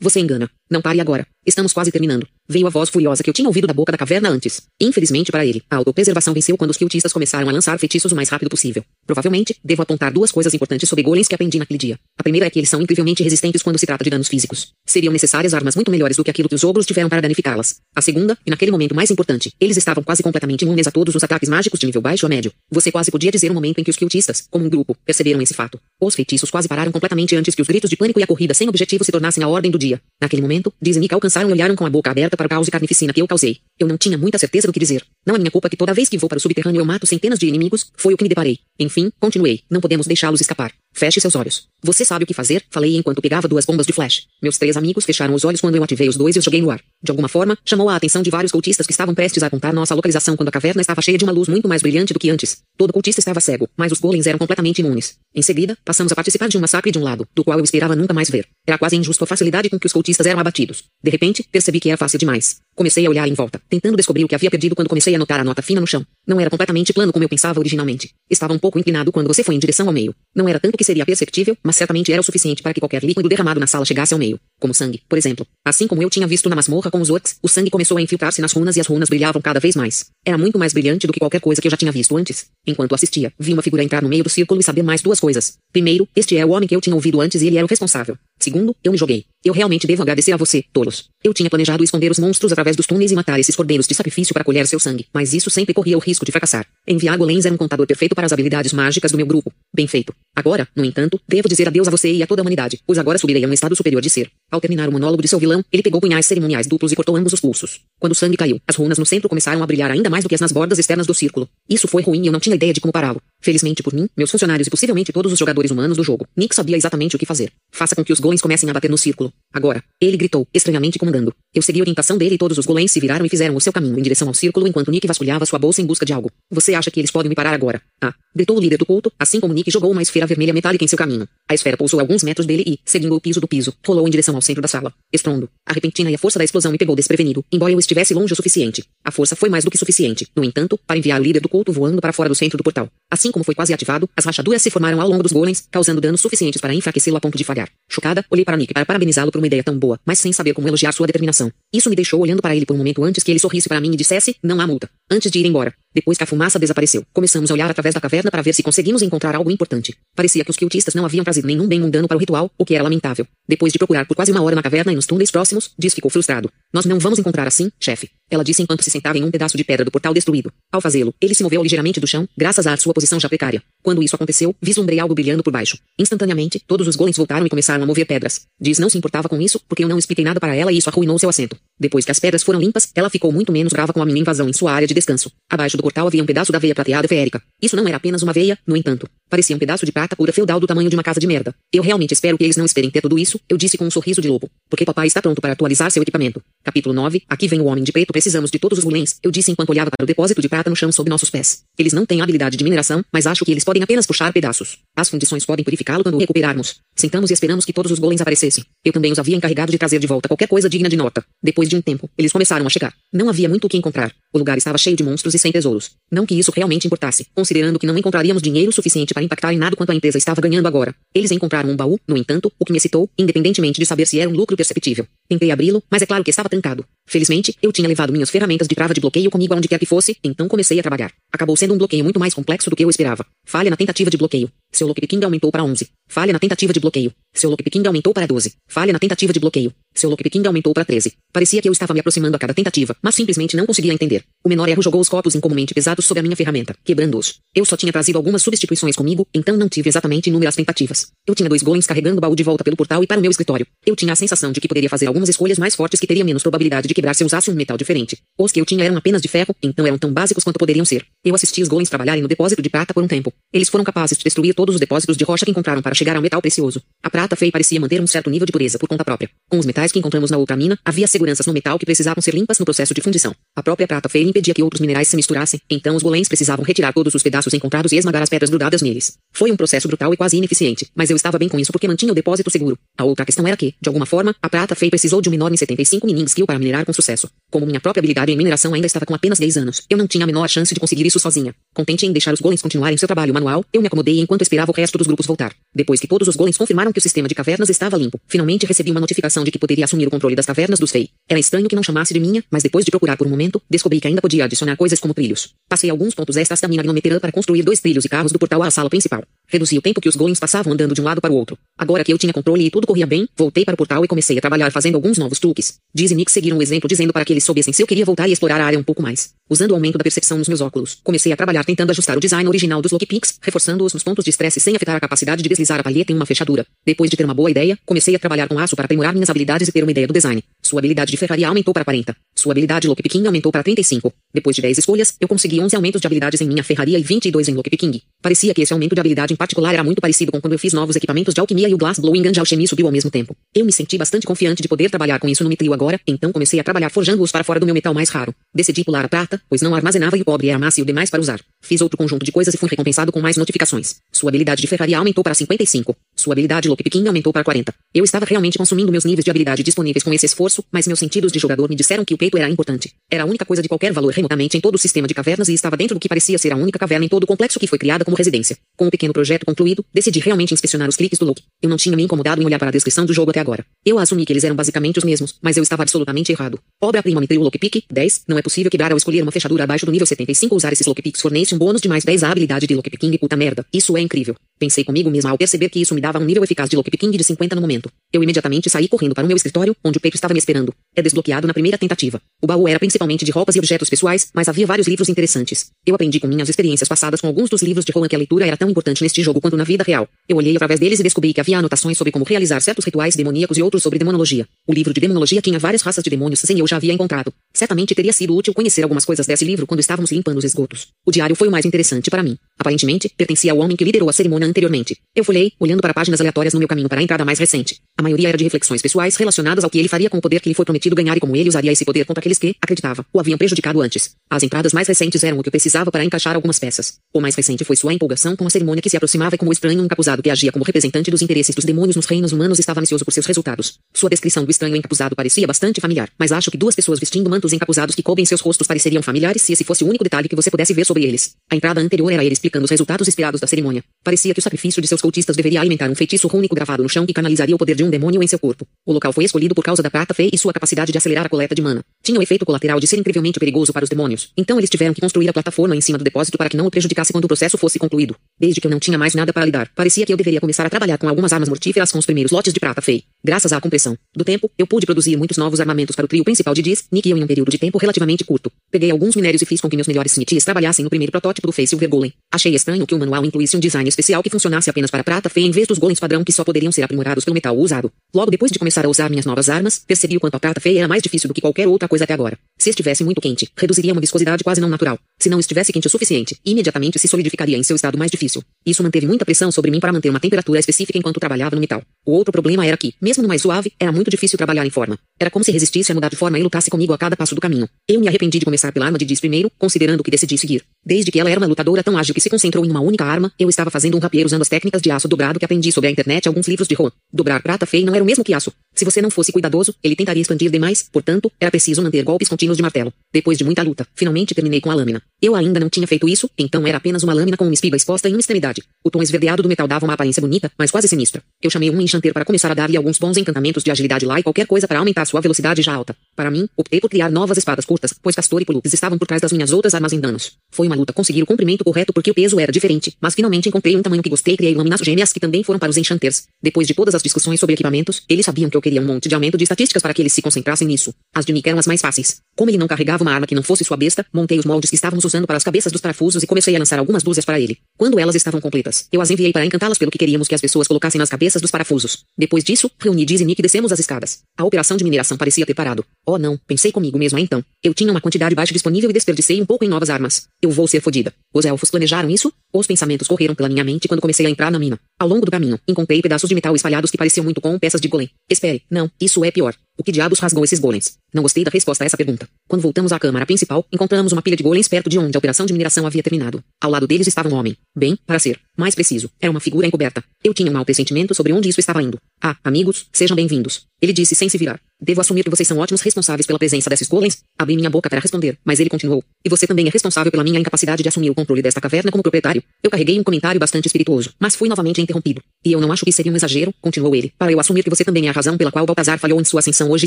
[0.00, 0.48] Você engana.
[0.70, 1.26] Não pare agora.
[1.44, 2.26] Estamos quase terminando.
[2.48, 4.62] Veio a voz furiosa que eu tinha ouvido da boca da caverna antes.
[4.80, 8.28] Infelizmente para ele, a autopreservação venceu quando os cultistas começaram a lançar feitiços o mais
[8.28, 8.84] rápido possível.
[9.06, 11.98] Provavelmente, devo apontar duas coisas importantes sobre golems que aprendi naquele dia.
[12.18, 14.68] A primeira é que eles são incrivelmente resistentes quando se trata de danos físicos.
[14.86, 17.76] Seriam necessárias armas muito melhores do que aquilo que os ogros tiveram para danificá-las.
[17.94, 21.24] A segunda, e naquele momento mais importante, eles estavam quase completamente imunes a todos os
[21.24, 22.52] ataques mágicos de nível baixo a médio.
[22.70, 25.54] Você quase podia dizer um momento em que os cultistas, como um grupo, perceberam esse
[25.54, 25.80] fato.
[26.00, 28.68] Os feitiços quase pararam completamente antes que os gritos de pânico e a corrida sem
[28.68, 30.00] objetivo se tornassem a ordem do dia.
[30.20, 32.68] Naquele momento, Diz e Nick alcançaram e olharam com a boca aberta para o caos
[32.68, 33.58] e carnificina que eu causei.
[33.78, 35.04] Eu não tinha muita certeza do que dizer.
[35.24, 37.38] Não é minha culpa que toda vez que vou para o subterrâneo eu mato centenas
[37.38, 38.58] de inimigos, foi o que me deparei.
[38.78, 39.62] Enfim, continuei.
[39.70, 40.72] Não podemos deixá-los escapar.
[40.92, 41.66] Feche seus olhos.
[41.82, 42.62] Você sabe o que fazer?
[42.70, 44.26] Falei enquanto pegava duas bombas de flash.
[44.42, 46.70] Meus três amigos fecharam os olhos quando eu ativei os dois e os joguei no
[46.70, 46.80] ar.
[47.02, 49.94] De alguma forma, chamou a atenção de vários cultistas que estavam prestes a apontar nossa
[49.94, 52.58] localização quando a caverna estava cheia de uma luz muito mais brilhante do que antes.
[52.76, 55.16] Todo cultista estava cego, mas os golems eram completamente imunes.
[55.34, 57.96] Em seguida, passamos a participar de um massacre de um lado, do qual eu esperava
[57.96, 58.46] nunca mais ver.
[58.66, 60.84] Era quase injusto a facilidade com que os cultistas eram abatidos.
[61.02, 62.58] De repente, percebi que era fácil demais.
[62.74, 65.38] Comecei a olhar em volta, tentando descobrir o que havia perdido quando comecei a notar
[65.38, 66.06] a nota fina no chão.
[66.26, 68.10] Não era completamente plano como eu pensava originalmente.
[68.30, 70.14] Estava um pouco inclinado quando você foi em direção ao meio.
[70.34, 73.28] Não era tanto que seria perceptível, mas certamente era o suficiente para que qualquer líquido
[73.28, 74.40] derramado na sala chegasse ao meio.
[74.62, 75.44] Como sangue, por exemplo.
[75.64, 78.40] Assim como eu tinha visto na masmorra com os orcs, o sangue começou a infiltrar-se
[78.40, 80.06] nas runas e as runas brilhavam cada vez mais.
[80.24, 82.46] Era muito mais brilhante do que qualquer coisa que eu já tinha visto antes.
[82.64, 85.54] Enquanto assistia, vi uma figura entrar no meio do círculo e saber mais duas coisas.
[85.72, 88.16] Primeiro, este é o homem que eu tinha ouvido antes e ele era o responsável.
[88.38, 89.24] Segundo, eu me joguei.
[89.44, 91.06] Eu realmente devo agradecer a você, tolos.
[91.24, 94.32] Eu tinha planejado esconder os monstros através dos túneis e matar esses cordeiros de sacrifício
[94.32, 96.66] para colher seu sangue, mas isso sempre corria o risco de fracassar.
[96.86, 99.52] Enviar golems era um contador perfeito para as habilidades mágicas do meu grupo.
[99.74, 100.14] Bem feito.
[100.36, 103.18] Agora, no entanto, devo dizer adeus a você e a toda a humanidade, pois agora
[103.18, 104.30] subirei a um estado superior de ser.
[104.52, 107.32] Ao terminar o monólogo de seu vilão, ele pegou punhais cerimoniais duplos e cortou ambos
[107.32, 107.80] os pulsos.
[107.98, 110.34] Quando o sangue caiu, as runas no centro começaram a brilhar ainda mais do que
[110.34, 111.48] as nas bordas externas do círculo.
[111.66, 113.18] Isso foi ruim e eu não tinha ideia de como pará-lo.
[113.42, 116.76] Felizmente por mim, meus funcionários e possivelmente todos os jogadores humanos do jogo, Nick sabia
[116.76, 117.50] exatamente o que fazer.
[117.72, 119.32] Faça com que os golems comecem a bater no círculo.
[119.52, 119.82] Agora.
[120.00, 121.34] Ele gritou, estranhamente comandando.
[121.52, 123.72] Eu segui a orientação dele e todos os golems se viraram e fizeram o seu
[123.72, 126.30] caminho em direção ao círculo enquanto Nick vasculhava sua bolsa em busca de algo.
[126.50, 127.82] Você acha que eles podem me parar agora?
[128.00, 130.88] Ah, gritou o líder do culto, assim como Nick jogou uma esfera vermelha metálica em
[130.88, 131.28] seu caminho.
[131.48, 134.36] A esfera pousou alguns metros dele e, seguindo o piso do piso, rolou em direção
[134.36, 134.94] ao centro da sala.
[135.12, 135.48] Estrondo.
[135.66, 138.36] A repentina e a força da explosão me pegou desprevenido, embora eu estivesse longe o
[138.36, 138.84] suficiente.
[139.04, 141.72] A força foi mais do que suficiente, no entanto, para enviar o líder do culto
[141.72, 142.88] voando para fora do centro do portal.
[143.10, 146.20] Assim como foi quase ativado, as rachaduras se formaram ao longo dos golems, causando danos
[146.20, 147.68] suficientes para enfraquecê-lo a ponto de falhar.
[147.90, 150.68] Chocada, olhei para Nick para parabenizá-lo por uma ideia tão boa, mas sem saber como
[150.68, 151.50] elogiar sua determinação.
[151.72, 153.92] Isso me deixou olhando para ele por um momento antes que ele sorrisse para mim
[153.92, 154.88] e dissesse: Não há multa.
[155.10, 155.74] Antes de ir embora.
[155.94, 159.02] Depois que a fumaça desapareceu, começamos a olhar através da caverna para ver se conseguimos
[159.02, 159.94] encontrar algo importante.
[160.16, 162.74] Parecia que os cultistas não haviam trazido nenhum bem mundano para o ritual, o que
[162.74, 163.26] era lamentável.
[163.46, 166.10] Depois de procurar por quase uma hora na caverna e nos túneis próximos, Diz ficou
[166.10, 166.50] frustrado.
[166.72, 168.08] Nós não vamos encontrar assim, chefe.
[168.30, 170.50] Ela disse enquanto se sentava em um pedaço de pedra do portal destruído.
[170.72, 173.62] Ao fazê-lo, ele se moveu ligeiramente do chão, graças à sua posição já precária.
[173.82, 175.76] Quando isso aconteceu, vislumbrei algo brilhando por baixo.
[175.98, 178.42] Instantaneamente, todos os golems voltaram e começaram a mover pedras.
[178.58, 180.88] Diz não se importava com isso, porque eu não expliquei nada para ela e isso
[180.88, 181.56] arruinou seu assento.
[181.78, 184.48] Depois que as pedras foram limpas, ela ficou muito menos brava com a minha invasão
[184.48, 185.30] em sua área de descanso.
[185.50, 187.42] Abaixo do portal havia um pedaço da veia prateada feérica.
[187.60, 189.08] Isso não era apenas uma veia, no entanto.
[189.28, 191.54] Parecia um pedaço de prata pura feudal do tamanho de uma casa de merda.
[191.72, 194.20] Eu realmente espero que eles não esperem ter tudo isso, eu disse com um sorriso
[194.20, 194.50] de lobo.
[194.68, 196.42] Porque papai está pronto para atualizar seu equipamento.
[196.62, 197.22] Capítulo 9.
[197.28, 198.12] Aqui vem o homem de preto.
[198.12, 199.16] Precisamos de todos os golems.
[199.22, 201.62] Eu disse enquanto olhava para o depósito de prata no chão sob nossos pés.
[201.78, 204.78] Eles não têm habilidade de mineração, mas acho que eles podem apenas puxar pedaços.
[204.96, 206.76] As fundições podem purificá-lo quando o recuperarmos.
[206.94, 208.64] Sentamos e esperamos que todos os golems aparecessem.
[208.84, 211.24] Eu também os havia encarregado de trazer de volta qualquer coisa digna de nota.
[211.42, 212.92] Depois de um tempo, eles começaram a chegar.
[213.12, 214.12] Não havia muito o que encontrar.
[214.32, 215.71] O lugar estava cheio de monstros e sem tesouros.
[216.10, 219.76] Não que isso realmente importasse, considerando que não encontraríamos dinheiro suficiente para impactar em nada
[219.76, 220.94] quanto a empresa estava ganhando agora.
[221.14, 224.28] Eles encontraram um baú, no entanto, o que me excitou, independentemente de saber se era
[224.28, 225.06] um lucro perceptível.
[225.28, 226.84] Tentei abri-lo, mas é claro que estava trancado.
[227.06, 230.16] Felizmente, eu tinha levado minhas ferramentas de trava de bloqueio comigo aonde quer que fosse,
[230.22, 231.12] então comecei a trabalhar.
[231.32, 233.24] Acabou sendo um bloqueio muito mais complexo do que eu esperava.
[233.46, 234.50] Falha na tentativa de bloqueio.
[234.70, 235.88] Seu lockpicking aumentou para 11.
[236.08, 237.12] Falha na tentativa de bloqueio.
[237.32, 238.52] Seu lockpicking aumentou para 12.
[238.68, 239.72] Falha na tentativa de bloqueio.
[239.94, 241.14] Seu lockpicking aumentou para 13.
[241.32, 244.24] Parecia que eu estava me aproximando a cada tentativa, mas simplesmente não conseguia entender.
[244.44, 247.38] O menor erro jogou os copos incomumente pesados sobre a minha ferramenta, quebrando-os.
[247.54, 251.08] Eu só tinha trazido algumas substituições comigo, então não tive exatamente inúmeras tentativas.
[251.26, 253.30] Eu tinha dois golems carregando o baú de volta pelo portal e para o meu
[253.30, 253.66] escritório.
[253.86, 256.42] Eu tinha a sensação de que poderia fazer algumas escolhas mais fortes que teria menos
[256.42, 258.18] probabilidade de quebrar se usasse um metal diferente.
[258.38, 261.06] Os que eu tinha eram apenas de ferro, então eram tão básicos quanto poderiam ser.
[261.24, 263.32] Eu assisti os golems trabalharem no depósito de prata por um tempo.
[263.52, 266.22] Eles foram capazes de destruir todos os depósitos de rocha que encontraram para chegar ao
[266.22, 266.82] metal precioso.
[267.00, 269.30] A prata feia parecia manter um certo nível de pureza por conta própria.
[269.48, 272.34] Com os metais que encontramos na outra mina, havia seguranças no metal que precisavam ser
[272.34, 273.32] limpas no processo de fundição.
[273.54, 276.92] A própria prata feia impedia que outros minerais se misturassem, então os golems precisavam retirar
[276.92, 279.12] todos os pedaços encontrados e esmagar as pedras grudadas neles.
[279.32, 282.10] Foi um processo brutal e quase ineficiente, mas eu estava bem com isso porque mantinha
[282.10, 282.76] o depósito seguro.
[282.98, 285.56] A outra questão era que, de alguma forma, a prata feia precisou de um enorme
[285.56, 287.30] 75 mining skill para minerar com sucesso.
[287.48, 290.24] Como minha própria habilidade em mineração ainda estava com apenas 10 anos, eu não tinha
[290.24, 291.54] a menor chance de conseguir isso sozinha.
[291.74, 294.74] Contente em deixar os golems continuarem seu trabalho manual, eu me acomodei enquanto esperava o
[294.74, 295.54] resto dos grupos voltar.
[295.74, 298.90] Depois que todos os golems confirmaram que o sistema de cavernas estava limpo, finalmente recebi
[298.90, 301.08] uma notificação de que poderia assumir o controle das cavernas dos Fei.
[301.28, 304.00] Era estranho que não chamasse de minha, mas depois de procurar por um momento, descobri
[304.00, 305.50] que ainda podia adicionar coisas como trilhos.
[305.68, 308.62] Passei alguns pontos extras da minha gnometerã para construir dois trilhos e carros do portal
[308.62, 309.22] à sala principal.
[309.48, 311.58] Reduzi o tempo que os golems passavam andando de um lado para o outro.
[311.76, 314.38] Agora que eu tinha controle e tudo corria bem, voltei para o portal e comecei
[314.38, 315.74] a trabalhar fazendo alguns novos truques.
[315.94, 318.28] Diz e Nick seguiram o exemplo dizendo para que eles soubessem se eu queria voltar
[318.28, 319.30] e explorar a área um pouco mais.
[319.50, 322.48] Usando o aumento da percepção nos meus óculos, comecei a trabalhar tentando ajustar o design
[322.48, 325.82] original dos lockpicks, reforçando-os nos pontos de estresse sem afetar a capacidade de deslizar a
[325.82, 326.66] palheta em uma fechadura.
[326.84, 329.68] Depois de ter uma boa ideia, comecei a trabalhar com aço para aprimorar minhas habilidades
[329.68, 330.42] e ter uma ideia do design.
[330.62, 332.16] Sua habilidade de ferraria aumentou para 40.
[332.34, 334.12] Sua habilidade lockpicking aumentou para 35.
[334.32, 337.48] Depois de 10 escolhas, eu consegui 11 aumentos de habilidades em minha ferraria e 22
[337.48, 338.00] em lockpicking.
[338.20, 340.72] Parecia que esse aumento de habilidade em particular era muito parecido com quando eu fiz
[340.72, 343.36] novos equipamentos de alquimia e o Glass Blowing Gun de alchemia subiu ao mesmo tempo.
[343.54, 346.58] Eu me senti bastante confiante de poder trabalhar com isso no mitril agora, então comecei
[346.58, 348.34] a trabalhar forjando-os para fora do meu metal mais raro.
[348.54, 351.40] Decidi pular a prata, pois não armazenava e o pobre era macio demais para usar.
[351.60, 353.96] Fiz outro conjunto de coisas e fui recompensado com mais notificações.
[354.12, 355.96] Sua habilidade de ferraria aumentou para 55.
[356.22, 357.74] Sua habilidade lockpicking aumentou para 40.
[357.92, 361.32] Eu estava realmente consumindo meus níveis de habilidade disponíveis com esse esforço, mas meus sentidos
[361.32, 362.92] de jogador me disseram que o peito era importante.
[363.10, 365.52] Era a única coisa de qualquer valor remotamente em todo o sistema de cavernas e
[365.52, 367.76] estava dentro do que parecia ser a única caverna em todo o complexo que foi
[367.76, 368.56] criada como residência.
[368.76, 371.42] Com o pequeno projeto concluído, decidi realmente inspecionar os cliques do Loki.
[371.60, 373.66] Eu não tinha me incomodado em olhar para a descrição do jogo até agora.
[373.84, 376.56] Eu assumi que eles eram basicamente os mesmos, mas eu estava absolutamente errado.
[376.80, 378.22] Obra-prima Mithril Lockpick, 10.
[378.28, 381.20] Não é possível quebrar ao escolher uma fechadura abaixo do nível 75 usar esses lockpicks
[381.20, 383.66] fornece um bônus de mais 10 à habilidade de lockpicking puta merda.
[383.72, 384.36] Isso é incrível.
[384.62, 387.24] Pensei comigo mesma ao perceber que isso me dava um nível eficaz de lockpicking de
[387.24, 387.90] 50 no momento.
[388.12, 390.74] Eu imediatamente saí correndo para o meu escritório, onde o peito estava me esperando.
[390.94, 392.20] É desbloqueado na primeira tentativa.
[392.42, 395.70] O baú era principalmente de roupas e objetos pessoais, mas havia vários livros interessantes.
[395.86, 398.46] Eu aprendi com minhas experiências passadas com alguns dos livros de Rohan que a leitura
[398.46, 400.06] era tão importante neste jogo quanto na vida real.
[400.28, 403.56] Eu olhei através deles e descobri que havia anotações sobre como realizar certos rituais demoníacos
[403.56, 404.46] e outros sobre demonologia.
[404.66, 407.32] O livro de demonologia tinha várias raças de demônios sem eu já havia encontrado.
[407.54, 410.88] Certamente teria sido útil conhecer algumas coisas desse livro quando estávamos limpando os esgotos.
[411.06, 412.36] O diário foi o mais interessante para mim.
[412.58, 414.96] Aparentemente, pertencia ao homem que liderou a cerimônia anteriormente.
[415.14, 417.78] Eu folhei, olhando para páginas aleatórias no meu caminho para a entrada mais recente.
[417.96, 420.48] A maioria era de reflexões pessoais relacionadas ao que ele faria com o poder que
[420.48, 423.20] lhe foi prometido ganhar e como ele usaria esse poder contra aqueles que, acreditava, o
[423.20, 424.10] haviam prejudicado antes.
[424.28, 426.94] As entradas mais recentes eram o que eu precisava para encaixar algumas peças.
[427.14, 429.52] O mais recente foi sua empolgação com a cerimônia que se aproximava e como o
[429.52, 433.04] estranho encapuzado que agia como representante dos interesses dos demônios nos reinos humanos estava ansioso
[433.04, 433.78] por seus resultados.
[433.94, 437.52] Sua descrição do estranho encapuzado parecia bastante familiar, mas acho que duas pessoas vestindo mantos
[437.52, 440.50] encapuzados que cobrem seus rostos pareceriam familiares se esse fosse o único detalhe que você
[440.50, 441.34] pudesse ver sobre eles.
[441.48, 443.84] A entrada anterior era ele explicando os resultados esperados da cerimônia.
[444.02, 447.04] Parecia que o sacrifício de seus cultistas deveria alimentar um feitiço rúnico gravado no chão
[447.04, 448.66] que canalizaria o poder de um demônio em seu corpo.
[448.86, 451.28] O local foi escolhido por causa da prata fei e sua capacidade de acelerar a
[451.28, 451.84] coleta de mana.
[452.02, 454.30] Tinha o efeito colateral de ser incrivelmente perigoso para os demônios.
[454.36, 456.70] Então eles tiveram que construir a plataforma em cima do depósito para que não o
[456.70, 458.16] prejudicasse quando o processo fosse concluído.
[458.40, 460.70] Desde que eu não tinha mais nada para lidar, parecia que eu deveria começar a
[460.70, 463.04] trabalhar com algumas armas mortíferas com os primeiros lotes de prata fei.
[463.22, 466.54] Graças à compressão do tempo, eu pude produzir muitos novos armamentos para o trio principal
[466.54, 468.50] de Diz, Nick e eu em um período de tempo relativamente curto.
[468.70, 471.52] Peguei alguns minérios e fiz com que meus melhores smithies trabalhassem no primeiro protótipo do
[471.52, 472.12] Face Silver Golem.
[472.30, 475.46] Achei estranho que o manual incluísse um design especial que funcionasse apenas para prata feia
[475.46, 477.90] em vez dos golems padrão que só poderiam ser aprimorados pelo metal usado.
[478.14, 480.78] Logo depois de começar a usar minhas novas armas, percebi o quanto a prata feia
[480.78, 482.38] era mais difícil do que qualquer outra coisa até agora.
[482.56, 484.96] Se estivesse muito quente, reduziria uma viscosidade quase não natural.
[485.18, 488.42] Se não estivesse quente o suficiente, imediatamente se solidificaria em seu estado mais difícil.
[488.64, 491.82] Isso manteve muita pressão sobre mim para manter uma temperatura específica enquanto trabalhava no metal.
[492.06, 494.96] O outro problema era que, mesmo no mais suave, era muito difícil trabalhar em forma.
[495.18, 497.40] Era como se resistisse a mudar de forma e lutasse comigo a cada passo do
[497.40, 497.68] caminho.
[497.88, 500.62] Eu me arrependi de começar pela arma de Diz primeiro, considerando o que decidi seguir.
[500.84, 503.32] Desde que ela era uma lutadora tão ágil que se concentrou em uma única arma,
[503.38, 505.90] eu estava fazendo um rapier usando as técnicas de aço dobrado que aprendi sobre a
[505.92, 506.90] internet alguns livros de Ron.
[507.12, 508.52] Dobrar prata feia não era o mesmo que aço.
[508.74, 512.56] Se você não fosse cuidadoso, ele tentaria expandir demais, portanto, era preciso manter golpes contínuos
[512.56, 512.92] de martelo.
[513.12, 515.02] Depois de muita luta, finalmente terminei com a lâmina.
[515.20, 518.08] Eu ainda não tinha feito isso, então era apenas uma lâmina com uma espiga exposta
[518.08, 518.62] em uma extremidade.
[518.82, 521.22] O tom esverdeado do metal dava uma aparência bonita, mas quase sinistra.
[521.42, 524.22] Eu chamei um enchanter para começar a dar-lhe alguns bons encantamentos de agilidade lá e
[524.22, 525.94] qualquer coisa para aumentar sua velocidade já alta.
[526.16, 529.20] Para mim, optei por criar novas espadas curtas, pois Castor e Pulupes estavam por trás
[529.20, 530.32] das minhas outras armas em danos.
[530.50, 533.76] Foi uma luta conseguir o comprimento correto porque o peso era diferente, mas finalmente encontrei
[533.76, 536.24] um tamanho que gostei e criei lâminas gêmeas que também foram para os enchanters.
[536.42, 539.14] Depois de todas as discussões sobre equipamentos, eles sabiam que eu queria um monte de
[539.14, 540.94] aumento de estatísticas para que eles se concentrassem nisso.
[541.14, 542.18] As de Nick eram as mais fáceis.
[542.34, 544.76] Como ele não carregava uma arma que não fosse sua besta, montei os moldes que
[544.76, 547.58] estávamos usando para as cabeças dos parafusos e comecei a lançar algumas dúzias para ele.
[547.76, 550.66] Quando elas estavam completas, eu as enviei para encantá-las pelo que queríamos que as pessoas
[550.66, 552.04] colocassem nas cabeças dos parafusos.
[552.16, 554.20] Depois disso, reuni Diz e Nick e descemos as escadas.
[554.38, 555.84] A operação de mineração parecia ter parado.
[556.06, 557.44] Oh não, pensei comigo mesmo então.
[557.62, 560.28] Eu tinha uma quantidade baixa disponível e desperdicei um pouco em novas armas.
[560.40, 561.12] Eu vou ser fodida.
[561.34, 562.32] Os elfos planejaram isso?
[562.54, 564.78] Os pensamentos correram pela minha mente quando comecei a entrar na mina.
[565.00, 567.88] Ao longo do caminho, encontrei pedaços de metal espalhados que pareciam muito com peças de
[567.88, 568.10] golem.
[568.28, 569.54] Espere, não, isso é pior.
[569.78, 570.98] O que diabos rasgou esses golems?
[571.14, 572.28] Não gostei da resposta a essa pergunta.
[572.46, 575.46] Quando voltamos à câmara principal, encontramos uma pilha de golems perto de onde a operação
[575.46, 576.44] de mineração havia terminado.
[576.60, 577.56] Ao lado deles estava um homem.
[577.74, 580.04] Bem, para ser mais preciso, era uma figura encoberta.
[580.22, 581.98] Eu tinha um mau pressentimento sobre onde isso estava indo.
[582.22, 583.62] Ah, amigos, sejam bem-vindos.
[583.80, 584.60] Ele disse sem se virar.
[584.80, 587.18] Devo assumir que vocês são ótimos responsáveis pela presença desses golems?
[587.38, 589.02] Abri minha boca para responder, mas ele continuou.
[589.24, 592.02] E você também é responsável pela minha incapacidade de assumir o controle desta caverna como
[592.02, 592.42] proprietário.
[592.62, 595.22] Eu carreguei um comentário bastante espirituoso, mas fui novamente interrompido.
[595.44, 597.84] E eu não acho que seria um exagero, continuou ele, para eu assumir que você
[597.84, 599.86] também é a razão pela qual Baltazar falhou em sua ascensão hoje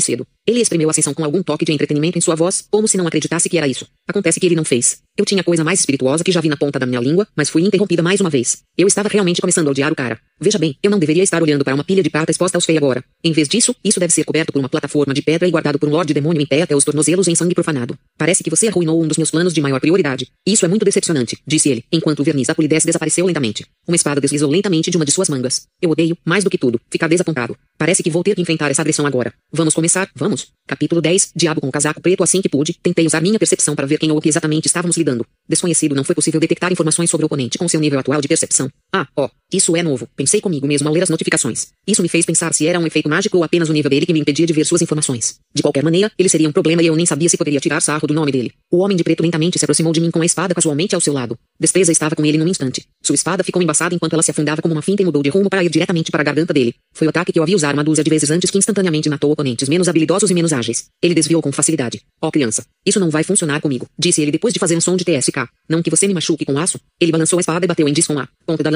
[0.00, 0.26] cedo.
[0.46, 3.06] Ele espremeu a ascensão com algum toque de entretenimento em sua voz, como se não
[3.06, 3.86] acreditasse que era isso.
[4.08, 5.02] Acontece que ele não fez.
[5.18, 7.62] Eu tinha coisa mais espirituosa que já vi na ponta da minha língua, mas fui
[7.62, 8.58] interrompida mais uma vez.
[8.76, 10.20] Eu estava realmente começando a odiar o cara.
[10.38, 12.76] Veja bem, eu não deveria estar olhando para uma pilha de prata exposta aos feios
[12.76, 13.02] agora.
[13.24, 15.88] Em vez disso, isso deve ser coberto por uma plataforma de pedra e guardado por
[15.88, 17.98] um lorde demônio em pé até os tornozelos em sangue profanado.
[18.18, 20.28] Parece que você arruinou um dos meus planos de maior prioridade.
[20.46, 23.64] Isso é muito decepcionante, disse ele, enquanto o verniz da polidez desapareceu lentamente.
[23.88, 25.62] Uma espada deslizou lentamente de uma de suas mangas.
[25.80, 27.56] Eu odeio, mais do que tudo, ficar desapontado.
[27.78, 29.32] Parece que vou ter que enfrentar essa agressão agora.
[29.50, 30.48] Vamos começar, vamos?
[30.66, 33.86] Capítulo 10, Diabo com o casaco preto assim que pude, tentei usar minha percepção para
[33.86, 35.05] ver quem ou o que exatamente estávamos lidando.
[35.48, 38.68] Desconhecido não foi possível detectar informações sobre o oponente com seu nível atual de percepção.
[38.96, 41.68] Ah, ó, isso é novo, pensei comigo mesmo ao ler as notificações.
[41.86, 44.12] Isso me fez pensar se era um efeito mágico ou apenas o nível dele que
[44.14, 45.36] me impedia de ver suas informações.
[45.54, 48.08] De qualquer maneira, ele seria um problema e eu nem sabia se poderia tirar sarro
[48.08, 48.52] do nome dele.
[48.72, 51.12] O homem de preto lentamente se aproximou de mim com a espada casualmente ao seu
[51.12, 51.38] lado.
[51.60, 52.86] Despesa estava com ele num instante.
[53.02, 55.50] Sua espada ficou embaçada enquanto ela se afundava como uma finta e mudou de rumo
[55.50, 56.74] para ir diretamente para a garganta dele.
[56.94, 59.30] Foi o ataque que eu havia usar uma dúzia de vezes antes que instantaneamente matou
[59.30, 60.86] oponentes menos habilidosos e menos ágeis.
[61.02, 62.00] Ele desviou com facilidade.
[62.22, 64.96] Ó oh, criança, isso não vai funcionar comigo, disse ele depois de fazer um som
[64.96, 65.46] de TSK.
[65.68, 66.80] Não que você me machuque com aço.
[66.98, 68.70] Ele balançou a espada e bateu em Diz com a ponta da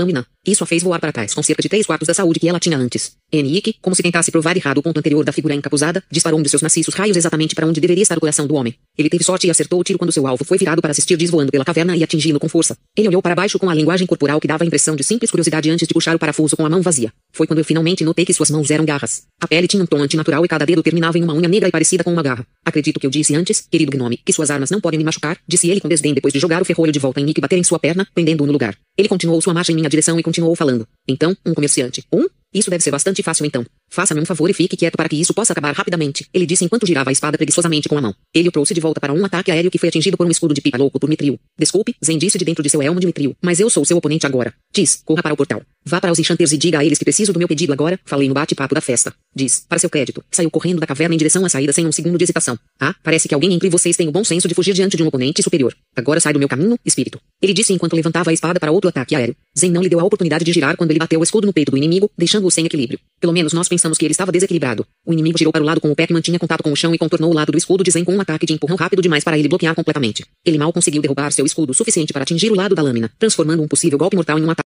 [0.47, 2.61] Isso a fez voar para trás com cerca de três quartos da saúde que ela
[2.61, 3.20] tinha antes.
[3.39, 6.49] Ike, como se tentasse provar errado o ponto anterior da figura encapuzada, disparou um de
[6.49, 8.75] seus maciços raios exatamente para onde deveria estar o coração do homem.
[8.99, 11.31] Ele teve sorte e acertou o tiro quando seu alvo foi virado para assistir Diz
[11.31, 12.77] voando pela caverna e atingi-lo com força.
[12.97, 15.71] Ele olhou para baixo com a linguagem corporal que dava a impressão de simples curiosidade
[15.71, 17.13] antes de puxar o parafuso com a mão vazia.
[17.33, 19.25] Foi quando eu finalmente notei que suas mãos eram garras.
[19.41, 21.73] A pele tinha um tom antinatural e cada dedo terminava em uma unha negra e
[21.73, 22.47] parecida com uma garra.
[22.65, 25.69] Acredito que eu disse antes, querido gnome, que suas armas não podem me machucar, disse
[25.69, 27.65] ele com desdém depois de jogar o ferrolho de volta em Nick e bater em
[27.65, 28.77] sua perna, prendendo-o no lugar.
[28.97, 30.87] Ele continuou sua marcha em minha direção e continuou falando.
[31.09, 32.03] Então, um comerciante.
[32.13, 32.27] Um?
[32.53, 33.65] Isso deve ser bastante fácil então.
[33.93, 36.87] Faça-me um favor e fique quieto para que isso possa acabar rapidamente, ele disse enquanto
[36.87, 38.15] girava a espada preguiçosamente com a mão.
[38.33, 40.55] Ele o trouxe de volta para um ataque aéreo que foi atingido por um escudo
[40.55, 41.39] de pipa louco por Mitril.
[41.59, 44.27] Desculpe, Zen disse de dentro de seu elmo de Mitril, mas eu sou seu oponente
[44.27, 44.55] agora.
[44.73, 45.63] Diz, corra para o portal.
[45.85, 48.29] Vá para os enchanters e diga a eles que preciso do meu pedido agora, falei
[48.29, 49.13] no bate-papo da festa.
[49.35, 52.17] Diz, para seu crédito, saiu correndo da caverna em direção à saída sem um segundo
[52.17, 52.59] de hesitação.
[52.79, 55.07] Ah, parece que alguém entre vocês tem o bom senso de fugir diante de um
[55.07, 55.75] oponente superior.
[55.97, 57.21] Agora sai do meu caminho, espírito.
[57.43, 59.35] Ele disse enquanto levantava a espada para outro ataque aéreo.
[59.59, 61.71] Zen não lhe deu a oportunidade de girar quando ele bateu o escudo no peito
[61.71, 63.01] do inimigo, deixando-o sem equilíbrio.
[63.19, 64.87] Pelo menos nós pensamos que ele estava desequilibrado.
[65.07, 66.95] O inimigo girou para o lado com o pé que mantinha contato com o chão
[66.95, 69.25] e contornou o lado do escudo de Zen com um ataque de empurrão rápido demais
[69.25, 70.23] para ele bloquear completamente.
[70.45, 73.69] Ele mal conseguiu derrubar seu escudo suficiente para atingir o lado da lâmina, transformando um
[73.69, 74.59] possível golpe mortal em um ataque